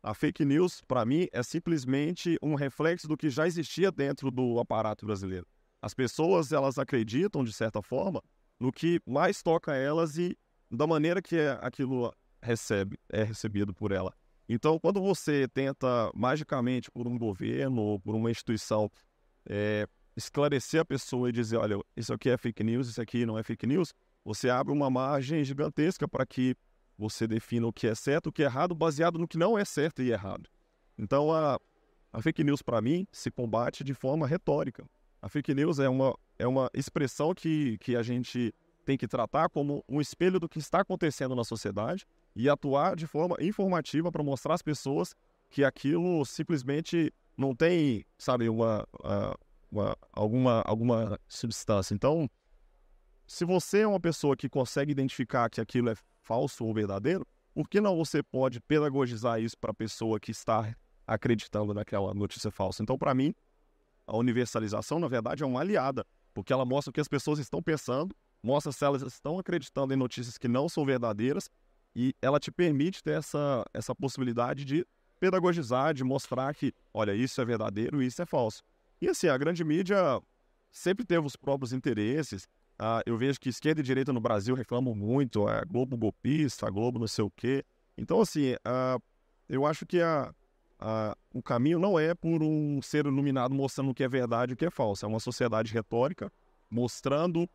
A 0.02 0.12
fake 0.12 0.44
news, 0.44 0.82
para 0.86 1.06
mim, 1.06 1.28
é 1.32 1.42
simplesmente 1.42 2.36
um 2.42 2.54
reflexo 2.54 3.08
do 3.08 3.16
que 3.16 3.30
já 3.30 3.46
existia 3.46 3.90
dentro 3.90 4.30
do 4.30 4.58
aparato 4.58 5.06
brasileiro. 5.06 5.46
As 5.82 5.92
pessoas, 5.92 6.52
elas 6.52 6.78
acreditam, 6.78 7.42
de 7.42 7.52
certa 7.52 7.82
forma, 7.82 8.22
no 8.58 8.70
que 8.70 9.00
mais 9.04 9.42
toca 9.42 9.74
elas 9.74 10.16
e 10.16 10.38
da 10.70 10.86
maneira 10.86 11.20
que 11.20 11.36
aquilo 11.60 12.14
recebe, 12.40 12.96
é 13.08 13.24
recebido 13.24 13.74
por 13.74 13.90
ela. 13.90 14.14
Então, 14.48 14.78
quando 14.78 15.00
você 15.00 15.48
tenta 15.48 16.10
magicamente 16.14 16.90
por 16.90 17.08
um 17.08 17.18
governo 17.18 17.82
ou 17.82 18.00
por 18.00 18.14
uma 18.14 18.30
instituição 18.30 18.90
é, 19.44 19.88
esclarecer 20.16 20.80
a 20.80 20.84
pessoa 20.84 21.28
e 21.28 21.32
dizer, 21.32 21.56
olha, 21.56 21.76
isso 21.96 22.12
aqui 22.12 22.30
é 22.30 22.36
fake 22.36 22.62
news, 22.62 22.88
isso 22.88 23.02
aqui 23.02 23.26
não 23.26 23.36
é 23.36 23.42
fake 23.42 23.66
news, 23.66 23.92
você 24.24 24.48
abre 24.48 24.72
uma 24.72 24.88
margem 24.88 25.44
gigantesca 25.44 26.06
para 26.06 26.24
que 26.24 26.54
você 26.96 27.26
defina 27.26 27.66
o 27.66 27.72
que 27.72 27.88
é 27.88 27.94
certo, 27.94 28.28
o 28.28 28.32
que 28.32 28.42
é 28.42 28.46
errado, 28.46 28.74
baseado 28.74 29.18
no 29.18 29.26
que 29.26 29.36
não 29.36 29.58
é 29.58 29.64
certo 29.64 30.02
e 30.02 30.12
errado. 30.12 30.48
Então, 30.96 31.32
a, 31.32 31.58
a 32.12 32.22
fake 32.22 32.44
news, 32.44 32.62
para 32.62 32.80
mim, 32.80 33.06
se 33.10 33.30
combate 33.30 33.82
de 33.82 33.94
forma 33.94 34.26
retórica. 34.26 34.84
A 35.22 35.28
fake 35.28 35.54
news 35.54 35.78
é 35.78 35.88
uma, 35.88 36.18
é 36.36 36.46
uma 36.48 36.68
expressão 36.74 37.32
que, 37.32 37.78
que 37.78 37.94
a 37.94 38.02
gente 38.02 38.52
tem 38.84 38.98
que 38.98 39.06
tratar 39.06 39.48
como 39.48 39.84
um 39.88 40.00
espelho 40.00 40.40
do 40.40 40.48
que 40.48 40.58
está 40.58 40.80
acontecendo 40.80 41.36
na 41.36 41.44
sociedade 41.44 42.04
e 42.34 42.48
atuar 42.48 42.96
de 42.96 43.06
forma 43.06 43.36
informativa 43.40 44.10
para 44.10 44.24
mostrar 44.24 44.54
às 44.54 44.62
pessoas 44.62 45.14
que 45.48 45.62
aquilo 45.62 46.24
simplesmente 46.24 47.14
não 47.36 47.54
tem, 47.54 48.04
sabe, 48.18 48.48
uma, 48.48 48.84
uma, 49.70 49.96
alguma, 50.12 50.62
alguma 50.62 51.20
substância. 51.28 51.94
Então, 51.94 52.28
se 53.24 53.44
você 53.44 53.82
é 53.82 53.86
uma 53.86 54.00
pessoa 54.00 54.36
que 54.36 54.48
consegue 54.48 54.90
identificar 54.90 55.48
que 55.48 55.60
aquilo 55.60 55.90
é 55.90 55.94
falso 56.20 56.64
ou 56.64 56.74
verdadeiro, 56.74 57.24
por 57.54 57.68
que 57.68 57.80
não 57.80 57.96
você 57.96 58.24
pode 58.24 58.60
pedagogizar 58.60 59.40
isso 59.40 59.56
para 59.56 59.70
a 59.70 59.74
pessoa 59.74 60.18
que 60.18 60.32
está 60.32 60.74
acreditando 61.06 61.72
naquela 61.72 62.12
notícia 62.12 62.50
falsa? 62.50 62.82
Então, 62.82 62.98
para 62.98 63.14
mim, 63.14 63.32
a 64.06 64.16
universalização, 64.16 64.98
na 64.98 65.08
verdade, 65.08 65.42
é 65.42 65.46
uma 65.46 65.60
aliada, 65.60 66.04
porque 66.34 66.52
ela 66.52 66.64
mostra 66.64 66.90
o 66.90 66.92
que 66.92 67.00
as 67.00 67.08
pessoas 67.08 67.38
estão 67.38 67.62
pensando, 67.62 68.14
mostra 68.42 68.72
se 68.72 68.84
elas 68.84 69.02
estão 69.02 69.38
acreditando 69.38 69.92
em 69.94 69.96
notícias 69.96 70.36
que 70.38 70.48
não 70.48 70.68
são 70.68 70.84
verdadeiras 70.84 71.48
e 71.94 72.14
ela 72.20 72.40
te 72.40 72.50
permite 72.50 73.02
ter 73.02 73.18
essa, 73.18 73.64
essa 73.72 73.94
possibilidade 73.94 74.64
de 74.64 74.86
pedagogizar, 75.20 75.94
de 75.94 76.02
mostrar 76.02 76.52
que, 76.54 76.72
olha, 76.92 77.14
isso 77.14 77.40
é 77.40 77.44
verdadeiro 77.44 78.02
e 78.02 78.06
isso 78.06 78.20
é 78.20 78.26
falso. 78.26 78.62
E 79.00 79.08
assim, 79.08 79.28
a 79.28 79.38
grande 79.38 79.62
mídia 79.62 80.20
sempre 80.70 81.04
teve 81.04 81.26
os 81.26 81.36
próprios 81.36 81.72
interesses. 81.72 82.48
Ah, 82.78 83.02
eu 83.06 83.16
vejo 83.16 83.38
que 83.38 83.48
esquerda 83.48 83.80
e 83.80 83.84
direita 83.84 84.12
no 84.12 84.20
Brasil 84.20 84.54
reclamam 84.54 84.94
muito, 84.94 85.48
é 85.48 85.64
Globo 85.64 85.96
golpista, 85.96 86.68
Globo 86.70 86.98
não 86.98 87.06
sei 87.06 87.24
o 87.24 87.30
quê. 87.30 87.64
Então, 87.96 88.20
assim, 88.20 88.56
ah, 88.64 88.98
eu 89.48 89.66
acho 89.66 89.86
que 89.86 90.00
a, 90.00 90.34
o 91.32 91.42
caminho 91.42 91.78
não 91.78 91.98
é 91.98 92.14
por 92.14 92.42
um 92.42 92.80
ser 92.82 93.06
iluminado 93.06 93.54
mostrando 93.54 93.90
o 93.90 93.94
que 93.94 94.02
é 94.02 94.08
verdade 94.08 94.52
e 94.52 94.54
o 94.54 94.56
que 94.56 94.66
é 94.66 94.70
falso. 94.70 95.04
É 95.04 95.08
uma 95.08 95.20
sociedade 95.20 95.72
retórica 95.72 96.32
mostrando 96.70 97.48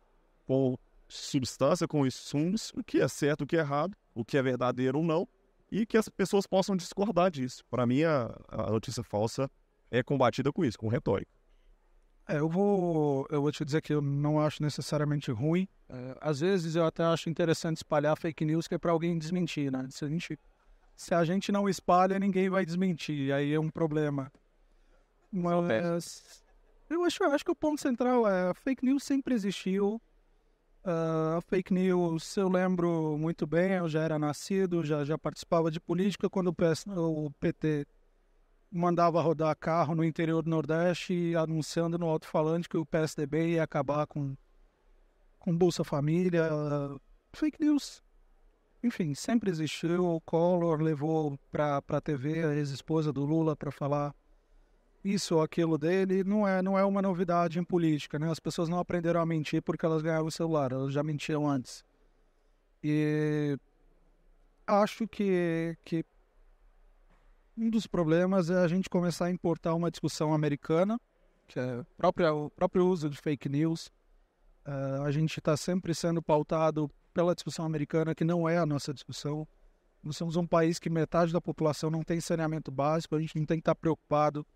com 0.46 0.76
substância, 1.08 1.88
com 1.88 2.06
insumos, 2.06 2.72
o 2.74 2.84
que 2.84 3.00
é 3.00 3.08
certo, 3.08 3.42
o 3.42 3.46
que 3.46 3.56
é 3.56 3.60
errado, 3.60 3.96
o 4.14 4.24
que 4.24 4.36
é 4.36 4.42
verdadeiro 4.42 4.98
ou 4.98 5.04
não, 5.04 5.28
e 5.70 5.84
que 5.84 5.96
as 5.96 6.08
pessoas 6.08 6.46
possam 6.46 6.76
discordar 6.76 7.30
disso. 7.30 7.64
Para 7.70 7.86
mim, 7.86 8.02
a, 8.02 8.34
a, 8.48 8.70
notícia 8.70 9.02
falsa 9.02 9.50
é 9.90 10.02
combatida 10.02 10.52
com 10.52 10.64
isso, 10.64 10.78
com 10.78 10.88
retórica. 10.88 11.30
É, 12.28 12.38
eu 12.38 12.48
vou, 12.48 13.26
eu 13.30 13.40
vou 13.40 13.50
te 13.50 13.64
dizer 13.64 13.80
que 13.80 13.92
eu 13.92 14.02
não 14.02 14.38
acho 14.38 14.62
necessariamente 14.62 15.30
ruim. 15.30 15.66
É, 15.88 16.16
às 16.20 16.40
vezes 16.40 16.74
eu 16.76 16.84
até 16.84 17.02
acho 17.02 17.30
interessante 17.30 17.78
espalhar 17.78 18.16
fake 18.16 18.44
news 18.44 18.68
que 18.68 18.74
é 18.74 18.78
para 18.78 18.92
alguém 18.92 19.18
desmentir, 19.18 19.72
né? 19.72 19.86
Se 19.90 20.04
a, 20.04 20.08
gente, 20.08 20.38
se 20.98 21.14
a 21.14 21.24
gente 21.24 21.52
não 21.52 21.68
espalha, 21.68 22.18
ninguém 22.18 22.50
vai 22.50 22.66
desmentir. 22.66 23.32
Aí 23.32 23.54
é 23.54 23.60
um 23.60 23.70
problema. 23.70 24.32
Mas 25.30 26.42
eu 26.90 27.04
acho, 27.04 27.22
eu 27.22 27.30
acho 27.30 27.44
que 27.44 27.52
o 27.52 27.54
ponto 27.54 27.80
central 27.80 28.26
é 28.26 28.52
fake 28.52 28.84
news 28.84 29.04
sempre 29.04 29.32
existiu. 29.32 30.02
Uh, 30.84 31.40
fake 31.42 31.72
news, 31.72 32.36
eu 32.36 32.48
lembro 32.48 33.16
muito 33.16 33.46
bem, 33.46 33.74
eu 33.74 33.88
já 33.88 34.02
era 34.02 34.18
nascido, 34.18 34.84
já, 34.84 35.04
já 35.04 35.16
participava 35.16 35.70
de 35.70 35.78
política 35.78 36.28
quando 36.28 36.48
o, 36.48 36.54
PS, 36.54 36.84
o 36.88 37.30
PT 37.38 37.86
mandava 38.68 39.20
rodar 39.20 39.56
carro 39.56 39.94
no 39.94 40.02
interior 40.02 40.42
do 40.42 40.50
Nordeste 40.50 41.32
anunciando 41.36 41.96
no 41.96 42.08
alto-falante 42.08 42.68
que 42.68 42.76
o 42.76 42.84
PSDB 42.84 43.50
ia 43.50 43.62
acabar 43.62 44.04
com, 44.08 44.34
com 45.38 45.56
Bolsa 45.56 45.84
Família. 45.84 46.52
Uh, 46.52 47.00
fake 47.32 47.60
news. 47.60 48.02
Enfim, 48.88 49.14
sempre 49.14 49.50
existiu. 49.50 50.02
O 50.02 50.20
Collor 50.22 50.80
levou 50.80 51.38
para 51.52 51.82
a 51.86 52.00
TV 52.00 52.42
a 52.42 52.54
ex-esposa 52.54 53.12
do 53.12 53.22
Lula 53.22 53.54
para 53.54 53.70
falar 53.70 54.14
isso 55.04 55.36
ou 55.36 55.42
aquilo 55.42 55.76
dele 55.76 56.24
não 56.24 56.48
é, 56.48 56.62
não 56.62 56.78
é 56.78 56.82
uma 56.84 57.02
novidade 57.02 57.58
em 57.58 57.64
política, 57.64 58.18
né? 58.18 58.30
As 58.30 58.40
pessoas 58.40 58.66
não 58.66 58.78
aprenderam 58.78 59.20
a 59.20 59.26
mentir 59.26 59.60
porque 59.62 59.84
elas 59.84 60.00
ganharam 60.00 60.24
o 60.24 60.30
celular, 60.30 60.72
elas 60.72 60.94
já 60.94 61.02
mentiam 61.02 61.46
antes. 61.46 61.84
E 62.82 63.58
acho 64.66 65.06
que, 65.06 65.76
que 65.84 66.02
um 67.58 67.68
dos 67.68 67.86
problemas 67.86 68.48
é 68.48 68.56
a 68.56 68.68
gente 68.68 68.88
começar 68.88 69.26
a 69.26 69.30
importar 69.30 69.74
uma 69.74 69.90
discussão 69.90 70.32
americana, 70.32 70.98
que 71.46 71.60
é 71.60 71.84
própria, 71.94 72.32
o 72.32 72.48
próprio 72.48 72.86
uso 72.86 73.10
de 73.10 73.18
fake 73.18 73.50
news. 73.50 73.90
Uh, 74.66 75.02
a 75.04 75.10
gente 75.10 75.38
está 75.38 75.58
sempre 75.58 75.94
sendo 75.94 76.22
pautado 76.22 76.90
pela 77.18 77.34
discussão 77.34 77.66
americana, 77.66 78.14
que 78.14 78.22
não 78.22 78.48
é 78.48 78.58
a 78.58 78.64
nossa 78.64 78.94
discussão. 78.94 79.44
Nós 80.04 80.16
somos 80.16 80.36
um 80.36 80.46
país 80.46 80.78
que 80.78 80.88
metade 80.88 81.32
da 81.32 81.40
população 81.40 81.90
não 81.90 82.04
tem 82.04 82.20
saneamento 82.20 82.70
básico, 82.70 83.16
a 83.16 83.20
gente 83.20 83.36
não 83.36 83.44
tem 83.44 83.56
que 83.56 83.62
estar 83.62 83.74
tá 83.74 83.80
preocupado 83.80 84.46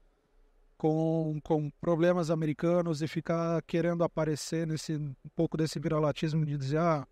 com, 0.79 1.41
com 1.43 1.69
problemas 1.81 2.31
americanos 2.31 3.03
e 3.03 3.09
ficar 3.09 3.61
querendo 3.63 4.05
aparecer 4.05 4.65
nesse 4.65 4.95
um 4.95 5.15
pouco 5.35 5.57
desse 5.57 5.81
viralatismo 5.81 6.47
de 6.47 6.57
dizer 6.57 6.79
ah, 6.79 7.05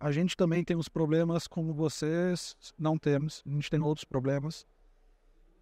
a 0.00 0.10
gente 0.10 0.36
também 0.36 0.64
tem 0.64 0.76
os 0.76 0.88
problemas 0.88 1.46
como 1.46 1.72
vocês 1.72 2.56
não 2.76 2.98
temos, 2.98 3.44
a 3.46 3.50
gente 3.50 3.70
tem 3.70 3.80
outros 3.80 4.04
problemas. 4.04 4.66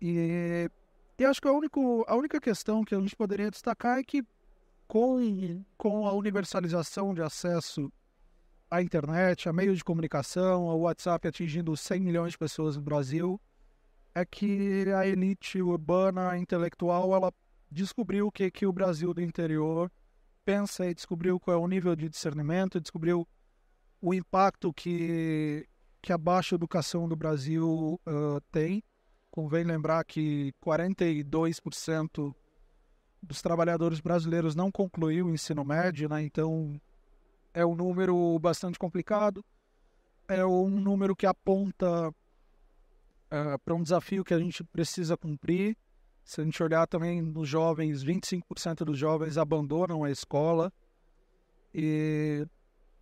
E, 0.01 0.70
e 1.18 1.24
acho 1.26 1.42
que 1.42 1.49
a, 1.49 1.53
único, 1.53 2.03
a 2.09 2.16
única 2.16 2.40
questão 2.40 2.82
que 2.82 2.95
a 2.95 2.99
gente 2.99 3.14
poderia 3.14 3.51
destacar 3.51 3.99
é 3.99 4.03
que 4.03 4.24
com, 4.88 5.62
com 5.76 6.07
a 6.07 6.14
universalização 6.14 7.12
de 7.12 7.20
acesso 7.20 7.92
à 8.74 8.82
internet, 8.82 9.48
a 9.48 9.52
meios 9.52 9.78
de 9.78 9.84
comunicação, 9.84 10.68
ao 10.68 10.80
WhatsApp 10.80 11.28
atingindo 11.28 11.76
100 11.76 12.00
milhões 12.00 12.32
de 12.32 12.38
pessoas 12.38 12.76
no 12.76 12.82
Brasil, 12.82 13.40
é 14.12 14.24
que 14.24 14.86
a 14.92 15.06
elite 15.06 15.62
urbana 15.62 16.36
intelectual 16.36 17.14
ela 17.14 17.32
descobriu 17.70 18.26
o 18.26 18.32
que, 18.32 18.50
que 18.50 18.66
o 18.66 18.72
Brasil 18.72 19.14
do 19.14 19.22
interior 19.22 19.90
pensa 20.44 20.86
e 20.86 20.94
descobriu 20.94 21.38
qual 21.38 21.56
é 21.56 21.60
o 21.60 21.68
nível 21.68 21.94
de 21.94 22.08
discernimento, 22.08 22.80
descobriu 22.80 23.26
o 24.00 24.12
impacto 24.12 24.72
que, 24.72 25.68
que 26.02 26.12
a 26.12 26.18
baixa 26.18 26.56
educação 26.56 27.08
do 27.08 27.14
Brasil 27.14 28.00
uh, 28.06 28.40
tem. 28.50 28.82
Convém 29.30 29.62
lembrar 29.62 30.04
que 30.04 30.52
42% 30.64 32.34
dos 33.22 33.40
trabalhadores 33.40 34.00
brasileiros 34.00 34.56
não 34.56 34.70
concluiu 34.70 35.26
o 35.26 35.30
ensino 35.30 35.64
médio, 35.64 36.08
né? 36.08 36.22
então 36.22 36.78
é 37.55 37.64
um 37.64 37.74
número 37.74 38.38
bastante 38.38 38.78
complicado. 38.78 39.44
É 40.28 40.44
um 40.44 40.68
número 40.68 41.14
que 41.14 41.26
aponta 41.26 42.11
uh, 42.11 43.59
para 43.64 43.74
um 43.74 43.82
desafio 43.82 44.24
que 44.24 44.34
a 44.34 44.38
gente 44.38 44.64
precisa 44.64 45.16
cumprir 45.16 45.76
se 46.24 46.40
a 46.40 46.44
gente 46.44 46.62
olhar 46.62 46.86
também 46.86 47.20
nos 47.20 47.48
jovens, 47.48 48.02
25% 48.02 48.76
dos 48.84 48.98
jovens 48.98 49.36
abandonam 49.36 50.02
a 50.02 50.11
escola 50.11 50.72
e, 51.72 52.46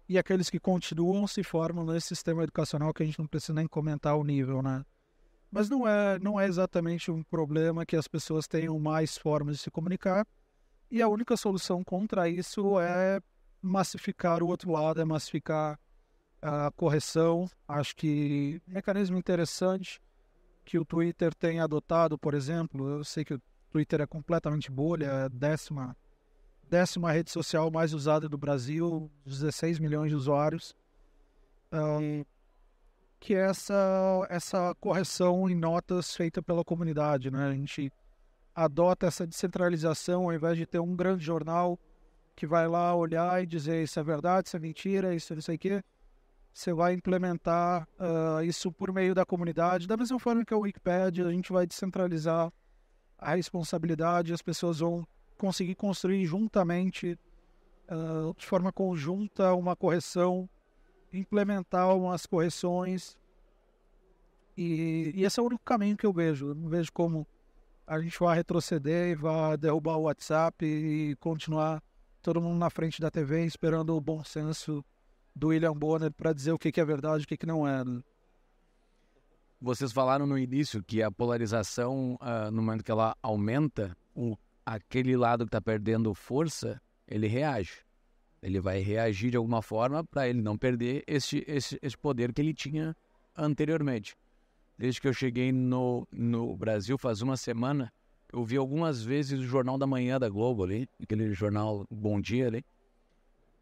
e 0.08 0.18
aqueles 0.18 0.50
que 0.50 0.58
continuam 0.58 1.26
se 1.28 1.44
formam 1.44 1.86
nesse 1.86 2.08
sistema 2.08 2.42
educacional 2.42 2.92
que 2.92 3.02
a 3.02 3.06
gente 3.06 3.20
não 3.20 3.26
precisa 3.26 3.54
nem 3.54 3.68
comentar 3.68 4.16
o 4.16 4.24
nível, 4.24 4.60
né? 4.60 4.84
Mas 5.52 5.70
não 5.70 5.86
é, 5.86 6.18
não 6.18 6.40
é 6.40 6.46
exatamente 6.46 7.10
um 7.12 7.22
problema 7.22 7.86
que 7.86 7.94
as 7.94 8.08
pessoas 8.08 8.48
tenham 8.48 8.76
mais 8.80 9.16
formas 9.16 9.56
de 9.56 9.62
se 9.62 9.70
comunicar 9.70 10.26
e 10.90 11.00
a 11.00 11.08
única 11.08 11.36
solução 11.36 11.84
contra 11.84 12.28
isso 12.28 12.80
é 12.80 13.20
massificar 13.62 14.42
o 14.42 14.48
outro 14.48 14.72
lado, 14.72 15.00
é 15.00 15.04
massificar 15.04 15.78
a 16.42 16.70
correção. 16.72 17.48
Acho 17.68 17.94
que 17.94 18.60
um 18.68 18.72
mecanismo 18.72 19.16
interessante 19.16 20.00
que 20.64 20.78
o 20.78 20.84
Twitter 20.84 21.32
tem 21.34 21.60
adotado, 21.60 22.18
por 22.18 22.34
exemplo. 22.34 22.88
Eu 22.88 23.04
sei 23.04 23.24
que 23.24 23.34
o 23.34 23.42
Twitter 23.70 24.00
é 24.00 24.06
completamente 24.06 24.70
bolha, 24.70 25.06
é 25.06 25.28
décima, 25.28 25.96
décima 26.68 27.12
rede 27.12 27.30
social 27.30 27.70
mais 27.70 27.94
usada 27.94 28.28
do 28.28 28.36
Brasil, 28.36 29.10
16 29.24 29.78
milhões 29.78 30.10
de 30.10 30.16
usuários. 30.16 30.74
Um, 31.72 32.24
que 33.18 33.34
é 33.36 33.48
essa, 33.48 34.26
essa 34.28 34.74
correção 34.80 35.48
em 35.48 35.54
notas 35.54 36.14
feita 36.14 36.42
pela 36.42 36.64
comunidade. 36.64 37.30
Né? 37.30 37.46
A 37.46 37.52
gente 37.52 37.92
adota 38.52 39.06
essa 39.06 39.24
descentralização 39.24 40.24
ao 40.24 40.32
invés 40.32 40.58
de 40.58 40.66
ter 40.66 40.80
um 40.80 40.94
grande 40.94 41.24
jornal 41.24 41.78
que 42.34 42.46
vai 42.46 42.66
lá 42.66 42.94
olhar 42.94 43.42
e 43.42 43.46
dizer 43.46 43.82
isso 43.82 43.98
é 43.98 44.02
verdade, 44.02 44.48
isso 44.48 44.56
é 44.56 44.60
mentira, 44.60 45.14
isso 45.14 45.34
não 45.34 45.42
sei 45.42 45.56
o 45.56 45.58
quê. 45.58 45.82
Você 46.52 46.72
vai 46.72 46.92
implementar 46.92 47.88
uh, 47.98 48.42
isso 48.42 48.70
por 48.70 48.92
meio 48.92 49.14
da 49.14 49.24
comunidade. 49.24 49.86
Da 49.86 49.96
mesma 49.96 50.18
forma 50.18 50.44
que 50.44 50.52
a 50.52 50.58
Wikipedia, 50.58 51.26
a 51.26 51.32
gente 51.32 51.50
vai 51.50 51.66
descentralizar 51.66 52.52
a 53.18 53.34
responsabilidade, 53.34 54.32
as 54.32 54.42
pessoas 54.42 54.80
vão 54.80 55.06
conseguir 55.38 55.74
construir 55.74 56.26
juntamente, 56.26 57.18
uh, 57.90 58.34
de 58.36 58.46
forma 58.46 58.70
conjunta, 58.70 59.54
uma 59.54 59.74
correção, 59.74 60.48
implementar 61.12 61.96
umas 61.96 62.26
correções. 62.26 63.16
E, 64.56 65.12
e 65.14 65.24
esse 65.24 65.40
é 65.40 65.42
o 65.42 65.46
único 65.46 65.64
caminho 65.64 65.96
que 65.96 66.04
eu 66.04 66.12
vejo. 66.12 66.48
Eu 66.48 66.54
não 66.54 66.68
vejo 66.68 66.92
como 66.92 67.26
a 67.86 67.98
gente 68.00 68.18
vai 68.18 68.36
retroceder 68.36 69.10
e 69.10 69.14
vai 69.14 69.56
derrubar 69.56 69.96
o 69.96 70.02
WhatsApp 70.02 70.64
e 70.64 71.16
continuar 71.16 71.82
todo 72.22 72.40
mundo 72.40 72.58
na 72.58 72.70
frente 72.70 73.00
da 73.00 73.10
TV 73.10 73.44
esperando 73.44 73.96
o 73.96 74.00
bom 74.00 74.22
senso 74.24 74.84
do 75.34 75.48
William 75.48 75.74
Bonner 75.74 76.10
para 76.12 76.32
dizer 76.32 76.52
o 76.52 76.58
que, 76.58 76.70
que 76.70 76.80
é 76.80 76.84
verdade 76.84 77.22
e 77.22 77.24
o 77.24 77.28
que, 77.28 77.36
que 77.36 77.46
não 77.46 77.66
é. 77.66 77.84
Né? 77.84 78.00
Vocês 79.60 79.92
falaram 79.92 80.26
no 80.26 80.38
início 80.38 80.82
que 80.82 81.02
a 81.02 81.10
polarização, 81.10 82.14
uh, 82.14 82.50
no 82.50 82.62
momento 82.62 82.84
que 82.84 82.90
ela 82.90 83.16
aumenta, 83.22 83.96
o, 84.14 84.36
aquele 84.64 85.16
lado 85.16 85.44
que 85.44 85.48
está 85.48 85.60
perdendo 85.60 86.14
força, 86.14 86.80
ele 87.06 87.26
reage. 87.26 87.80
Ele 88.42 88.60
vai 88.60 88.80
reagir 88.80 89.30
de 89.30 89.36
alguma 89.36 89.62
forma 89.62 90.04
para 90.04 90.28
ele 90.28 90.42
não 90.42 90.56
perder 90.56 91.04
esse, 91.06 91.44
esse, 91.46 91.78
esse 91.80 91.96
poder 91.96 92.32
que 92.32 92.40
ele 92.40 92.54
tinha 92.54 92.96
anteriormente. 93.36 94.16
Desde 94.76 95.00
que 95.00 95.06
eu 95.06 95.12
cheguei 95.12 95.52
no, 95.52 96.06
no 96.10 96.56
Brasil 96.56 96.98
faz 96.98 97.22
uma 97.22 97.36
semana, 97.36 97.92
eu 98.32 98.44
vi 98.44 98.56
algumas 98.56 99.02
vezes 99.02 99.38
o 99.38 99.44
Jornal 99.44 99.76
da 99.76 99.86
Manhã 99.86 100.18
da 100.18 100.28
Globo 100.28 100.64
ali, 100.64 100.88
aquele 101.02 101.32
jornal 101.34 101.86
Bom 101.90 102.20
Dia 102.20 102.46
ali. 102.46 102.64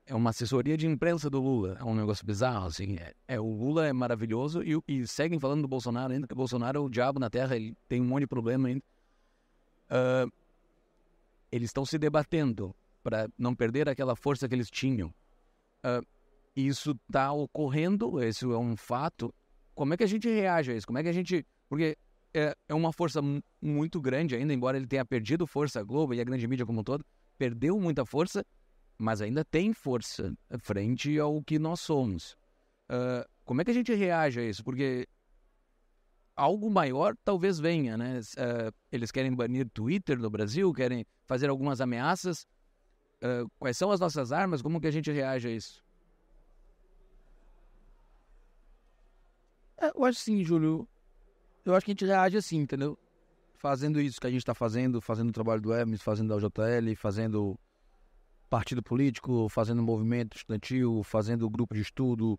É 0.06 0.14
uma 0.14 0.30
assessoria 0.30 0.76
de 0.76 0.86
imprensa 0.86 1.28
do 1.28 1.40
Lula. 1.40 1.76
É 1.78 1.84
um 1.84 1.94
negócio 1.94 2.24
bizarro, 2.24 2.66
assim. 2.66 2.96
É, 2.96 3.14
é 3.28 3.40
o 3.40 3.46
Lula 3.46 3.86
é 3.86 3.92
maravilhoso 3.92 4.62
e, 4.62 4.80
e, 4.88 5.06
seguem 5.06 5.38
falando 5.38 5.62
do 5.62 5.68
Bolsonaro 5.68 6.12
ainda, 6.12 6.26
que 6.26 6.32
o 6.32 6.36
Bolsonaro 6.36 6.78
é 6.78 6.80
o 6.80 6.88
diabo 6.88 7.18
na 7.18 7.28
terra, 7.28 7.56
ele 7.56 7.76
tem 7.88 8.00
um 8.00 8.04
monte 8.04 8.22
de 8.22 8.26
problema 8.26 8.68
ainda. 8.68 8.82
Uh, 9.90 10.32
eles 11.50 11.68
estão 11.68 11.84
se 11.84 11.98
debatendo 11.98 12.74
para 13.02 13.28
não 13.36 13.54
perder 13.54 13.88
aquela 13.88 14.14
força 14.14 14.48
que 14.48 14.54
eles 14.54 14.70
tinham. 14.70 15.12
Uh, 15.84 16.04
isso 16.54 16.98
está 17.06 17.32
ocorrendo, 17.32 18.22
isso 18.22 18.52
é 18.52 18.58
um 18.58 18.76
fato. 18.76 19.34
Como 19.74 19.94
é 19.94 19.96
que 19.96 20.04
a 20.04 20.08
gente 20.08 20.28
reage 20.28 20.72
a 20.72 20.76
isso? 20.76 20.86
Como 20.86 20.98
é 20.98 21.02
que 21.02 21.08
a 21.08 21.12
gente. 21.12 21.46
Porque 21.68 21.96
é, 22.34 22.54
é 22.68 22.74
uma 22.74 22.92
força 22.92 23.20
muito 23.60 24.00
grande 24.00 24.34
ainda, 24.34 24.52
embora 24.52 24.76
ele 24.76 24.86
tenha 24.86 25.04
perdido 25.04 25.46
força, 25.46 25.80
a 25.80 25.82
Globo 25.82 26.14
e 26.14 26.20
a 26.20 26.24
grande 26.24 26.46
mídia 26.46 26.66
como 26.66 26.80
um 26.80 26.84
todo, 26.84 27.04
perdeu 27.36 27.78
muita 27.80 28.04
força, 28.04 28.44
mas 28.98 29.20
ainda 29.20 29.44
tem 29.44 29.72
força 29.72 30.32
frente 30.58 31.18
ao 31.18 31.42
que 31.42 31.58
nós 31.58 31.80
somos. 31.80 32.36
Uh, 32.88 33.28
como 33.44 33.60
é 33.60 33.64
que 33.64 33.70
a 33.70 33.74
gente 33.74 33.94
reage 33.94 34.40
a 34.40 34.44
isso? 34.44 34.62
Porque 34.62 35.08
algo 36.36 36.70
maior 36.70 37.16
talvez 37.24 37.58
venha, 37.58 37.96
né? 37.96 38.20
Uh, 38.20 38.74
eles 38.92 39.10
querem 39.10 39.34
banir 39.34 39.68
Twitter 39.70 40.18
no 40.18 40.30
Brasil, 40.30 40.72
querem 40.72 41.04
fazer 41.24 41.48
algumas 41.48 41.80
ameaças. 41.80 42.46
Uh, 43.22 43.50
quais 43.58 43.76
são 43.76 43.90
as 43.90 44.00
nossas 44.00 44.32
armas? 44.32 44.62
Como 44.62 44.80
que 44.80 44.86
a 44.86 44.90
gente 44.90 45.10
reage 45.10 45.48
a 45.48 45.50
isso? 45.50 45.82
É, 49.78 49.90
eu 49.94 50.04
acho 50.04 50.20
sim, 50.20 50.44
Júlio 50.44 50.86
eu 51.64 51.74
acho 51.74 51.84
que 51.84 51.90
a 51.90 51.94
gente 51.94 52.04
reage 52.04 52.36
assim, 52.36 52.58
entendeu? 52.58 52.98
Fazendo 53.54 54.00
isso 54.00 54.20
que 54.20 54.26
a 54.26 54.30
gente 54.30 54.40
está 54.40 54.54
fazendo, 54.54 55.00
fazendo 55.00 55.28
o 55.28 55.32
trabalho 55.32 55.60
do 55.60 55.72
Hermes, 55.72 56.00
fazendo 56.00 56.34
a 56.34 56.38
JL, 56.38 56.96
fazendo 56.96 57.58
partido 58.48 58.82
político, 58.82 59.48
fazendo 59.48 59.82
movimento 59.82 60.36
estudantil, 60.36 61.02
fazendo 61.04 61.48
grupo 61.48 61.74
de 61.74 61.80
estudo. 61.80 62.38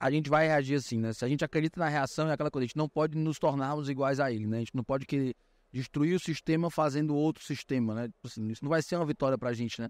A 0.00 0.10
gente 0.10 0.28
vai 0.28 0.48
reagir 0.48 0.74
assim, 0.74 0.98
né? 0.98 1.12
Se 1.12 1.24
a 1.24 1.28
gente 1.28 1.44
acredita 1.44 1.78
na 1.78 1.88
reação, 1.88 2.28
é 2.28 2.32
aquela 2.32 2.50
coisa, 2.50 2.64
a 2.64 2.66
gente 2.66 2.76
não 2.76 2.88
pode 2.88 3.16
nos 3.16 3.38
tornarmos 3.38 3.88
iguais 3.88 4.18
a 4.18 4.32
ele, 4.32 4.46
né? 4.46 4.56
A 4.56 4.60
gente 4.60 4.74
não 4.74 4.82
pode 4.82 5.06
querer 5.06 5.36
destruir 5.72 6.14
o 6.14 6.20
sistema 6.20 6.70
fazendo 6.70 7.14
outro 7.14 7.44
sistema, 7.44 7.94
né? 7.94 8.08
Tipo 8.08 8.26
assim, 8.26 8.48
isso 8.48 8.64
não 8.64 8.70
vai 8.70 8.82
ser 8.82 8.96
uma 8.96 9.06
vitória 9.06 9.38
pra 9.38 9.52
gente, 9.52 9.80
né? 9.80 9.88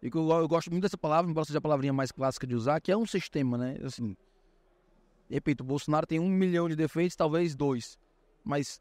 E 0.00 0.06
eu, 0.06 0.30
eu 0.30 0.46
gosto 0.46 0.70
muito 0.70 0.82
dessa 0.82 0.96
palavra, 0.96 1.28
embora 1.28 1.44
seja 1.44 1.58
a 1.58 1.62
palavrinha 1.62 1.92
mais 1.92 2.12
clássica 2.12 2.46
de 2.46 2.54
usar, 2.54 2.80
que 2.80 2.92
é 2.92 2.96
um 2.96 3.04
sistema, 3.04 3.58
né? 3.58 3.76
Assim, 3.82 4.16
Repito, 5.30 5.62
o 5.62 5.66
Bolsonaro 5.66 6.06
tem 6.06 6.18
um 6.18 6.28
milhão 6.28 6.68
de 6.68 6.76
defeitos, 6.76 7.16
talvez 7.16 7.54
dois. 7.54 7.98
Mas 8.44 8.80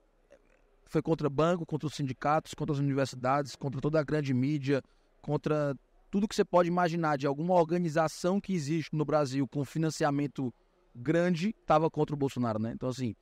foi 0.86 1.02
contra 1.02 1.30
banco, 1.30 1.66
contra 1.66 1.88
os 1.88 1.94
sindicatos, 1.94 2.54
contra 2.54 2.74
as 2.74 2.80
universidades, 2.80 3.56
contra 3.56 3.82
toda 3.82 4.00
a 4.00 4.04
grande 4.04 4.34
mídia, 4.34 4.82
contra 5.22 5.76
tudo 6.10 6.28
que 6.28 6.36
você 6.36 6.46
pode 6.46 6.70
imaginar 6.70 7.18
de 7.18 7.28
alguma 7.28 7.54
organização 7.54 8.40
que 8.40 8.54
existe 8.54 8.96
no 8.96 9.04
Brasil 9.04 9.48
com 9.48 9.64
financiamento 9.66 10.54
grande, 10.96 11.54
estava 11.62 11.90
contra 11.90 12.16
o 12.16 12.18
Bolsonaro, 12.18 12.60
né? 12.60 12.72
Então, 12.74 12.90
assim, 12.90 13.14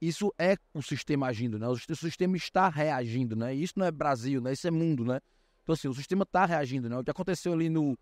isso 0.00 0.32
é 0.38 0.56
o 0.72 0.80
sistema 0.80 1.26
agindo, 1.26 1.58
né? 1.58 1.68
O 1.68 1.76
sistema 1.76 2.36
está 2.36 2.68
reagindo, 2.68 3.36
né? 3.36 3.52
Isso 3.52 3.74
não 3.76 3.84
é 3.84 3.90
Brasil, 3.90 4.40
né? 4.40 4.52
Isso 4.52 4.66
é 4.66 4.70
mundo, 4.70 5.04
né? 5.04 5.20
Então, 5.62 5.74
assim, 5.74 5.88
o 5.88 5.94
sistema 5.94 6.22
está 6.22 6.46
reagindo, 6.46 6.88
né? 6.88 6.96
O 6.98 7.04
que 7.04 7.10
aconteceu 7.10 7.52
ali 7.52 7.68
no 7.68 7.98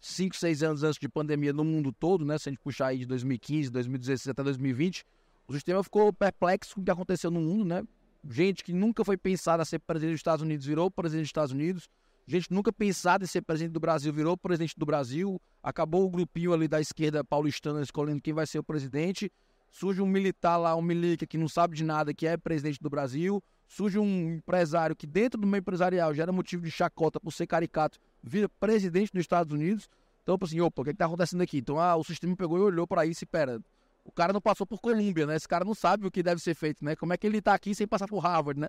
5, 0.00 0.36
6 0.36 0.62
anos 0.62 0.82
antes 0.82 0.98
de 0.98 1.08
pandemia 1.08 1.52
no 1.52 1.64
mundo 1.64 1.92
todo, 1.92 2.24
né? 2.24 2.38
Se 2.38 2.48
a 2.48 2.52
gente 2.52 2.60
puxar 2.60 2.88
aí 2.88 2.98
de 2.98 3.06
2015, 3.06 3.70
2016 3.70 4.28
até 4.28 4.42
2020, 4.42 5.04
o 5.48 5.52
sistema 5.52 5.82
ficou 5.82 6.12
perplexo 6.12 6.74
com 6.74 6.80
o 6.80 6.84
que 6.84 6.90
aconteceu 6.90 7.30
no 7.30 7.40
mundo, 7.40 7.64
né? 7.64 7.82
Gente 8.28 8.64
que 8.64 8.72
nunca 8.72 9.04
foi 9.04 9.16
pensada 9.16 9.62
a 9.62 9.66
ser 9.66 9.78
presidente 9.78 10.14
dos 10.14 10.20
Estados 10.20 10.42
Unidos 10.42 10.66
virou 10.66 10.90
presidente 10.90 11.24
dos 11.24 11.28
Estados 11.28 11.52
Unidos. 11.52 11.88
Gente 12.26 12.52
nunca 12.52 12.72
pensada 12.72 13.22
em 13.22 13.26
ser 13.26 13.42
presidente 13.42 13.72
do 13.72 13.78
Brasil 13.78 14.12
virou 14.12 14.36
presidente 14.36 14.74
do 14.76 14.84
Brasil. 14.84 15.40
Acabou 15.62 16.04
o 16.04 16.10
grupinho 16.10 16.52
ali 16.52 16.66
da 16.66 16.80
esquerda 16.80 17.22
paulistana 17.22 17.80
escolhendo 17.80 18.20
quem 18.20 18.34
vai 18.34 18.46
ser 18.46 18.58
o 18.58 18.64
presidente. 18.64 19.30
Surge 19.70 20.02
um 20.02 20.06
militar 20.06 20.56
lá, 20.56 20.74
um 20.74 20.82
milica 20.82 21.26
que 21.26 21.38
não 21.38 21.48
sabe 21.48 21.76
de 21.76 21.84
nada, 21.84 22.12
que 22.12 22.26
é 22.26 22.36
presidente 22.36 22.80
do 22.80 22.90
Brasil. 22.90 23.42
Surge 23.68 23.98
um 23.98 24.34
empresário 24.34 24.96
que 24.96 25.06
dentro 25.06 25.40
do 25.40 25.46
meio 25.46 25.60
empresarial 25.60 26.12
gera 26.14 26.32
motivo 26.32 26.64
de 26.64 26.70
chacota 26.70 27.20
por 27.20 27.32
ser 27.32 27.46
caricato 27.46 27.98
vira 28.26 28.48
presidente 28.48 29.12
dos 29.12 29.20
Estados 29.20 29.52
Unidos. 29.52 29.88
Então, 30.22 30.36
assim, 30.42 30.60
opa, 30.60 30.82
o 30.82 30.84
que, 30.84 30.90
é 30.90 30.92
que 30.92 30.98
tá 30.98 31.06
acontecendo 31.06 31.40
aqui? 31.42 31.58
Então, 31.58 31.78
ah, 31.78 31.94
o 31.94 32.02
sistema 32.02 32.34
pegou 32.36 32.58
e 32.58 32.62
olhou 32.62 32.86
para 32.86 33.06
isso 33.06 33.22
e, 33.22 33.26
pera, 33.26 33.60
o 34.04 34.10
cara 34.10 34.32
não 34.32 34.40
passou 34.40 34.66
por 34.66 34.80
Colômbia, 34.80 35.24
né? 35.24 35.36
Esse 35.36 35.46
cara 35.48 35.64
não 35.64 35.74
sabe 35.74 36.06
o 36.06 36.10
que 36.10 36.22
deve 36.22 36.40
ser 36.40 36.54
feito, 36.54 36.84
né? 36.84 36.96
Como 36.96 37.12
é 37.12 37.16
que 37.16 37.26
ele 37.26 37.40
tá 37.40 37.54
aqui 37.54 37.74
sem 37.74 37.86
passar 37.86 38.08
por 38.08 38.18
Harvard, 38.18 38.60
né? 38.60 38.68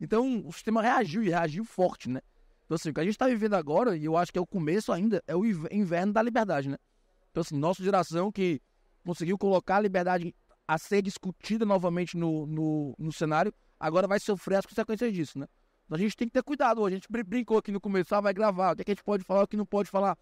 Então, 0.00 0.46
o 0.46 0.52
sistema 0.52 0.80
reagiu 0.80 1.22
e 1.24 1.28
reagiu 1.28 1.64
forte, 1.64 2.08
né? 2.08 2.20
Então, 2.64 2.76
assim, 2.76 2.90
o 2.90 2.94
que 2.94 3.00
a 3.00 3.04
gente 3.04 3.14
está 3.14 3.26
vivendo 3.26 3.54
agora, 3.54 3.96
e 3.96 4.04
eu 4.04 4.16
acho 4.16 4.32
que 4.32 4.38
é 4.38 4.42
o 4.42 4.46
começo 4.46 4.92
ainda, 4.92 5.22
é 5.26 5.34
o 5.34 5.44
inverno 5.44 6.12
da 6.12 6.22
liberdade, 6.22 6.68
né? 6.68 6.76
Então, 7.30 7.40
assim, 7.40 7.56
nossa 7.56 7.82
geração 7.82 8.30
que 8.30 8.60
conseguiu 9.04 9.36
colocar 9.36 9.76
a 9.76 9.80
liberdade 9.80 10.34
a 10.66 10.78
ser 10.78 11.02
discutida 11.02 11.64
novamente 11.64 12.16
no, 12.16 12.46
no, 12.46 12.94
no 12.98 13.12
cenário, 13.12 13.52
agora 13.78 14.06
vai 14.06 14.18
sofrer 14.18 14.56
as 14.56 14.66
consequências 14.66 15.12
disso, 15.12 15.38
né? 15.38 15.46
A 15.90 15.96
gente 15.96 16.16
tem 16.16 16.26
que 16.26 16.34
ter 16.34 16.42
cuidado. 16.42 16.84
A 16.84 16.90
gente 16.90 17.06
brincou 17.24 17.58
aqui 17.58 17.70
no 17.70 17.80
começo, 17.80 18.14
ah, 18.14 18.20
vai 18.20 18.34
gravar. 18.34 18.72
O 18.72 18.76
que, 18.76 18.82
é 18.82 18.84
que 18.84 18.90
a 18.90 18.94
gente 18.94 19.04
pode 19.04 19.24
falar, 19.24 19.44
o 19.44 19.46
que 19.46 19.56
não 19.56 19.66
pode 19.66 19.88
falar. 19.88 20.18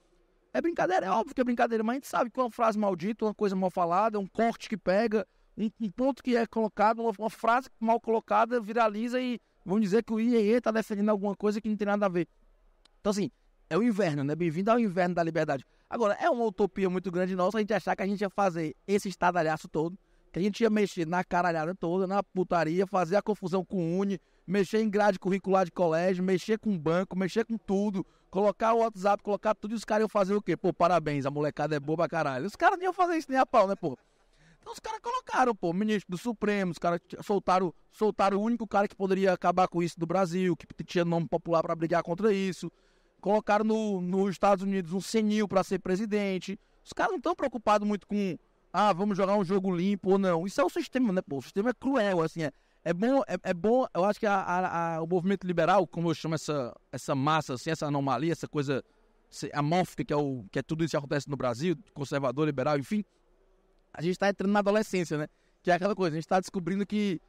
É 0.52 0.60
brincadeira, 0.60 1.06
é 1.06 1.10
óbvio 1.10 1.34
que 1.34 1.40
é 1.40 1.44
brincadeira, 1.44 1.82
mas 1.82 1.94
a 1.94 1.96
gente 1.96 2.06
sabe 2.06 2.30
que 2.30 2.38
uma 2.38 2.48
frase 2.48 2.78
maldita, 2.78 3.24
uma 3.24 3.34
coisa 3.34 3.56
mal 3.56 3.70
falada, 3.70 4.20
um 4.20 4.26
corte 4.26 4.68
que 4.68 4.76
pega, 4.76 5.26
um, 5.58 5.68
um 5.80 5.90
ponto 5.90 6.22
que 6.22 6.36
é 6.36 6.46
colocado, 6.46 7.00
uma, 7.00 7.12
uma, 7.18 7.28
frase 7.28 7.68
mal 7.80 8.00
colocada 8.00 8.60
viraliza 8.60 9.20
e 9.20 9.40
vão 9.64 9.80
dizer 9.80 10.04
que 10.04 10.12
o 10.12 10.20
IEE 10.20 10.58
está 10.58 10.70
defendendo 10.70 11.08
alguma 11.08 11.34
coisa 11.34 11.60
que 11.60 11.68
não 11.68 11.76
tem 11.76 11.86
nada 11.86 12.06
a 12.06 12.08
ver. 12.08 12.28
Então, 13.00 13.10
assim, 13.10 13.32
é 13.68 13.76
o 13.76 13.82
inverno, 13.82 14.22
né? 14.22 14.36
Bem-vindo 14.36 14.70
ao 14.70 14.78
inverno 14.78 15.16
da 15.16 15.24
liberdade. 15.24 15.64
Agora, 15.90 16.14
é 16.20 16.30
uma 16.30 16.44
utopia 16.44 16.88
muito 16.88 17.10
grande 17.10 17.34
nossa 17.34 17.58
a 17.58 17.60
gente 17.60 17.74
achar 17.74 17.96
que 17.96 18.02
a 18.04 18.06
gente 18.06 18.20
ia 18.20 18.30
fazer 18.30 18.76
esse 18.86 19.08
estadalhaço 19.08 19.66
todo, 19.66 19.98
que 20.32 20.38
a 20.38 20.42
gente 20.42 20.60
ia 20.60 20.70
mexer 20.70 21.04
na 21.04 21.24
caralhada 21.24 21.74
toda, 21.74 22.06
na 22.06 22.22
putaria, 22.22 22.86
fazer 22.86 23.16
a 23.16 23.22
confusão 23.22 23.64
com 23.64 23.76
o 23.76 23.98
Uni, 23.98 24.20
mexer 24.46 24.80
em 24.80 24.90
grade 24.90 25.18
curricular 25.18 25.64
de 25.64 25.72
colégio, 25.72 26.22
mexer 26.22 26.58
com 26.58 26.76
banco, 26.78 27.16
mexer 27.16 27.44
com 27.44 27.56
tudo, 27.56 28.06
colocar 28.30 28.74
o 28.74 28.78
WhatsApp, 28.78 29.22
colocar 29.22 29.54
tudo 29.54 29.72
e 29.72 29.74
os 29.74 29.84
caras 29.84 30.02
iam 30.02 30.08
fazer 30.08 30.34
o 30.34 30.42
quê? 30.42 30.56
Pô, 30.56 30.72
parabéns, 30.72 31.26
a 31.26 31.30
molecada 31.30 31.74
é 31.74 31.80
boba 31.80 32.08
caralho. 32.08 32.46
Os 32.46 32.56
caras 32.56 32.78
não 32.78 32.84
iam 32.84 32.92
fazer 32.92 33.16
isso 33.16 33.30
nem 33.30 33.38
a 33.38 33.46
pau, 33.46 33.66
né, 33.66 33.74
pô? 33.74 33.96
Então 34.60 34.72
os 34.72 34.80
caras 34.80 35.00
colocaram, 35.00 35.54
pô, 35.54 35.72
ministro 35.72 36.10
do 36.10 36.18
Supremo, 36.18 36.72
os 36.72 36.78
caras 36.78 37.00
soltaram, 37.22 37.72
soltaram 37.92 38.38
o 38.38 38.42
único 38.42 38.66
cara 38.66 38.88
que 38.88 38.96
poderia 38.96 39.32
acabar 39.32 39.68
com 39.68 39.82
isso 39.82 39.98
do 40.00 40.06
Brasil, 40.06 40.56
que 40.56 40.66
tinha 40.84 41.04
nome 41.04 41.28
popular 41.28 41.62
para 41.62 41.74
brigar 41.74 42.02
contra 42.02 42.32
isso. 42.32 42.72
Colocaram 43.20 43.64
no, 43.64 44.00
nos 44.00 44.30
Estados 44.30 44.64
Unidos 44.64 44.92
um 44.92 45.00
senil 45.00 45.46
para 45.46 45.62
ser 45.62 45.78
presidente. 45.78 46.58
Os 46.82 46.92
caras 46.92 47.12
não 47.12 47.18
estão 47.18 47.34
preocupados 47.34 47.86
muito 47.86 48.06
com 48.06 48.38
ah, 48.76 48.92
vamos 48.92 49.16
jogar 49.16 49.36
um 49.36 49.44
jogo 49.44 49.74
limpo 49.74 50.10
ou 50.10 50.18
não. 50.18 50.44
Isso 50.44 50.60
é 50.60 50.64
o 50.64 50.68
sistema, 50.68 51.12
né, 51.12 51.22
pô? 51.22 51.38
O 51.38 51.42
sistema 51.42 51.70
é 51.70 51.72
cruel, 51.72 52.20
assim, 52.20 52.42
é, 52.42 52.50
é 52.84 52.92
bom, 52.92 53.22
é, 53.26 53.36
é 53.42 53.54
bom, 53.54 53.86
eu 53.94 54.04
acho 54.04 54.20
que 54.20 54.26
a, 54.26 54.34
a, 54.34 54.96
a, 54.96 55.02
o 55.02 55.06
movimento 55.06 55.46
liberal, 55.46 55.86
como 55.86 56.10
eu 56.10 56.14
chamo 56.14 56.34
essa, 56.34 56.74
essa 56.92 57.14
massa, 57.14 57.54
assim, 57.54 57.70
essa 57.70 57.86
anomalia, 57.86 58.32
essa 58.32 58.46
coisa 58.46 58.84
amórfica, 59.52 60.04
que 60.04 60.12
é, 60.12 60.16
o, 60.16 60.44
que 60.52 60.58
é 60.58 60.62
tudo 60.62 60.84
isso 60.84 60.90
que 60.90 60.96
acontece 60.96 61.28
no 61.28 61.36
Brasil, 61.36 61.76
conservador, 61.94 62.46
liberal, 62.46 62.78
enfim, 62.78 63.04
a 63.92 64.02
gente 64.02 64.12
está 64.12 64.28
entrando 64.28 64.52
na 64.52 64.58
adolescência, 64.58 65.16
né? 65.16 65.28
Que 65.62 65.70
é 65.70 65.74
aquela 65.74 65.94
coisa, 65.94 66.14
a 66.14 66.16
gente 66.16 66.26
está 66.26 66.38
descobrindo 66.38 66.84
que 66.84 67.20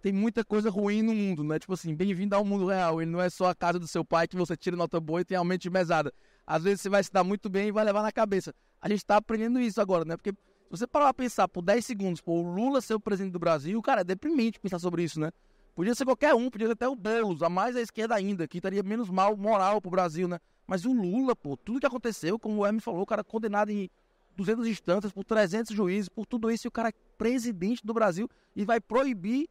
tem 0.00 0.12
muita 0.12 0.44
coisa 0.44 0.70
ruim 0.70 1.02
no 1.02 1.14
mundo, 1.14 1.42
né? 1.44 1.58
Tipo 1.58 1.74
assim, 1.74 1.94
bem-vindo 1.94 2.34
ao 2.34 2.44
mundo 2.44 2.66
real. 2.66 3.02
Ele 3.02 3.10
não 3.10 3.20
é 3.20 3.28
só 3.28 3.48
a 3.48 3.54
casa 3.54 3.78
do 3.78 3.86
seu 3.86 4.04
pai 4.04 4.26
que 4.26 4.36
você 4.36 4.56
tira 4.56 4.76
nota 4.76 4.98
boa 5.00 5.20
e 5.20 5.24
tem 5.24 5.36
aumento 5.36 5.62
de 5.62 5.70
mesada. 5.70 6.12
Às 6.46 6.62
vezes 6.62 6.80
você 6.80 6.88
vai 6.88 7.02
se 7.02 7.12
dar 7.12 7.24
muito 7.24 7.48
bem 7.48 7.68
e 7.68 7.72
vai 7.72 7.84
levar 7.84 8.02
na 8.02 8.12
cabeça. 8.12 8.54
A 8.80 8.88
gente 8.88 9.04
tá 9.04 9.16
aprendendo 9.16 9.60
isso 9.60 9.80
agora, 9.80 10.04
né? 10.04 10.16
Porque 10.16 10.32
se 10.76 10.78
você 10.78 10.86
parar 10.86 11.12
pra 11.12 11.24
pensar 11.24 11.48
por 11.48 11.62
10 11.62 11.84
segundos, 11.84 12.20
pô, 12.20 12.34
o 12.34 12.42
Lula 12.42 12.80
ser 12.80 12.94
o 12.94 13.00
presidente 13.00 13.32
do 13.32 13.40
Brasil, 13.40 13.80
cara, 13.82 14.02
é 14.02 14.04
deprimente 14.04 14.60
pensar 14.60 14.78
sobre 14.78 15.02
isso, 15.02 15.18
né? 15.18 15.32
Podia 15.74 15.94
ser 15.94 16.04
qualquer 16.04 16.32
um, 16.34 16.48
podia 16.48 16.68
ser 16.68 16.74
até 16.74 16.88
o 16.88 16.94
Boulos, 16.94 17.42
a 17.42 17.48
mais 17.48 17.74
à 17.74 17.80
esquerda 17.80 18.14
ainda, 18.14 18.46
que 18.46 18.58
estaria 18.58 18.82
menos 18.82 19.10
mal 19.10 19.36
moral 19.36 19.80
pro 19.80 19.90
Brasil, 19.90 20.28
né? 20.28 20.38
Mas 20.66 20.84
o 20.84 20.92
Lula, 20.92 21.34
pô, 21.34 21.56
tudo 21.56 21.80
que 21.80 21.86
aconteceu, 21.86 22.38
como 22.38 22.60
o 22.60 22.66
Hermes 22.66 22.84
falou, 22.84 23.02
o 23.02 23.06
cara 23.06 23.24
condenado 23.24 23.70
em 23.70 23.90
200 24.36 24.66
instâncias, 24.68 25.12
por 25.12 25.24
300 25.24 25.74
juízes, 25.74 26.08
por 26.08 26.24
tudo 26.24 26.50
isso, 26.50 26.66
e 26.66 26.68
o 26.68 26.70
cara 26.70 26.90
é 26.90 26.92
presidente 27.18 27.84
do 27.84 27.92
Brasil 27.92 28.28
e 28.54 28.64
vai 28.64 28.80
proibir 28.80 29.48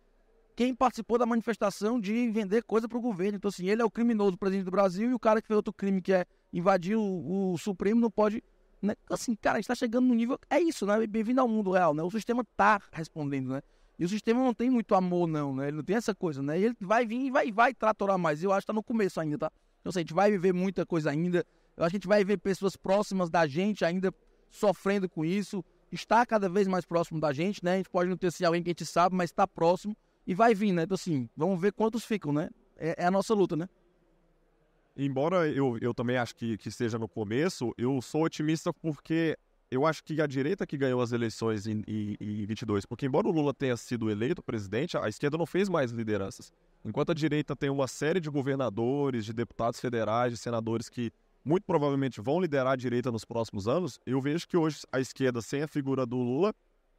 quem 0.55 0.73
participou 0.73 1.17
da 1.17 1.25
manifestação 1.25 1.99
de 1.99 2.29
vender 2.31 2.63
coisa 2.63 2.87
para 2.87 2.97
o 2.97 3.01
governo. 3.01 3.37
Então, 3.37 3.49
assim, 3.49 3.67
ele 3.67 3.81
é 3.81 3.85
o 3.85 3.91
criminoso 3.91 4.37
presidente 4.37 4.65
do 4.65 4.71
Brasil 4.71 5.09
e 5.09 5.13
o 5.13 5.19
cara 5.19 5.41
que 5.41 5.47
fez 5.47 5.55
outro 5.55 5.73
crime, 5.73 6.01
que 6.01 6.13
é 6.13 6.25
invadir 6.53 6.97
o, 6.97 7.53
o 7.53 7.57
Supremo, 7.57 7.99
não 7.99 8.11
pode. 8.11 8.43
Né? 8.81 8.95
Assim, 9.09 9.35
cara, 9.35 9.57
a 9.57 9.59
gente 9.59 9.65
está 9.65 9.75
chegando 9.75 10.07
no 10.07 10.13
nível. 10.13 10.39
É 10.49 10.59
isso, 10.59 10.85
né? 10.85 11.05
Bem-vindo 11.05 11.41
ao 11.41 11.47
mundo 11.47 11.71
real, 11.71 11.93
né? 11.93 12.01
O 12.01 12.11
sistema 12.11 12.45
tá 12.55 12.81
respondendo, 12.91 13.49
né? 13.49 13.61
E 13.97 14.05
o 14.05 14.09
sistema 14.09 14.41
não 14.41 14.53
tem 14.53 14.69
muito 14.69 14.95
amor, 14.95 15.27
não, 15.27 15.53
né? 15.53 15.67
Ele 15.67 15.77
não 15.77 15.83
tem 15.83 15.97
essa 15.97 16.15
coisa, 16.15 16.41
né? 16.41 16.57
E 16.57 16.65
ele 16.65 16.75
vai 16.79 17.05
vir 17.05 17.25
e 17.25 17.31
vai, 17.31 17.51
vai 17.51 17.73
tratorar 17.73 18.17
mais. 18.17 18.41
Eu 18.41 18.53
acho 18.53 18.61
que 18.61 18.67
tá 18.67 18.73
no 18.73 18.81
começo 18.81 19.19
ainda, 19.19 19.37
tá? 19.37 19.51
Então, 19.81 19.89
assim, 19.89 19.99
a 19.99 20.01
gente 20.01 20.13
vai 20.13 20.31
viver 20.31 20.53
muita 20.53 20.85
coisa 20.85 21.11
ainda. 21.11 21.45
Eu 21.75 21.83
acho 21.83 21.91
que 21.91 21.97
a 21.97 21.99
gente 21.99 22.07
vai 22.07 22.23
ver 22.23 22.37
pessoas 22.37 22.77
próximas 22.77 23.29
da 23.29 23.45
gente 23.45 23.83
ainda 23.83 24.13
sofrendo 24.49 25.09
com 25.09 25.25
isso. 25.25 25.63
Está 25.91 26.25
cada 26.25 26.47
vez 26.47 26.67
mais 26.67 26.85
próximo 26.85 27.19
da 27.19 27.33
gente, 27.33 27.63
né? 27.63 27.73
A 27.73 27.77
gente 27.77 27.89
pode 27.89 28.09
não 28.09 28.15
ter 28.15 28.31
sido 28.31 28.45
alguém 28.45 28.63
que 28.63 28.69
a 28.69 28.71
gente 28.71 28.85
sabe, 28.85 29.13
mas 29.15 29.31
está 29.31 29.45
próximo. 29.45 29.95
E 30.25 30.33
vai 30.33 30.55
vir, 30.55 30.71
né? 30.71 30.83
Então, 30.83 30.95
assim, 30.95 31.27
vamos 31.35 31.59
ver 31.59 31.73
quantos 31.73 32.05
ficam, 32.05 32.31
né? 32.31 32.49
É, 32.77 33.03
é 33.03 33.05
a 33.05 33.11
nossa 33.11 33.33
luta, 33.33 33.57
né? 33.57 33.67
Embora 35.01 35.47
eu, 35.47 35.77
eu 35.79 35.93
também 35.93 36.17
acho 36.17 36.35
que, 36.35 36.57
que 36.57 36.67
esteja 36.67 36.99
no 36.99 37.07
começo, 37.07 37.73
eu 37.77 38.01
sou 38.01 38.25
otimista 38.25 38.73
porque 38.73 39.37
eu 39.71 39.85
acho 39.85 40.03
que 40.03 40.19
a 40.21 40.27
direita 40.27 40.67
que 40.67 40.77
ganhou 40.77 41.01
as 41.01 41.13
eleições 41.13 41.65
em, 41.67 41.81
em, 41.87 42.17
em 42.19 42.45
22, 42.45 42.85
porque 42.85 43.05
embora 43.05 43.25
o 43.25 43.31
Lula 43.31 43.53
tenha 43.53 43.77
sido 43.77 44.11
eleito 44.11 44.43
presidente, 44.43 44.97
a 44.97 45.07
esquerda 45.07 45.37
não 45.37 45.45
fez 45.45 45.69
mais 45.69 45.91
lideranças. 45.91 46.51
Enquanto 46.83 47.13
a 47.13 47.15
direita 47.15 47.55
tem 47.55 47.69
uma 47.69 47.87
série 47.87 48.19
de 48.19 48.29
governadores, 48.29 49.23
de 49.23 49.31
deputados 49.31 49.79
federais, 49.79 50.33
de 50.33 50.37
senadores 50.37 50.89
que 50.89 51.13
muito 51.45 51.63
provavelmente 51.63 52.19
vão 52.19 52.41
liderar 52.41 52.73
a 52.73 52.75
direita 52.75 53.09
nos 53.09 53.23
próximos 53.23 53.69
anos, 53.69 54.01
eu 54.05 54.19
vejo 54.19 54.49
que 54.49 54.57
hoje 54.57 54.81
a 54.91 54.99
esquerda, 54.99 55.41
sem 55.41 55.63
a 55.63 55.67
figura 55.69 56.05
do 56.05 56.17
Lula, 56.17 56.53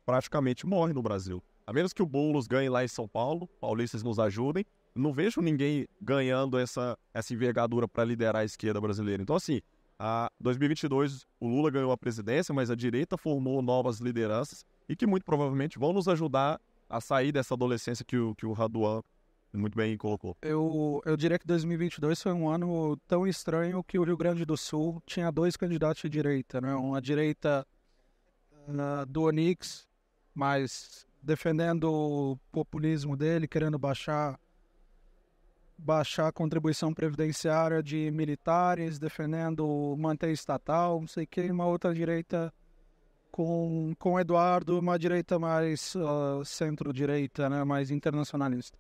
praticamente 0.07 0.67
morre 0.67 0.95
no 0.95 1.03
Brasil. 1.03 1.43
A 1.67 1.73
menos 1.75 1.93
que 1.93 2.03
o 2.03 2.07
Boulos 2.07 2.47
ganhe 2.47 2.71
lá 2.71 2.83
em 2.83 2.89
São 2.89 3.07
Paulo, 3.07 3.47
paulistas 3.61 4.03
nos 4.03 4.19
ajudem, 4.19 4.65
não 4.95 5.13
vejo 5.13 5.41
ninguém 5.41 5.87
ganhando 6.01 6.59
essa, 6.59 6.99
essa 7.15 7.33
envergadura 7.33 7.87
para 7.87 8.05
liderar 8.05 8.43
a 8.43 8.45
esquerda 8.45 8.81
brasileira. 8.81 9.23
Então, 9.23 9.37
assim, 9.37 9.61
a 9.99 10.31
2022 10.41 11.27
o 11.39 11.49
Lula 11.49 11.71
ganhou 11.71 11.93
a 11.93 11.97
presidência, 11.97 12.55
mas 12.55 12.71
a 12.71 12.75
direita 12.75 13.17
formou 13.17 13.61
novas 13.63 13.99
lideranças 13.99 14.65
e 14.89 14.97
que 14.97 15.07
muito 15.07 15.25
provavelmente 15.25 15.79
vão 15.79 15.93
nos 15.93 16.09
ajudar 16.09 16.61
a 16.89 17.01
sair 17.01 17.33
dessa 17.33 17.55
adolescência 17.55 18.05
que 18.05 18.17
o, 18.17 18.35
que 18.35 18.47
o 18.47 18.53
Raduan 18.53 19.03
muito 19.53 19.77
bem 19.77 19.97
colocou. 19.97 20.37
Eu, 20.43 21.03
eu 21.05 21.17
diria 21.17 21.39
que 21.39 21.47
2022 21.47 22.23
foi 22.23 22.33
um 22.33 22.49
ano 22.49 22.97
tão 23.09 23.27
estranho 23.27 23.83
que 23.83 23.99
o 23.99 24.05
Rio 24.05 24.17
Grande 24.17 24.45
do 24.45 24.57
Sul 24.57 25.03
tinha 25.05 25.31
dois 25.31 25.57
candidatos 25.57 26.03
de 26.03 26.09
direita, 26.09 26.61
né? 26.61 26.75
Uma 26.75 27.01
direita 27.01 27.67
uh, 28.69 29.07
do 29.07 29.23
Onix, 29.23 29.89
mas 30.33 31.05
defendendo 31.21 31.93
o 31.93 32.39
populismo 32.53 33.17
dele, 33.17 33.49
querendo 33.49 33.79
baixar 33.79 34.39
baixar 35.81 36.29
a 36.29 36.33
contribuição 36.33 36.93
previdenciária 36.93 37.83
de 37.83 38.11
militares, 38.11 38.99
defendendo 38.99 39.97
manter 39.99 40.31
estatal, 40.31 41.01
não 41.01 41.09
sei 41.09 41.25
o 41.25 41.27
que, 41.27 41.51
uma 41.51 41.67
outra 41.67 41.95
direita 41.95 42.53
com, 43.31 43.95
com 43.99 44.21
Eduardo, 44.21 44.79
uma 44.79 44.99
direita 44.99 45.39
mais 45.39 45.95
uh, 45.95 46.45
centro-direita, 46.45 47.49
né, 47.49 47.65
mais 47.65 47.91
internacionalista. 47.91 48.79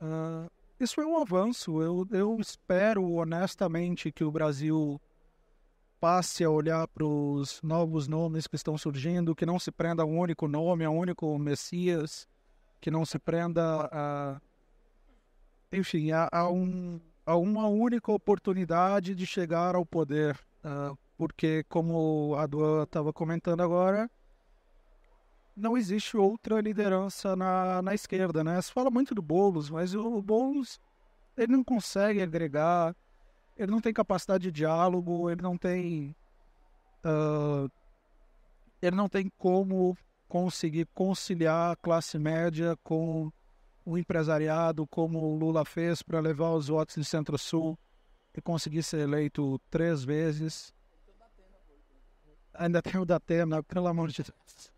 Uh, 0.00 0.50
isso 0.78 1.00
é 1.00 1.06
um 1.06 1.18
avanço. 1.18 1.82
Eu, 1.82 2.06
eu 2.10 2.36
espero 2.40 3.12
honestamente 3.12 4.10
que 4.10 4.24
o 4.24 4.30
Brasil 4.30 5.00
passe 6.00 6.44
a 6.44 6.50
olhar 6.50 6.86
para 6.88 7.06
os 7.06 7.62
novos 7.62 8.06
nomes 8.08 8.46
que 8.46 8.56
estão 8.56 8.76
surgindo, 8.76 9.34
que 9.34 9.46
não 9.46 9.58
se 9.58 9.70
prenda 9.70 10.02
a 10.02 10.06
um 10.06 10.18
único 10.18 10.46
nome, 10.46 10.84
a 10.84 10.90
um 10.90 10.98
único 10.98 11.38
Messias, 11.38 12.28
que 12.80 12.90
não 12.90 13.04
se 13.04 13.18
prenda 13.18 13.88
a. 13.90 14.40
Enfim, 15.74 16.12
a, 16.12 16.28
a, 16.30 16.48
um, 16.48 17.00
a 17.26 17.36
uma 17.36 17.66
única 17.66 18.12
oportunidade 18.12 19.14
de 19.14 19.26
chegar 19.26 19.74
ao 19.74 19.84
poder. 19.84 20.38
Uh, 20.64 20.96
porque, 21.16 21.64
como 21.68 22.34
a 22.36 22.46
Duan 22.46 22.84
estava 22.84 23.12
comentando 23.12 23.62
agora, 23.62 24.10
não 25.56 25.76
existe 25.76 26.16
outra 26.16 26.60
liderança 26.60 27.36
na, 27.36 27.80
na 27.82 27.94
esquerda, 27.94 28.42
né? 28.42 28.60
Se 28.60 28.72
fala 28.72 28.90
muito 28.90 29.14
do 29.14 29.22
Boulos, 29.22 29.70
mas 29.70 29.94
o, 29.94 30.16
o 30.16 30.22
Boulos 30.22 30.80
ele 31.36 31.52
não 31.52 31.64
consegue 31.64 32.22
agregar, 32.22 32.94
ele 33.56 33.70
não 33.70 33.80
tem 33.80 33.92
capacidade 33.92 34.44
de 34.44 34.52
diálogo, 34.52 35.30
ele 35.30 35.42
não 35.42 35.56
tem 35.56 36.14
uh, 37.04 37.70
ele 38.82 38.96
não 38.96 39.08
tem 39.08 39.30
como 39.38 39.96
conseguir 40.28 40.86
conciliar 40.94 41.72
a 41.72 41.76
classe 41.76 42.18
média 42.18 42.76
com 42.82 43.30
o 43.84 43.98
empresariado, 43.98 44.86
como 44.86 45.20
o 45.20 45.36
Lula 45.36 45.64
fez 45.64 46.02
para 46.02 46.20
levar 46.20 46.52
os 46.52 46.68
votos 46.68 46.96
do 46.96 47.04
Centro-Sul 47.04 47.78
e 48.36 48.40
conseguir 48.40 48.82
ser 48.82 49.00
eleito 49.00 49.60
três 49.70 50.02
vezes. 50.02 50.74
Ainda 52.54 52.80
tem 52.80 53.00
o 53.00 53.04
Datena, 53.04 53.62
pelo 53.64 53.88
amor 53.88 54.08
de 54.08 54.22
Deus. 54.22 54.74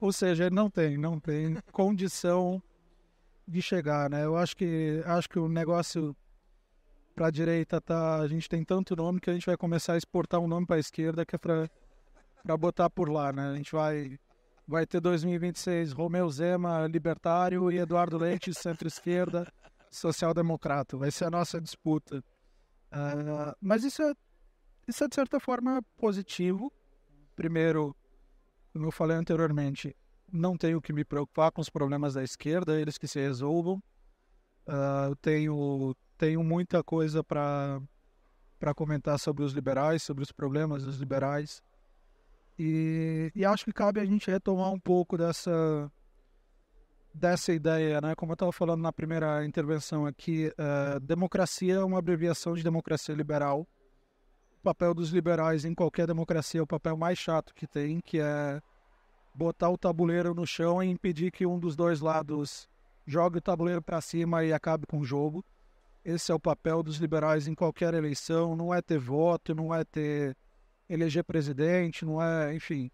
Ou 0.00 0.12
seja, 0.12 0.50
não 0.50 0.68
tem, 0.68 0.98
não 0.98 1.18
tem 1.18 1.56
condição 1.72 2.62
de 3.46 3.62
chegar, 3.62 4.10
né? 4.10 4.24
Eu 4.24 4.36
acho 4.36 4.56
que 4.56 5.02
acho 5.06 5.28
que 5.28 5.38
o 5.38 5.48
negócio 5.48 6.16
para 7.14 7.28
a 7.28 7.30
direita 7.30 7.80
tá, 7.80 8.16
a 8.18 8.26
gente 8.26 8.48
tem 8.48 8.64
tanto 8.64 8.96
nome 8.96 9.20
que 9.20 9.30
a 9.30 9.32
gente 9.32 9.46
vai 9.46 9.56
começar 9.56 9.94
a 9.94 9.96
exportar 9.96 10.40
um 10.40 10.48
nome 10.48 10.66
para 10.66 10.76
a 10.76 10.80
esquerda 10.80 11.24
que 11.24 11.36
é 11.36 11.38
para 11.38 11.70
para 12.42 12.56
botar 12.58 12.90
por 12.90 13.08
lá, 13.08 13.32
né? 13.32 13.48
A 13.48 13.54
gente 13.54 13.72
vai 13.72 14.18
vai 14.66 14.86
ter 14.86 15.00
2026 15.00 15.92
Romeu 15.92 16.28
Zema 16.30 16.86
libertário 16.86 17.70
e 17.70 17.78
Eduardo 17.78 18.18
Leite 18.18 18.52
centro-esquerda 18.54 19.46
social-democrata. 19.90 20.96
Vai 20.96 21.10
ser 21.10 21.26
a 21.26 21.30
nossa 21.30 21.60
disputa. 21.60 22.18
Uh, 22.92 23.54
mas 23.60 23.84
isso 23.84 24.02
é 24.02 24.12
isso 24.86 25.02
é 25.02 25.08
de 25.08 25.14
certa 25.14 25.40
forma 25.40 25.82
positivo. 25.96 26.72
Primeiro 27.34 27.96
como 28.74 28.86
eu 28.86 28.92
falei 28.92 29.16
anteriormente, 29.16 29.96
não 30.32 30.56
tenho 30.56 30.82
que 30.82 30.92
me 30.92 31.04
preocupar 31.04 31.52
com 31.52 31.60
os 31.60 31.70
problemas 31.70 32.14
da 32.14 32.24
esquerda, 32.24 32.78
eles 32.78 32.98
que 32.98 33.06
se 33.06 33.20
resolvam. 33.20 33.80
Uh, 34.66 35.10
eu 35.10 35.16
tenho, 35.16 35.96
tenho 36.18 36.42
muita 36.42 36.82
coisa 36.82 37.22
para 37.22 37.80
comentar 38.74 39.16
sobre 39.20 39.44
os 39.44 39.52
liberais, 39.52 40.02
sobre 40.02 40.24
os 40.24 40.32
problemas 40.32 40.82
dos 40.82 40.96
liberais. 40.96 41.62
E, 42.58 43.32
e 43.34 43.44
acho 43.44 43.64
que 43.64 43.72
cabe 43.72 44.00
a 44.00 44.04
gente 44.04 44.30
retomar 44.30 44.72
um 44.72 44.78
pouco 44.78 45.18
dessa, 45.18 45.90
dessa 47.12 47.52
ideia, 47.52 48.00
né? 48.00 48.14
Como 48.14 48.32
eu 48.32 48.34
estava 48.34 48.52
falando 48.52 48.82
na 48.82 48.92
primeira 48.92 49.44
intervenção 49.44 50.06
aqui, 50.06 50.52
uh, 50.58 51.00
democracia 51.00 51.74
é 51.74 51.84
uma 51.84 51.98
abreviação 51.98 52.54
de 52.54 52.62
democracia 52.62 53.14
liberal 53.14 53.66
papel 54.64 54.94
dos 54.94 55.10
liberais 55.10 55.66
em 55.66 55.74
qualquer 55.74 56.06
democracia 56.06 56.58
é 56.58 56.62
o 56.62 56.66
papel 56.66 56.96
mais 56.96 57.18
chato 57.18 57.54
que 57.54 57.66
tem, 57.66 58.00
que 58.00 58.18
é 58.18 58.62
botar 59.34 59.68
o 59.68 59.76
tabuleiro 59.76 60.34
no 60.34 60.46
chão 60.46 60.82
e 60.82 60.88
impedir 60.88 61.30
que 61.30 61.44
um 61.44 61.58
dos 61.58 61.76
dois 61.76 62.00
lados 62.00 62.66
jogue 63.06 63.38
o 63.38 63.42
tabuleiro 63.42 63.82
para 63.82 64.00
cima 64.00 64.42
e 64.42 64.54
acabe 64.54 64.86
com 64.86 65.00
o 65.00 65.04
jogo. 65.04 65.44
Esse 66.02 66.32
é 66.32 66.34
o 66.34 66.40
papel 66.40 66.82
dos 66.82 66.96
liberais 66.96 67.46
em 67.46 67.54
qualquer 67.54 67.92
eleição, 67.92 68.56
não 68.56 68.72
é 68.72 68.80
ter 68.80 68.98
voto, 68.98 69.54
não 69.54 69.74
é 69.74 69.84
ter 69.84 70.34
eleger 70.94 71.24
presidente, 71.24 72.04
não 72.04 72.22
é, 72.22 72.54
enfim. 72.54 72.90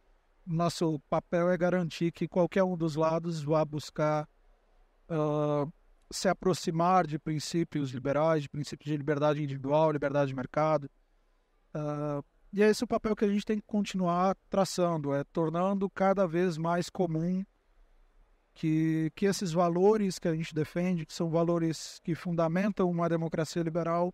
Nosso 0.46 0.98
papel 1.08 1.50
é 1.50 1.56
garantir 1.56 2.10
que 2.10 2.26
qualquer 2.26 2.64
um 2.64 2.76
dos 2.76 2.96
lados 2.96 3.42
vá 3.42 3.64
buscar 3.64 4.28
uh, 5.08 5.70
se 6.10 6.28
aproximar 6.28 7.06
de 7.06 7.18
princípios 7.18 7.90
liberais, 7.90 8.42
de 8.42 8.48
princípios 8.48 8.90
de 8.90 8.96
liberdade 8.96 9.42
individual, 9.42 9.92
liberdade 9.92 10.30
de 10.30 10.34
mercado, 10.34 10.90
uh, 11.74 12.24
E 12.52 12.62
é 12.62 12.68
esse 12.68 12.82
o 12.82 12.88
papel 12.88 13.14
que 13.14 13.24
a 13.24 13.28
gente 13.28 13.44
tem 13.44 13.58
que 13.58 13.66
continuar 13.66 14.36
traçando, 14.48 15.14
é 15.14 15.22
tornando 15.22 15.88
cada 15.88 16.26
vez 16.26 16.58
mais 16.58 16.90
comum 16.90 17.44
que, 18.54 19.12
que 19.14 19.26
esses 19.26 19.52
valores 19.52 20.18
que 20.18 20.26
a 20.26 20.34
gente 20.34 20.54
defende, 20.54 21.06
que 21.06 21.12
são 21.12 21.30
valores 21.30 22.00
que 22.02 22.14
fundamentam 22.14 22.90
uma 22.90 23.08
democracia 23.08 23.62
liberal, 23.62 24.12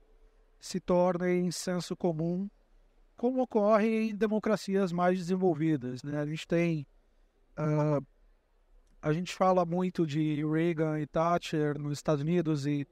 se 0.61 0.81
tornem 0.81 1.51
senso 1.51 1.97
comum, 1.97 2.49
como 3.17 3.43
ocorre 3.43 4.11
em 4.11 4.15
democracias 4.15 4.93
mais 4.93 5.19
desenvolvidas. 5.19 6.03
Né? 6.03 6.21
A 6.21 6.27
gente 6.27 6.47
tem. 6.47 6.87
Uh, 7.59 8.05
a 9.01 9.13
gente 9.13 9.35
fala 9.35 9.65
muito 9.65 10.07
de 10.07 10.45
Reagan 10.45 11.01
e 11.01 11.07
Thatcher 11.07 11.79
nos 11.79 11.99
Estados 11.99 12.23
Unidos 12.23 12.67
e, 12.67 12.87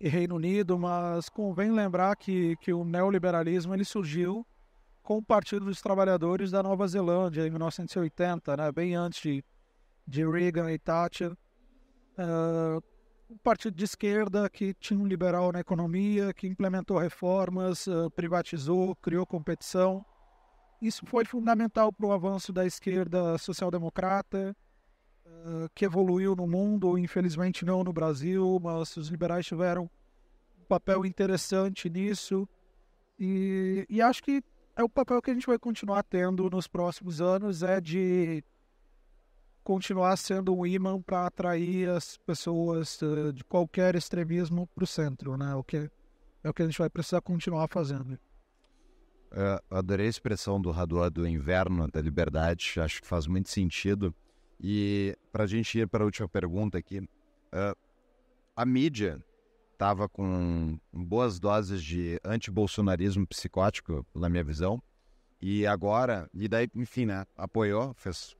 e 0.00 0.08
Reino 0.08 0.36
Unido, 0.36 0.78
mas 0.78 1.28
convém 1.28 1.70
lembrar 1.70 2.16
que, 2.16 2.56
que 2.56 2.72
o 2.72 2.84
neoliberalismo 2.84 3.74
ele 3.74 3.84
surgiu 3.84 4.46
com 5.02 5.18
o 5.18 5.22
Partido 5.22 5.66
dos 5.66 5.82
Trabalhadores 5.82 6.50
da 6.50 6.62
Nova 6.62 6.88
Zelândia 6.88 7.46
em 7.46 7.50
1980, 7.50 8.56
né? 8.56 8.72
bem 8.72 8.94
antes 8.94 9.20
de, 9.20 9.44
de 10.08 10.26
Reagan 10.26 10.72
e 10.72 10.78
Thatcher. 10.78 11.32
Uh, 12.16 12.82
um 13.28 13.36
partido 13.38 13.76
de 13.76 13.84
esquerda 13.84 14.48
que 14.50 14.74
tinha 14.74 14.98
um 14.98 15.06
liberal 15.06 15.52
na 15.52 15.60
economia, 15.60 16.32
que 16.34 16.46
implementou 16.46 16.98
reformas, 16.98 17.86
uh, 17.86 18.10
privatizou, 18.10 18.94
criou 18.96 19.26
competição. 19.26 20.04
Isso 20.80 21.06
foi 21.06 21.24
fundamental 21.24 21.92
para 21.92 22.06
o 22.06 22.12
avanço 22.12 22.52
da 22.52 22.66
esquerda 22.66 23.38
social-democrata, 23.38 24.54
uh, 25.24 25.68
que 25.74 25.84
evoluiu 25.84 26.36
no 26.36 26.46
mundo, 26.46 26.98
infelizmente 26.98 27.64
não 27.64 27.82
no 27.82 27.92
Brasil, 27.92 28.58
mas 28.62 28.96
os 28.96 29.08
liberais 29.08 29.46
tiveram 29.46 29.84
um 30.60 30.64
papel 30.68 31.06
interessante 31.06 31.88
nisso. 31.88 32.48
E, 33.18 33.86
e 33.88 34.02
acho 34.02 34.22
que 34.22 34.42
é 34.76 34.82
o 34.82 34.88
papel 34.88 35.22
que 35.22 35.30
a 35.30 35.34
gente 35.34 35.46
vai 35.46 35.58
continuar 35.58 36.02
tendo 36.02 36.50
nos 36.50 36.66
próximos 36.66 37.20
anos 37.20 37.62
é 37.62 37.80
de 37.80 38.44
continuar 39.64 40.16
sendo 40.16 40.54
um 40.54 40.66
imã 40.66 41.00
para 41.00 41.26
atrair 41.26 41.88
as 41.88 42.18
pessoas 42.18 43.00
uh, 43.02 43.32
de 43.32 43.42
qualquer 43.42 43.96
extremismo 43.96 44.68
para 44.74 44.84
o 44.84 44.86
centro, 44.86 45.36
né? 45.36 45.54
O 45.54 45.64
que 45.64 45.90
é 46.44 46.50
o 46.50 46.52
que 46.52 46.62
a 46.62 46.66
gente 46.66 46.78
vai 46.78 46.90
precisar 46.90 47.22
continuar 47.22 47.66
fazendo. 47.68 48.18
Uh, 49.32 49.58
adorei 49.70 50.06
a 50.06 50.10
expressão 50.10 50.60
do 50.60 50.70
Raduan 50.70 51.10
do 51.10 51.26
inverno 51.26 51.88
da 51.90 52.00
liberdade, 52.00 52.74
acho 52.78 53.00
que 53.00 53.08
faz 53.08 53.26
muito 53.26 53.48
sentido. 53.48 54.14
E 54.60 55.16
para 55.32 55.44
a 55.44 55.46
gente 55.46 55.78
ir 55.78 55.88
para 55.88 56.04
a 56.04 56.06
última 56.06 56.28
pergunta 56.28 56.78
aqui, 56.78 57.00
uh, 57.00 57.76
a 58.54 58.64
mídia 58.64 59.24
estava 59.72 60.08
com 60.08 60.78
boas 60.92 61.40
doses 61.40 61.82
de 61.82 62.20
antibolsonarismo 62.24 63.26
psicótico, 63.26 64.06
na 64.14 64.28
minha 64.28 64.44
visão. 64.44 64.80
E 65.40 65.66
agora, 65.66 66.30
e 66.32 66.46
daí, 66.46 66.68
enfim, 66.74 67.06
né, 67.06 67.26
apoiou, 67.36 67.92
fez 67.94 68.36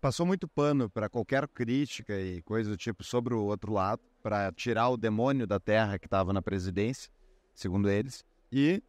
passou 0.00 0.24
muito 0.24 0.48
pano 0.48 0.88
para 0.88 1.08
qualquer 1.08 1.46
crítica 1.48 2.18
e 2.18 2.42
coisa 2.42 2.70
do 2.70 2.76
tipo 2.76 3.04
sobre 3.04 3.34
o 3.34 3.44
outro 3.44 3.72
lado, 3.72 4.02
para 4.22 4.50
tirar 4.52 4.88
o 4.88 4.96
demônio 4.96 5.46
da 5.46 5.60
terra 5.60 5.98
que 5.98 6.06
estava 6.06 6.32
na 6.32 6.42
presidência, 6.42 7.10
segundo 7.54 7.88
eles. 7.88 8.24
E 8.50 8.82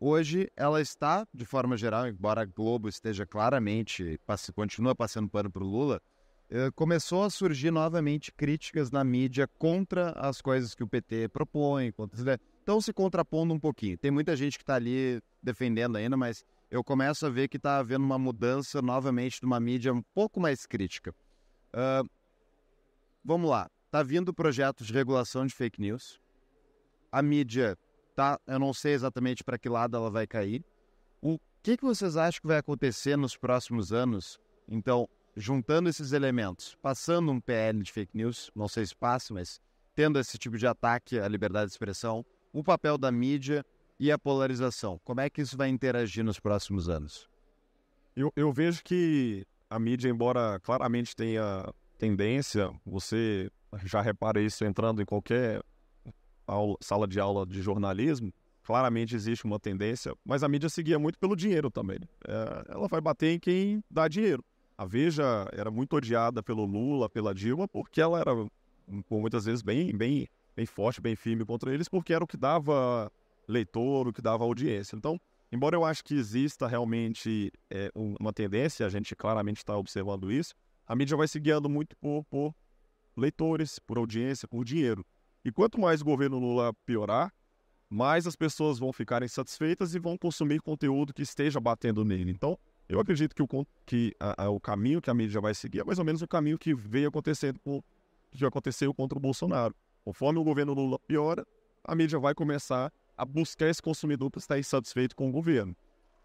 hoje 0.00 0.50
ela 0.56 0.80
está, 0.80 1.26
de 1.32 1.44
forma 1.44 1.76
geral, 1.76 2.08
embora 2.08 2.42
a 2.42 2.44
Globo 2.44 2.88
esteja 2.88 3.26
claramente, 3.26 4.18
passe, 4.26 4.52
continua 4.52 4.94
passando 4.94 5.28
pano 5.28 5.50
para 5.50 5.62
o 5.62 5.66
Lula, 5.66 6.00
eh, 6.48 6.70
começou 6.74 7.22
a 7.22 7.30
surgir 7.30 7.70
novamente 7.70 8.32
críticas 8.32 8.90
na 8.90 9.04
mídia 9.04 9.46
contra 9.46 10.10
as 10.12 10.40
coisas 10.40 10.74
que 10.74 10.82
o 10.82 10.88
PT 10.88 11.28
propõe. 11.28 11.92
Contra... 11.92 12.40
Estão 12.58 12.80
se 12.80 12.92
contrapondo 12.92 13.54
um 13.54 13.60
pouquinho. 13.60 13.96
Tem 13.96 14.10
muita 14.10 14.34
gente 14.34 14.58
que 14.58 14.64
está 14.64 14.74
ali 14.74 15.22
defendendo 15.40 15.96
ainda, 15.96 16.16
mas 16.16 16.44
eu 16.70 16.84
começo 16.84 17.26
a 17.26 17.28
ver 17.28 17.48
que 17.48 17.56
está 17.56 17.78
havendo 17.78 18.04
uma 18.04 18.18
mudança 18.18 18.80
novamente 18.80 19.40
de 19.40 19.46
uma 19.46 19.58
mídia 19.58 19.92
um 19.92 20.02
pouco 20.14 20.38
mais 20.38 20.66
crítica. 20.66 21.12
Uh, 21.74 22.08
vamos 23.24 23.50
lá. 23.50 23.68
Está 23.86 24.04
vindo 24.04 24.32
projetos 24.32 24.86
de 24.86 24.92
regulação 24.92 25.44
de 25.44 25.52
fake 25.52 25.80
news. 25.80 26.20
A 27.10 27.20
mídia 27.20 27.76
tá, 28.14 28.38
eu 28.46 28.58
não 28.58 28.72
sei 28.72 28.92
exatamente 28.92 29.42
para 29.42 29.58
que 29.58 29.68
lado 29.68 29.96
ela 29.96 30.10
vai 30.10 30.28
cair. 30.28 30.64
O 31.20 31.40
que, 31.60 31.76
que 31.76 31.84
vocês 31.84 32.16
acham 32.16 32.40
que 32.40 32.46
vai 32.46 32.58
acontecer 32.58 33.16
nos 33.16 33.36
próximos 33.36 33.92
anos? 33.92 34.38
Então, 34.68 35.08
juntando 35.36 35.88
esses 35.88 36.12
elementos, 36.12 36.76
passando 36.80 37.32
um 37.32 37.40
PL 37.40 37.82
de 37.82 37.90
fake 37.90 38.16
news, 38.16 38.48
não 38.54 38.68
sei 38.68 38.86
se 38.86 38.94
passa, 38.94 39.34
mas 39.34 39.60
tendo 39.96 40.20
esse 40.20 40.38
tipo 40.38 40.56
de 40.56 40.68
ataque 40.68 41.18
à 41.18 41.26
liberdade 41.26 41.66
de 41.66 41.72
expressão, 41.72 42.24
o 42.52 42.62
papel 42.62 42.96
da 42.96 43.10
mídia 43.10 43.66
e 44.00 44.10
a 44.10 44.18
polarização. 44.18 44.98
Como 45.04 45.20
é 45.20 45.28
que 45.28 45.42
isso 45.42 45.58
vai 45.58 45.68
interagir 45.68 46.24
nos 46.24 46.40
próximos 46.40 46.88
anos? 46.88 47.28
Eu, 48.16 48.32
eu 48.34 48.50
vejo 48.50 48.82
que 48.82 49.46
a 49.68 49.78
mídia, 49.78 50.08
embora 50.08 50.58
claramente 50.60 51.14
tenha 51.14 51.70
tendência, 51.98 52.72
você 52.84 53.50
já 53.84 54.00
repara 54.00 54.40
isso 54.40 54.64
entrando 54.64 55.02
em 55.02 55.04
qualquer 55.04 55.62
aula, 56.46 56.76
sala 56.80 57.06
de 57.06 57.20
aula 57.20 57.46
de 57.46 57.60
jornalismo, 57.60 58.32
claramente 58.64 59.14
existe 59.14 59.44
uma 59.44 59.60
tendência, 59.60 60.14
mas 60.24 60.42
a 60.42 60.48
mídia 60.48 60.70
seguia 60.70 60.98
muito 60.98 61.18
pelo 61.18 61.36
dinheiro 61.36 61.70
também. 61.70 61.98
É, 62.26 62.72
ela 62.72 62.88
vai 62.88 63.02
bater 63.02 63.34
em 63.34 63.38
quem 63.38 63.84
dá 63.90 64.08
dinheiro. 64.08 64.42
A 64.78 64.86
Veja 64.86 65.46
era 65.52 65.70
muito 65.70 65.94
odiada 65.94 66.42
pelo 66.42 66.64
Lula, 66.64 67.10
pela 67.10 67.34
Dilma, 67.34 67.68
porque 67.68 68.00
ela 68.00 68.18
era, 68.18 68.34
por 69.06 69.20
muitas 69.20 69.44
vezes, 69.44 69.60
bem, 69.60 69.94
bem, 69.94 70.26
bem 70.56 70.64
forte, 70.64 71.02
bem 71.02 71.14
firme 71.14 71.44
contra 71.44 71.74
eles, 71.74 71.86
porque 71.86 72.14
era 72.14 72.24
o 72.24 72.26
que 72.26 72.38
dava 72.38 73.12
leitor, 73.50 74.08
o 74.08 74.12
que 74.12 74.22
dava 74.22 74.44
audiência. 74.44 74.96
Então, 74.96 75.20
embora 75.52 75.76
eu 75.76 75.84
acho 75.84 76.04
que 76.04 76.14
exista 76.14 76.66
realmente 76.66 77.52
é, 77.68 77.90
uma 77.94 78.32
tendência, 78.32 78.86
a 78.86 78.88
gente 78.88 79.14
claramente 79.16 79.58
está 79.58 79.76
observando 79.76 80.30
isso, 80.30 80.54
a 80.86 80.94
mídia 80.96 81.16
vai 81.16 81.28
se 81.28 81.38
guiando 81.38 81.68
muito 81.68 81.96
por, 81.96 82.24
por 82.24 82.54
leitores, 83.16 83.78
por 83.78 83.98
audiência, 83.98 84.48
por 84.48 84.64
dinheiro. 84.64 85.04
E 85.44 85.50
quanto 85.50 85.80
mais 85.80 86.00
o 86.00 86.04
governo 86.04 86.38
Lula 86.38 86.72
piorar, 86.84 87.32
mais 87.88 88.26
as 88.26 88.36
pessoas 88.36 88.78
vão 88.78 88.92
ficar 88.92 89.22
insatisfeitas 89.22 89.94
e 89.94 89.98
vão 89.98 90.16
consumir 90.16 90.60
conteúdo 90.60 91.12
que 91.12 91.22
esteja 91.22 91.58
batendo 91.58 92.04
nele. 92.04 92.30
Então, 92.30 92.58
eu 92.88 93.00
acredito 93.00 93.34
que, 93.34 93.42
o, 93.42 93.66
que 93.86 94.14
a, 94.18 94.44
a, 94.44 94.50
o 94.50 94.60
caminho 94.60 95.00
que 95.00 95.10
a 95.10 95.14
mídia 95.14 95.40
vai 95.40 95.54
seguir 95.54 95.80
é 95.80 95.84
mais 95.84 95.98
ou 95.98 96.04
menos 96.04 96.22
o 96.22 96.28
caminho 96.28 96.58
que 96.58 96.74
veio 96.74 97.08
acontecendo 97.08 97.58
com, 97.60 97.82
que 98.30 98.44
aconteceu 98.44 98.94
contra 98.94 99.18
o 99.18 99.20
Bolsonaro. 99.20 99.74
Conforme 100.04 100.38
o 100.38 100.44
governo 100.44 100.72
Lula 100.72 100.98
piora, 101.00 101.46
a 101.84 101.94
mídia 101.94 102.18
vai 102.18 102.34
começar 102.34 102.92
a 103.20 103.24
buscar 103.24 103.68
esse 103.68 103.82
consumidor 103.82 104.30
para 104.30 104.38
estar 104.38 104.58
insatisfeito 104.58 105.14
com 105.14 105.28
o 105.28 105.32
governo. 105.32 105.76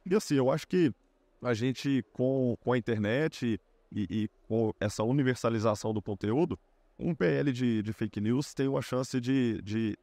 E 0.05 0.15
assim, 0.15 0.35
eu 0.35 0.49
acho 0.49 0.67
que 0.67 0.93
a 1.41 1.53
gente, 1.53 2.03
com, 2.13 2.55
com 2.61 2.73
a 2.73 2.77
internet 2.77 3.59
e, 3.91 4.07
e 4.09 4.29
com 4.47 4.73
essa 4.79 5.03
universalização 5.03 5.93
do 5.93 6.01
conteúdo, 6.01 6.57
um 6.97 7.13
PL 7.13 7.51
de, 7.51 7.81
de 7.81 7.93
fake 7.93 8.21
news 8.21 8.53
tem 8.53 8.67
uma 8.67 8.81
chance 8.81 9.19
de, 9.19 9.61
de 9.61 9.97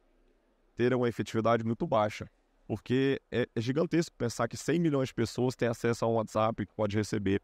ter 0.75 0.93
uma 0.93 1.09
efetividade 1.09 1.63
muito 1.63 1.87
baixa 1.87 2.29
porque 2.67 3.21
é, 3.31 3.47
é, 3.55 3.61
gigantesco 3.61 4.15
pensar 4.17 4.47
que 4.47 4.57
100 4.57 4.79
milhões 4.79 5.09
de 5.09 5.13
pessoas 5.13 5.55
têm 5.55 5.67
acesso 5.67 6.05
a 6.05 6.07
um 6.07 6.13
WhatsApp 6.13 6.65
que 6.65 6.73
pode 6.73 6.95
receber. 6.95 7.41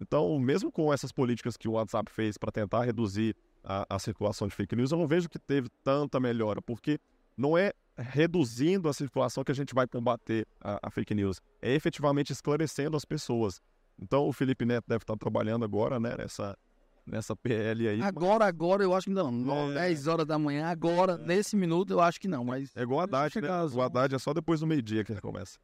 Então, 0.00 0.38
mesmo 0.38 0.72
com 0.72 0.92
essas 0.92 1.12
políticas 1.12 1.56
que 1.56 1.68
o 1.68 1.72
WhatsApp 1.72 2.10
fez 2.10 2.36
para 2.36 2.50
tentar 2.50 2.82
reduzir 2.82 3.36
a, 3.62 3.86
a, 3.88 3.98
circulação 3.98 4.48
de 4.48 4.54
fake 4.54 4.74
news, 4.74 4.90
eu 4.90 4.98
não 4.98 5.06
vejo 5.06 5.28
que 5.28 5.38
teve 5.38 5.68
tanta 5.84 6.18
melhora, 6.18 6.60
porque 6.60 6.98
não 7.42 7.58
é 7.58 7.72
reduzindo 7.96 8.88
a 8.88 8.92
circulação 8.92 9.42
que 9.42 9.50
a 9.50 9.54
gente 9.54 9.74
vai 9.74 9.86
combater 9.86 10.46
a, 10.60 10.78
a 10.86 10.90
fake 10.90 11.14
news, 11.14 11.40
é 11.60 11.74
efetivamente 11.74 12.32
esclarecendo 12.32 12.96
as 12.96 13.04
pessoas. 13.04 13.60
Então, 13.98 14.26
o 14.26 14.32
Felipe 14.32 14.64
Neto 14.64 14.84
deve 14.88 15.02
estar 15.02 15.16
trabalhando 15.16 15.64
agora 15.64 15.98
né, 16.00 16.14
nessa, 16.16 16.56
nessa 17.04 17.36
PL 17.36 17.88
aí. 17.88 18.00
Agora, 18.00 18.44
mas... 18.44 18.48
agora 18.48 18.82
eu 18.82 18.94
acho 18.94 19.06
que 19.06 19.12
não. 19.12 19.70
É... 19.72 19.74
10 19.74 20.06
horas 20.06 20.26
da 20.26 20.38
manhã, 20.38 20.68
agora, 20.68 21.14
é... 21.14 21.26
nesse 21.26 21.56
minuto, 21.56 21.92
eu 21.92 22.00
acho 22.00 22.20
que 22.20 22.28
não. 22.28 22.44
Mas 22.44 22.74
é 22.76 22.82
igual 22.82 23.00
a 23.00 23.04
Haddad, 23.04 23.40
né? 23.40 23.48
O 23.74 23.82
Haddad 23.82 24.14
é 24.14 24.18
só 24.18 24.32
depois 24.32 24.60
do 24.60 24.66
meio-dia 24.66 25.04
que 25.04 25.12
ele 25.12 25.20
começa 25.20 25.58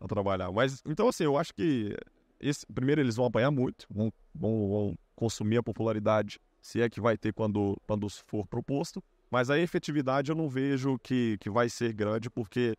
a 0.00 0.06
trabalhar. 0.06 0.50
Mas, 0.52 0.80
então, 0.86 1.08
assim, 1.08 1.24
eu 1.24 1.36
acho 1.36 1.52
que 1.52 1.94
esse, 2.40 2.64
primeiro 2.66 3.00
eles 3.00 3.16
vão 3.16 3.26
apanhar 3.26 3.50
muito, 3.50 3.86
vão, 3.90 4.12
vão, 4.34 4.68
vão, 4.68 4.98
consumir 5.14 5.58
a 5.58 5.62
popularidade, 5.62 6.40
se 6.62 6.80
é 6.80 6.88
que 6.88 7.00
vai 7.00 7.16
ter 7.16 7.32
quando, 7.32 7.76
quando 7.86 8.08
for 8.08 8.46
proposto. 8.46 9.02
Mas 9.30 9.50
a 9.50 9.58
efetividade 9.58 10.30
eu 10.30 10.36
não 10.36 10.48
vejo 10.48 10.98
que, 10.98 11.36
que 11.38 11.50
vai 11.50 11.68
ser 11.68 11.92
grande, 11.92 12.30
porque 12.30 12.76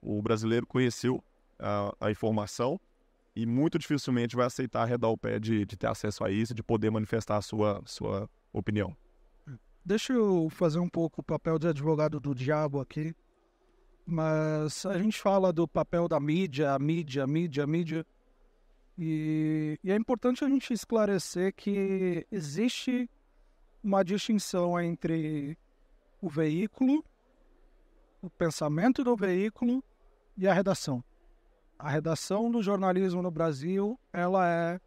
o 0.00 0.22
brasileiro 0.22 0.66
conheceu 0.66 1.22
a, 1.58 1.94
a 2.00 2.10
informação 2.10 2.80
e 3.34 3.46
muito 3.46 3.78
dificilmente 3.78 4.36
vai 4.36 4.46
aceitar 4.46 4.82
arredar 4.82 5.10
o 5.10 5.18
pé 5.18 5.38
de, 5.38 5.64
de 5.64 5.76
ter 5.76 5.86
acesso 5.86 6.24
a 6.24 6.30
isso, 6.30 6.54
de 6.54 6.62
poder 6.62 6.90
manifestar 6.90 7.36
a 7.36 7.42
sua, 7.42 7.80
sua 7.86 8.28
opinião. 8.52 8.96
Deixa 9.84 10.12
eu 10.12 10.48
fazer 10.50 10.78
um 10.78 10.88
pouco 10.88 11.20
o 11.20 11.24
papel 11.24 11.58
de 11.58 11.68
advogado 11.68 12.20
do 12.20 12.34
diabo 12.34 12.80
aqui. 12.80 13.14
Mas 14.04 14.84
a 14.84 14.98
gente 14.98 15.20
fala 15.20 15.52
do 15.52 15.68
papel 15.68 16.08
da 16.08 16.18
mídia, 16.18 16.76
mídia, 16.78 17.26
mídia, 17.26 17.66
mídia. 17.66 18.06
E, 18.98 19.78
e 19.82 19.90
é 19.90 19.96
importante 19.96 20.44
a 20.44 20.48
gente 20.48 20.72
esclarecer 20.72 21.54
que 21.54 22.26
existe 22.30 23.08
uma 23.82 24.02
distinção 24.04 24.78
entre 24.80 25.56
o 26.20 26.28
veículo, 26.28 27.04
o 28.22 28.28
pensamento 28.30 29.02
do 29.02 29.16
veículo 29.16 29.82
e 30.36 30.46
a 30.46 30.52
redação. 30.52 31.02
A 31.78 31.88
redação 31.88 32.50
do 32.50 32.62
jornalismo 32.62 33.22
no 33.22 33.30
Brasil, 33.30 33.98
ela 34.12 34.46
é 34.48 34.80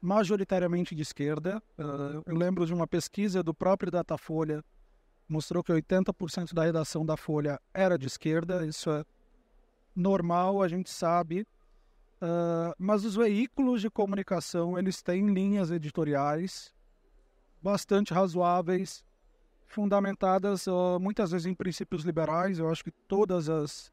majoritariamente 0.00 0.94
de 0.94 1.02
esquerda. 1.02 1.62
Uh, 1.78 2.22
eu 2.26 2.36
lembro 2.36 2.64
de 2.64 2.72
uma 2.72 2.86
pesquisa 2.86 3.42
do 3.42 3.52
próprio 3.52 3.90
Datafolha, 3.90 4.64
mostrou 5.28 5.62
que 5.62 5.72
80% 5.72 6.54
da 6.54 6.64
redação 6.64 7.04
da 7.04 7.16
Folha 7.16 7.60
era 7.74 7.98
de 7.98 8.06
esquerda. 8.06 8.64
Isso 8.64 8.90
é 8.90 9.04
normal, 9.94 10.62
a 10.62 10.68
gente 10.68 10.90
sabe. 10.90 11.42
Uh, 12.22 12.74
mas 12.78 13.04
os 13.04 13.14
veículos 13.14 13.80
de 13.80 13.90
comunicação, 13.90 14.78
eles 14.78 15.02
têm 15.02 15.32
linhas 15.32 15.70
editoriais 15.70 16.72
bastante 17.62 18.14
razoáveis, 18.14 19.04
fundamentadas 19.68 20.66
uh, 20.66 20.98
muitas 21.00 21.30
vezes 21.30 21.46
em 21.46 21.54
princípios 21.54 22.02
liberais. 22.02 22.58
Eu 22.58 22.70
acho 22.70 22.82
que 22.82 22.90
todas 22.90 23.48
as 23.48 23.92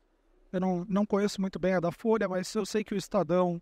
eu 0.56 0.60
não, 0.62 0.86
não 0.88 1.06
conheço 1.06 1.42
muito 1.42 1.60
bem 1.60 1.74
a 1.74 1.82
da 1.82 1.92
Folha, 1.92 2.30
mas 2.30 2.54
eu 2.56 2.66
sei 2.66 2.82
que 2.82 2.94
o 2.94 2.98
Estadão, 2.98 3.62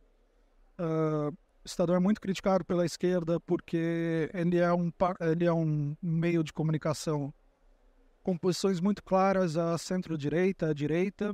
uh, 0.79 1.29
o 1.29 1.65
Estadão 1.65 1.95
é 1.95 1.99
muito 1.99 2.21
criticado 2.21 2.63
pela 2.63 2.85
esquerda 2.85 3.39
porque 3.39 4.29
ele 4.31 4.57
é 4.57 4.71
um, 4.71 4.91
ele 5.19 5.45
é 5.45 5.51
um 5.51 5.95
meio 5.99 6.43
de 6.43 6.53
comunicação 6.53 7.33
com 8.21 8.37
posições 8.37 8.79
muito 8.79 9.03
claras 9.03 9.57
a 9.57 9.75
centro-direita, 9.77 10.69
à 10.69 10.73
direita. 10.73 11.31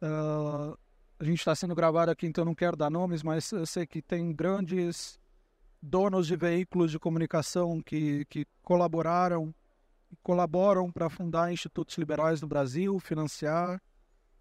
Uh, 0.00 0.78
a 1.18 1.24
gente 1.24 1.40
está 1.40 1.54
sendo 1.54 1.74
gravado 1.74 2.12
aqui, 2.12 2.26
então 2.26 2.44
não 2.44 2.54
quero 2.54 2.76
dar 2.76 2.90
nomes, 2.90 3.24
mas 3.24 3.50
eu 3.50 3.66
sei 3.66 3.86
que 3.86 4.00
tem 4.00 4.32
grandes 4.32 5.18
donos 5.82 6.26
de 6.26 6.36
veículos 6.36 6.92
de 6.92 6.98
comunicação 6.98 7.82
que, 7.82 8.24
que 8.26 8.46
colaboraram, 8.62 9.52
colaboram 10.22 10.90
para 10.90 11.08
fundar 11.08 11.52
institutos 11.52 11.96
liberais 11.96 12.40
no 12.40 12.48
Brasil, 12.48 12.98
financiar. 12.98 13.80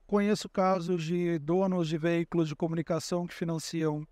Conheço 0.06 0.50
casos 0.50 1.04
de 1.04 1.38
donos 1.40 1.88
de 1.88 1.98
veículos 1.98 2.48
de 2.48 2.56
comunicação 2.56 3.28
que 3.28 3.34
financiam 3.34 4.08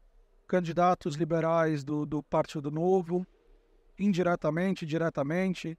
candidatos 0.47 1.15
liberais 1.15 1.83
do, 1.83 2.05
do 2.05 2.23
Partido 2.23 2.71
Novo, 2.71 3.25
indiretamente, 3.99 4.85
diretamente. 4.85 5.77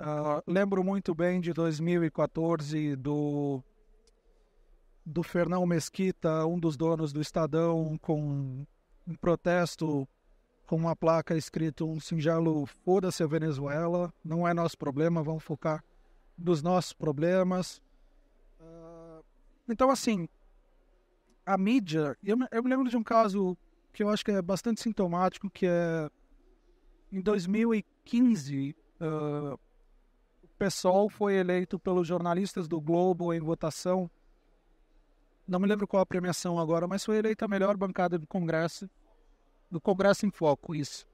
Uh, 0.00 0.42
lembro 0.46 0.82
muito 0.82 1.14
bem 1.14 1.40
de 1.40 1.52
2014 1.52 2.96
do, 2.96 3.62
do 5.06 5.22
Fernão 5.22 5.64
Mesquita, 5.64 6.44
um 6.44 6.58
dos 6.58 6.76
donos 6.76 7.12
do 7.12 7.20
Estadão, 7.20 7.96
com 8.02 8.66
um 9.06 9.14
protesto 9.20 10.08
com 10.66 10.76
uma 10.76 10.96
placa 10.96 11.36
escrito 11.36 11.86
um 11.86 12.00
singelo 12.00 12.66
foda-se 12.84 13.22
a 13.22 13.26
Venezuela, 13.26 14.12
não 14.24 14.46
é 14.46 14.54
nosso 14.54 14.78
problema, 14.78 15.22
vamos 15.22 15.42
focar 15.42 15.84
nos 16.38 16.62
nossos 16.62 16.92
problemas. 16.92 17.80
Então, 19.68 19.90
assim, 19.90 20.28
a 21.46 21.56
mídia. 21.56 22.16
Eu, 22.22 22.36
eu 22.50 22.62
me 22.62 22.70
lembro 22.70 22.88
de 22.88 22.96
um 22.96 23.02
caso 23.02 23.56
que 23.92 24.02
eu 24.02 24.08
acho 24.08 24.24
que 24.24 24.30
é 24.30 24.42
bastante 24.42 24.80
sintomático, 24.80 25.50
que 25.50 25.66
é 25.66 26.10
em 27.12 27.20
2015, 27.20 28.74
uh, 29.00 29.58
o 30.42 30.48
PSOL 30.58 31.10
foi 31.10 31.34
eleito 31.34 31.78
pelos 31.78 32.06
jornalistas 32.06 32.66
do 32.66 32.80
Globo 32.80 33.34
em 33.34 33.40
votação. 33.40 34.10
Não 35.46 35.58
me 35.58 35.66
lembro 35.66 35.86
qual 35.86 36.02
a 36.02 36.06
premiação 36.06 36.58
agora, 36.58 36.88
mas 36.88 37.04
foi 37.04 37.18
eleita 37.18 37.44
a 37.44 37.48
melhor 37.48 37.76
bancada 37.76 38.18
do 38.18 38.26
Congresso, 38.26 38.88
do 39.72 39.80
Congresso 39.80 40.26
em 40.26 40.30
Foco, 40.30 40.74
isso. 40.74 41.06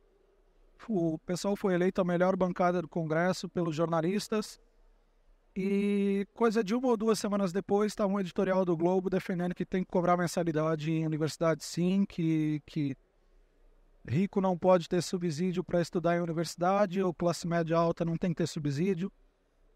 O 0.89 1.19
PSOL 1.21 1.57
foi 1.57 1.75
eleito 1.75 2.01
a 2.01 2.05
melhor 2.05 2.37
bancada 2.37 2.83
do 2.83 2.89
Congresso 2.89 3.49
pelos 3.49 3.75
jornalistas 3.75 4.61
e 5.61 6.25
coisa 6.35 6.63
de 6.63 6.73
uma 6.73 6.87
ou 6.87 6.97
duas 6.97 7.19
semanas 7.19 7.53
depois, 7.53 7.91
estava 7.91 8.13
um 8.13 8.21
editorial 8.21 8.65
do 8.65 8.77
Globo 8.77 9.11
defendendo 9.11 9.57
que 9.57 9.67
tem 9.67 9.83
que 9.83 9.91
cobrar 9.91 10.17
mensalidade 10.17 10.93
em 10.93 11.05
universidade 11.05 11.65
sim, 11.65 12.05
que, 12.05 12.63
que 12.65 12.97
rico 14.07 14.41
não 14.41 14.57
pode 14.57 14.89
ter 14.89 15.03
subsídio 15.03 15.65
para 15.65 15.81
estudar 15.81 16.17
em 16.17 16.21
universidade, 16.21 17.03
ou 17.03 17.13
classe 17.13 17.45
média 17.47 17.77
alta 17.77 18.05
não 18.05 18.17
tem 18.17 18.31
que 18.31 18.37
ter 18.37 18.47
subsídio. 18.47 19.11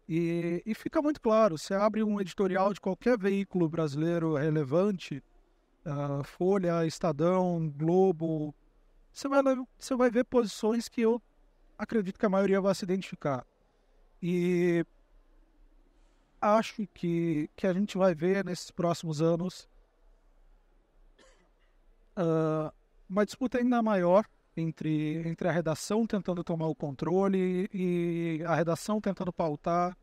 E, 0.07 0.63
e 0.65 0.73
fica 0.73 1.01
muito 1.01 1.19
claro, 1.19 1.57
você 1.57 1.73
abre 1.73 2.01
um 2.01 2.19
editorial 2.21 2.73
de 2.73 2.79
qualquer 2.79 3.17
veículo 3.17 3.67
brasileiro 3.67 4.35
relevante, 4.35 5.21
uh, 5.85 6.23
Folha, 6.23 6.85
Estadão, 6.85 7.69
Globo, 7.69 8.55
você 9.13 9.27
vai, 9.27 9.41
você 9.77 9.95
vai 9.95 10.09
ver 10.09 10.25
posições 10.25 10.89
que 10.89 11.01
eu 11.01 11.21
acredito 11.77 12.19
que 12.19 12.25
a 12.25 12.29
maioria 12.29 12.59
vai 12.59 12.73
se 12.73 12.83
identificar. 12.83 13.45
E 14.21 14.85
acho 16.41 16.87
que, 16.93 17.49
que 17.55 17.67
a 17.67 17.73
gente 17.73 17.97
vai 17.97 18.15
ver 18.15 18.43
nesses 18.43 18.71
próximos 18.71 19.21
anos 19.21 19.67
uh, 22.17 22.73
uma 23.07 23.25
disputa 23.25 23.59
ainda 23.59 23.81
maior 23.81 24.25
entre, 24.57 25.27
entre 25.27 25.47
a 25.47 25.51
redação 25.51 26.05
tentando 26.05 26.43
tomar 26.43 26.67
o 26.67 26.75
controle 26.75 27.69
e 27.73 28.41
a 28.45 28.55
redação 28.55 28.99
tentando 28.99 29.31
pautar. 29.31 29.95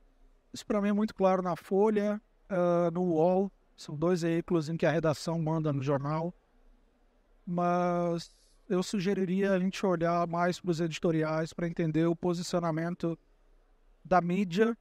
Isso 0.53 0.67
para 0.67 0.81
mim 0.81 0.89
é 0.89 0.93
muito 0.93 1.15
claro 1.15 1.43
na 1.43 1.57
Folha, 1.57 2.21
uh, 2.51 2.91
no 2.93 3.03
UOL. 3.03 3.51
São 3.77 3.97
dois 3.97 4.23
veículos 4.23 4.69
em 4.69 4.77
que 4.77 4.87
a 4.87 4.91
redação 4.91 5.41
manda 5.41 5.73
no 5.73 5.83
jornal. 5.83 6.35
Mas 7.47 8.31
eu 8.71 8.85
sugeriria 8.85 9.53
a 9.53 9.59
gente 9.59 9.85
olhar 9.85 10.27
mais 10.29 10.61
para 10.61 10.71
os 10.71 10.81
editoriais 10.81 11.53
para 11.53 11.67
entender 11.67 12.07
o 12.07 12.15
posicionamento 12.15 13.19
da 14.05 14.21
mídia 14.21 14.79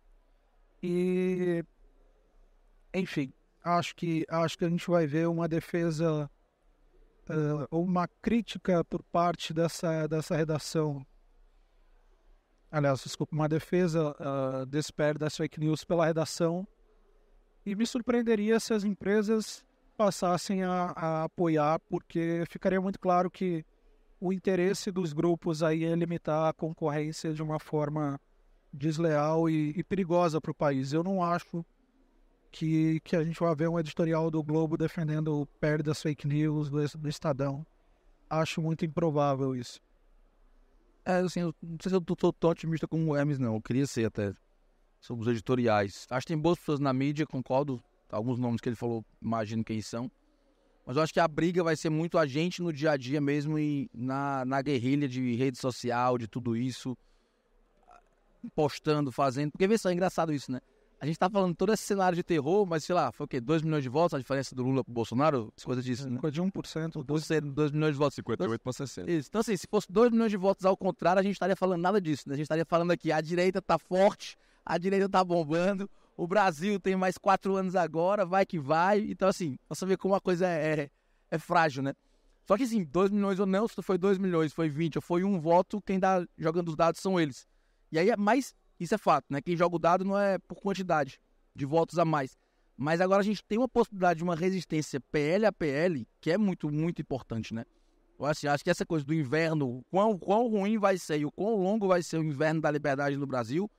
e, 0.81 1.65
enfim, 2.93 3.33
acho 3.63 3.95
que, 3.95 4.25
acho 4.29 4.57
que 4.59 4.65
a 4.65 4.69
gente 4.69 4.87
vai 4.87 5.07
ver 5.07 5.27
uma 5.27 5.47
defesa, 5.47 6.29
uh, 7.27 7.75
uma 7.75 8.07
crítica 8.21 8.85
por 8.85 9.01
parte 9.01 9.55
dessa, 9.55 10.07
dessa 10.07 10.35
redação. 10.35 11.03
Aliás, 12.71 13.01
desculpa, 13.01 13.35
uma 13.35 13.49
defesa 13.49 14.15
uh, 14.19 14.67
desse 14.67 14.93
PR 14.93 15.17
das 15.17 15.35
fake 15.35 15.59
news 15.59 15.83
pela 15.83 16.05
redação. 16.05 16.67
E 17.65 17.73
me 17.73 17.87
surpreenderia 17.87 18.59
se 18.59 18.71
as 18.71 18.83
empresas 18.83 19.65
passassem 19.97 20.63
a, 20.63 20.93
a 20.95 21.23
apoiar, 21.23 21.79
porque 21.89 22.43
ficaria 22.47 22.79
muito 22.79 22.99
claro 22.99 23.29
que 23.31 23.65
o 24.19 24.33
interesse 24.33 24.91
dos 24.91 25.13
grupos 25.13 25.63
aí 25.63 25.83
é 25.83 25.95
limitar 25.95 26.49
a 26.49 26.53
concorrência 26.53 27.33
de 27.33 27.41
uma 27.41 27.59
forma 27.59 28.19
desleal 28.71 29.49
e, 29.49 29.71
e 29.75 29.83
perigosa 29.83 30.41
para 30.41 30.51
o 30.51 30.55
país. 30.55 30.93
Eu 30.93 31.03
não 31.03 31.23
acho 31.23 31.65
que, 32.51 32.99
que 33.01 33.15
a 33.15 33.23
gente 33.23 33.39
vai 33.39 33.55
ver 33.55 33.69
um 33.69 33.79
editorial 33.79 34.29
do 34.29 34.43
Globo 34.43 34.77
defendendo 34.77 35.41
o 35.41 35.45
pé 35.45 35.77
das 35.77 36.01
fake 36.01 36.27
news 36.27 36.69
do, 36.69 36.85
do 36.97 37.09
Estadão. 37.09 37.65
Acho 38.29 38.61
muito 38.61 38.85
improvável 38.85 39.55
isso. 39.55 39.79
É, 41.05 41.19
assim, 41.19 41.39
eu 41.39 41.55
não 41.63 41.77
sei 41.81 41.89
se 41.89 41.95
eu 41.95 42.01
tô 42.01 42.31
tão 42.31 42.51
otimista 42.51 42.87
como 42.87 43.11
o 43.11 43.15
Hermes, 43.15 43.39
não. 43.39 43.55
Eu 43.55 43.61
queria 43.61 43.87
ser 43.87 44.05
até 44.05 44.33
sobre 44.99 45.23
os 45.23 45.27
editoriais. 45.29 46.05
Acho 46.09 46.27
que 46.27 46.33
tem 46.33 46.41
boas 46.41 46.59
pessoas 46.59 46.79
na 46.79 46.93
mídia, 46.93 47.25
concordo. 47.25 47.81
Alguns 48.11 48.37
nomes 48.39 48.59
que 48.59 48.69
ele 48.69 48.75
falou, 48.75 49.05
imagino 49.21 49.63
quem 49.63 49.81
são. 49.81 50.11
Mas 50.89 50.97
eu 50.97 51.03
acho 51.03 51.13
que 51.13 51.19
a 51.19 51.27
briga 51.27 51.63
vai 51.63 51.75
ser 51.75 51.91
muito 51.91 52.17
a 52.17 52.25
gente 52.25 52.63
no 52.63 52.73
dia 52.73 52.89
a 52.89 52.97
dia 52.97 53.21
mesmo 53.21 53.59
e 53.59 53.87
na, 53.93 54.43
na 54.43 54.59
guerrilha 54.59 55.07
de 55.07 55.35
rede 55.35 55.59
social, 55.59 56.17
de 56.17 56.27
tudo 56.27 56.57
isso 56.57 56.97
postando, 58.55 59.11
fazendo. 59.11 59.51
Porque 59.51 59.67
vê 59.67 59.77
só, 59.77 59.91
é 59.91 59.93
engraçado 59.93 60.33
isso, 60.33 60.51
né? 60.51 60.59
A 60.99 61.05
gente 61.05 61.19
tá 61.19 61.29
falando 61.29 61.55
todo 61.55 61.71
esse 61.71 61.83
cenário 61.83 62.15
de 62.15 62.23
terror, 62.23 62.65
mas 62.65 62.85
sei 62.85 62.95
lá, 62.95 63.11
foi 63.11 63.25
o 63.25 63.27
quê? 63.27 63.39
2 63.39 63.61
milhões 63.61 63.83
de 63.83 63.89
votos, 63.89 64.15
a 64.15 64.17
diferença 64.17 64.55
do 64.55 64.63
Lula 64.63 64.83
pro 64.83 64.91
Bolsonaro? 64.91 65.53
Coisa 65.63 65.79
disso, 65.83 66.09
né? 66.09 66.19
Coisa 66.19 66.33
de 66.33 66.41
1%. 66.41 67.03
2, 67.03 67.27
2 67.53 67.71
milhões 67.71 67.91
de 67.91 67.97
votos. 67.99 68.15
58 68.15 68.59
para 68.59 68.73
60. 68.73 69.11
Isso. 69.11 69.29
Então, 69.29 69.41
assim, 69.41 69.55
se 69.55 69.67
fosse 69.67 69.91
2 69.91 70.11
milhões 70.11 70.31
de 70.31 70.37
votos 70.37 70.65
ao 70.65 70.75
contrário, 70.75 71.19
a 71.19 71.23
gente 71.23 71.33
estaria 71.33 71.55
falando 71.55 71.83
nada 71.83 72.01
disso, 72.01 72.23
né? 72.25 72.33
A 72.33 72.35
gente 72.35 72.45
estaria 72.45 72.65
falando 72.65 72.89
aqui, 72.89 73.11
a 73.11 73.21
direita 73.21 73.61
tá 73.61 73.77
forte, 73.77 74.39
a 74.65 74.75
direita 74.79 75.07
tá 75.07 75.23
bombando, 75.23 75.87
o 76.19 76.27
Brasil 76.27 76.77
tem 76.81 76.97
mais 76.97 77.17
4 77.17 77.55
anos 77.55 77.77
agora, 77.77 78.25
vai 78.25 78.45
que 78.45 78.59
vai. 78.59 78.99
Então, 79.09 79.29
assim, 79.29 79.57
você 79.69 79.85
vê 79.85 79.95
como 79.95 80.13
a 80.13 80.19
coisa 80.19 80.45
é, 80.45 80.81
é, 80.81 80.89
é 81.31 81.39
frágil, 81.39 81.81
né? 81.81 81.93
Só 82.45 82.57
que, 82.57 82.63
assim, 82.63 82.83
2 82.83 83.09
milhões 83.11 83.39
ou 83.39 83.45
não, 83.45 83.67
se 83.67 83.81
foi 83.81 83.97
2 83.97 84.17
milhões, 84.17 84.51
foi 84.51 84.67
20 84.67 84.97
ou 84.97 85.01
foi 85.01 85.23
um 85.23 85.39
voto, 85.39 85.81
quem 85.81 85.97
dá 85.97 86.25
jogando 86.37 86.67
os 86.67 86.75
dados 86.75 86.99
são 86.99 87.17
eles. 87.17 87.47
E 87.89 87.97
aí 87.97 88.13
mais 88.17 88.53
isso 88.77 88.93
é 88.93 88.97
fato, 88.97 89.27
né? 89.29 89.41
Quem 89.41 89.55
joga 89.55 89.75
o 89.75 89.79
dado 89.79 90.03
não 90.03 90.17
é 90.17 90.37
por 90.39 90.59
quantidade 90.59 91.21
de 91.55 91.65
votos 91.65 91.97
a 91.97 92.03
mais. 92.03 92.37
Mas 92.75 92.99
agora 92.99 93.21
a 93.21 93.23
gente 93.23 93.43
tem 93.43 93.57
uma 93.57 93.69
possibilidade 93.69 94.17
de 94.17 94.23
uma 94.23 94.35
resistência 94.35 94.99
PL 94.99 95.45
a 95.45 95.53
PL 95.53 96.05
que 96.19 96.31
é 96.31 96.37
muito, 96.37 96.69
muito 96.69 97.01
importante, 97.01 97.53
né? 97.53 97.65
Eu 98.19 98.25
assim, 98.25 98.47
acho 98.47 98.63
que 98.63 98.69
essa 98.69 98.85
coisa 98.85 99.05
do 99.05 99.13
inverno, 99.13 99.85
quão, 99.89 100.17
quão 100.17 100.49
ruim 100.49 100.77
vai 100.77 100.97
ser 100.97 101.21
e 101.21 101.25
o 101.25 101.31
quão 101.31 101.55
longo 101.55 101.87
vai 101.87 102.03
ser 102.03 102.17
o 102.17 102.23
inverno 102.23 102.59
da 102.59 102.69
liberdade 102.69 103.15
no 103.15 103.25
Brasil, 103.25 103.71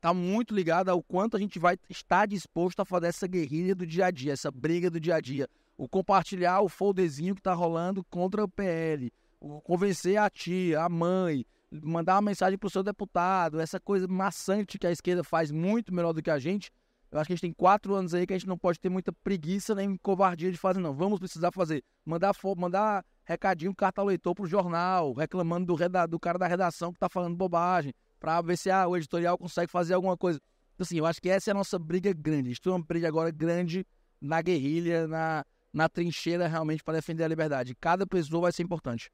tá 0.00 0.12
muito 0.12 0.54
ligado 0.54 0.88
ao 0.88 1.02
quanto 1.02 1.36
a 1.36 1.40
gente 1.40 1.58
vai 1.58 1.76
estar 1.88 2.26
disposto 2.26 2.80
a 2.80 2.84
fazer 2.84 3.08
essa 3.08 3.26
guerrilha 3.26 3.74
do 3.74 3.86
dia 3.86 4.06
a 4.06 4.10
dia, 4.10 4.32
essa 4.32 4.50
briga 4.50 4.90
do 4.90 5.00
dia 5.00 5.16
a 5.16 5.20
dia. 5.20 5.48
O 5.76 5.88
compartilhar 5.88 6.60
o 6.60 6.68
folderzinho 6.68 7.34
que 7.34 7.42
tá 7.42 7.52
rolando 7.52 8.04
contra 8.04 8.42
o 8.42 8.48
PL, 8.48 9.12
o 9.40 9.60
convencer 9.60 10.16
a 10.16 10.30
tia, 10.30 10.82
a 10.82 10.88
mãe, 10.88 11.44
mandar 11.70 12.14
uma 12.14 12.22
mensagem 12.22 12.58
para 12.58 12.66
o 12.66 12.70
seu 12.70 12.82
deputado, 12.82 13.60
essa 13.60 13.78
coisa 13.80 14.06
maçante 14.06 14.78
que 14.78 14.86
a 14.86 14.90
esquerda 14.90 15.22
faz 15.22 15.50
muito 15.50 15.92
melhor 15.92 16.12
do 16.12 16.22
que 16.22 16.30
a 16.30 16.38
gente, 16.38 16.70
Eu 17.10 17.20
acho 17.20 17.28
que 17.28 17.32
a 17.32 17.36
gente 17.36 17.42
tem 17.42 17.52
quatro 17.52 17.94
anos 17.94 18.12
aí 18.14 18.26
que 18.26 18.32
a 18.32 18.38
gente 18.38 18.48
não 18.48 18.58
pode 18.58 18.80
ter 18.80 18.88
muita 18.88 19.12
preguiça 19.12 19.74
nem 19.74 19.96
covardia 19.96 20.50
de 20.50 20.58
fazer, 20.58 20.80
não. 20.80 20.92
Vamos 20.92 21.18
precisar 21.18 21.52
fazer. 21.52 21.84
Mandar, 22.04 22.34
mandar 22.56 23.04
recadinho, 23.24 23.74
carta 23.74 24.00
ao 24.00 24.06
leitor 24.06 24.34
pro 24.34 24.46
jornal, 24.46 25.12
reclamando 25.12 25.66
do, 25.66 26.08
do 26.08 26.20
cara 26.20 26.38
da 26.38 26.46
redação 26.46 26.92
que 26.92 26.98
tá 26.98 27.08
falando 27.08 27.36
bobagem, 27.36 27.94
para 28.18 28.40
ver 28.42 28.56
se 28.56 28.70
ah, 28.70 28.86
o 28.86 28.96
editorial 28.96 29.38
consegue 29.38 29.70
fazer 29.70 29.94
alguma 29.94 30.16
coisa. 30.16 30.40
Então, 30.74 30.84
assim, 30.84 30.98
eu 30.98 31.06
acho 31.06 31.20
que 31.20 31.28
essa 31.28 31.50
é 31.50 31.52
a 31.52 31.54
nossa 31.54 31.78
briga 31.78 32.12
grande. 32.12 32.48
A 32.48 32.50
gente 32.50 32.60
tem 32.60 32.72
uma 32.72 32.82
briga 32.82 33.08
agora 33.08 33.30
grande 33.30 33.86
na 34.20 34.42
guerrilha, 34.42 35.06
na, 35.06 35.44
na 35.72 35.88
trincheira 35.88 36.46
realmente 36.46 36.82
para 36.82 36.94
defender 36.94 37.24
a 37.24 37.28
liberdade. 37.28 37.74
Cada 37.80 38.06
pessoa 38.06 38.42
vai 38.42 38.52
ser 38.52 38.62
importante. 38.62 39.10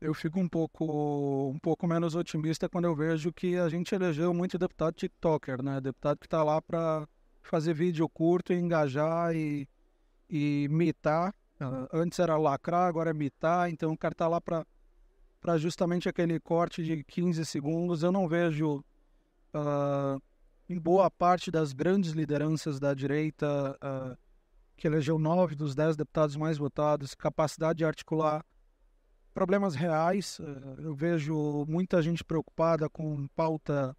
Eu 0.00 0.12
fico 0.12 0.38
um 0.38 0.48
pouco, 0.48 1.50
um 1.50 1.58
pouco 1.58 1.86
menos 1.86 2.14
otimista 2.14 2.68
quando 2.68 2.84
eu 2.84 2.94
vejo 2.94 3.32
que 3.32 3.56
a 3.56 3.68
gente 3.68 3.94
elegeu 3.94 4.34
muito 4.34 4.58
deputado 4.58 4.94
TikToker, 4.94 5.62
né? 5.62 5.80
Deputado 5.80 6.18
que 6.18 6.26
está 6.26 6.42
lá 6.42 6.60
para 6.60 7.08
fazer 7.42 7.74
vídeo 7.74 8.08
curto, 8.08 8.52
engajar 8.52 9.34
e, 9.34 9.68
e 10.28 10.68
mitar. 10.70 11.34
Uh, 11.60 11.88
antes 11.92 12.18
era 12.18 12.36
lacrar, 12.36 12.88
agora 12.88 13.10
é 13.10 13.14
mitar. 13.14 13.70
Então 13.70 13.92
o 13.92 13.96
cara 13.96 14.12
está 14.12 14.26
lá 14.28 14.40
para 14.40 14.66
para 15.44 15.58
justamente 15.58 16.08
aquele 16.08 16.40
corte 16.40 16.82
de 16.82 17.04
15 17.04 17.44
segundos. 17.44 18.02
Eu 18.02 18.10
não 18.10 18.26
vejo 18.26 18.82
uh, 19.52 20.18
em 20.66 20.78
boa 20.80 21.10
parte 21.10 21.50
das 21.50 21.74
grandes 21.74 22.12
lideranças 22.12 22.80
da 22.80 22.94
direita, 22.94 23.76
uh, 23.76 24.16
que 24.74 24.86
elegeu 24.86 25.18
nove 25.18 25.54
dos 25.54 25.74
dez 25.74 25.98
deputados 25.98 26.34
mais 26.34 26.56
votados, 26.56 27.14
capacidade 27.14 27.76
de 27.76 27.84
articular 27.84 28.42
problemas 29.34 29.74
reais. 29.74 30.38
Uh, 30.38 30.80
eu 30.80 30.94
vejo 30.94 31.66
muita 31.68 32.00
gente 32.00 32.24
preocupada 32.24 32.88
com 32.88 33.28
pauta 33.36 33.94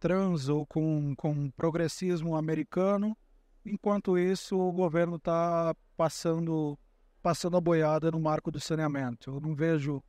trans 0.00 0.48
ou 0.48 0.64
com, 0.64 1.14
com 1.16 1.50
progressismo 1.50 2.34
americano, 2.34 3.14
enquanto 3.62 4.16
isso 4.16 4.58
o 4.58 4.72
governo 4.72 5.16
está 5.16 5.76
passando, 5.98 6.78
passando 7.20 7.58
a 7.58 7.60
boiada 7.60 8.10
no 8.10 8.18
marco 8.18 8.50
do 8.50 8.58
saneamento. 8.58 9.32
Eu 9.32 9.38
não 9.38 9.54
vejo 9.54 10.02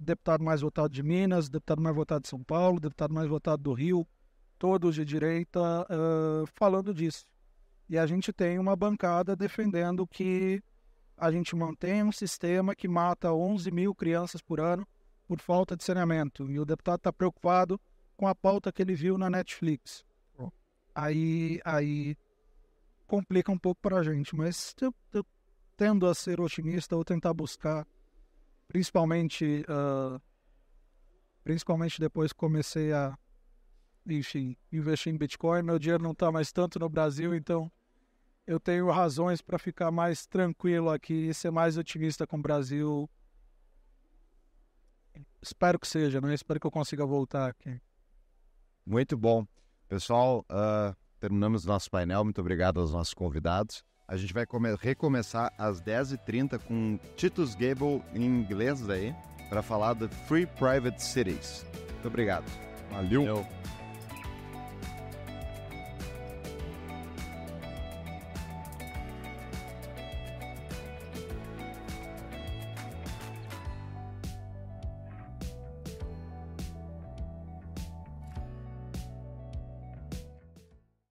deputado 0.00 0.42
mais 0.42 0.62
votado 0.62 0.88
de 0.88 1.02
Minas, 1.02 1.48
deputado 1.48 1.82
mais 1.82 1.94
votado 1.94 2.22
de 2.22 2.28
São 2.28 2.42
Paulo, 2.42 2.80
deputado 2.80 3.12
mais 3.12 3.28
votado 3.28 3.62
do 3.62 3.72
Rio, 3.72 4.06
todos 4.58 4.94
de 4.94 5.04
direita, 5.04 5.60
uh, 5.60 6.46
falando 6.54 6.94
disso. 6.94 7.24
E 7.88 7.98
a 7.98 8.06
gente 8.06 8.32
tem 8.32 8.58
uma 8.58 8.74
bancada 8.74 9.36
defendendo 9.36 10.06
que 10.06 10.62
a 11.16 11.30
gente 11.30 11.54
mantém 11.54 12.02
um 12.02 12.12
sistema 12.12 12.74
que 12.74 12.88
mata 12.88 13.32
11 13.32 13.70
mil 13.70 13.94
crianças 13.94 14.40
por 14.40 14.60
ano 14.60 14.86
por 15.28 15.40
falta 15.40 15.76
de 15.76 15.84
saneamento. 15.84 16.50
E 16.50 16.58
o 16.58 16.64
deputado 16.64 16.98
está 16.98 17.12
preocupado 17.12 17.80
com 18.16 18.26
a 18.26 18.34
pauta 18.34 18.72
que 18.72 18.82
ele 18.82 18.94
viu 18.94 19.18
na 19.18 19.28
Netflix. 19.28 20.04
Aí, 20.94 21.60
aí 21.64 22.16
complica 23.06 23.52
um 23.52 23.58
pouco 23.58 23.80
para 23.80 23.98
a 23.98 24.02
gente, 24.02 24.34
mas 24.34 24.74
eu, 24.80 24.94
eu, 25.12 25.24
tendo 25.76 26.06
a 26.06 26.14
ser 26.14 26.40
otimista 26.40 26.96
ou 26.96 27.04
tentar 27.04 27.32
buscar, 27.32 27.86
principalmente, 28.70 29.64
uh, 29.68 30.22
principalmente 31.42 31.98
depois 31.98 32.32
que 32.32 32.38
comecei 32.38 32.92
a 32.92 33.18
enfim, 34.06 34.56
investir 34.70 35.12
em 35.12 35.18
Bitcoin. 35.18 35.62
Meu 35.62 35.76
dinheiro 35.76 36.04
não 36.04 36.12
está 36.12 36.30
mais 36.30 36.52
tanto 36.52 36.78
no 36.78 36.88
Brasil, 36.88 37.34
então 37.34 37.70
eu 38.46 38.60
tenho 38.60 38.88
razões 38.88 39.42
para 39.42 39.58
ficar 39.58 39.90
mais 39.90 40.24
tranquilo 40.24 40.88
aqui 40.88 41.28
e 41.28 41.34
ser 41.34 41.50
mais 41.50 41.76
otimista 41.76 42.28
com 42.28 42.38
o 42.38 42.42
Brasil. 42.42 43.10
Espero 45.42 45.76
que 45.76 45.88
seja, 45.88 46.20
né? 46.20 46.32
Espero 46.32 46.60
que 46.60 46.66
eu 46.66 46.70
consiga 46.70 47.04
voltar 47.04 47.50
aqui. 47.50 47.80
Muito 48.86 49.16
bom. 49.16 49.44
Pessoal, 49.88 50.46
uh, 50.48 50.94
terminamos 51.18 51.64
nosso 51.64 51.90
painel. 51.90 52.22
Muito 52.22 52.40
obrigado 52.40 52.78
aos 52.78 52.92
nossos 52.92 53.14
convidados. 53.14 53.82
A 54.10 54.16
gente 54.16 54.34
vai 54.34 54.44
recomeçar 54.80 55.52
às 55.56 55.80
10h30 55.80 56.58
com 56.58 56.98
Titus 57.16 57.54
Gable 57.54 58.02
em 58.12 58.24
inglês 58.24 58.90
aí, 58.90 59.14
para 59.48 59.62
falar 59.62 59.92
do 59.92 60.08
Free 60.26 60.46
Private 60.46 61.00
Cities. 61.00 61.64
Muito 61.92 62.08
obrigado. 62.08 62.44
Valeu. 62.90 63.24
Valeu. 63.24 63.46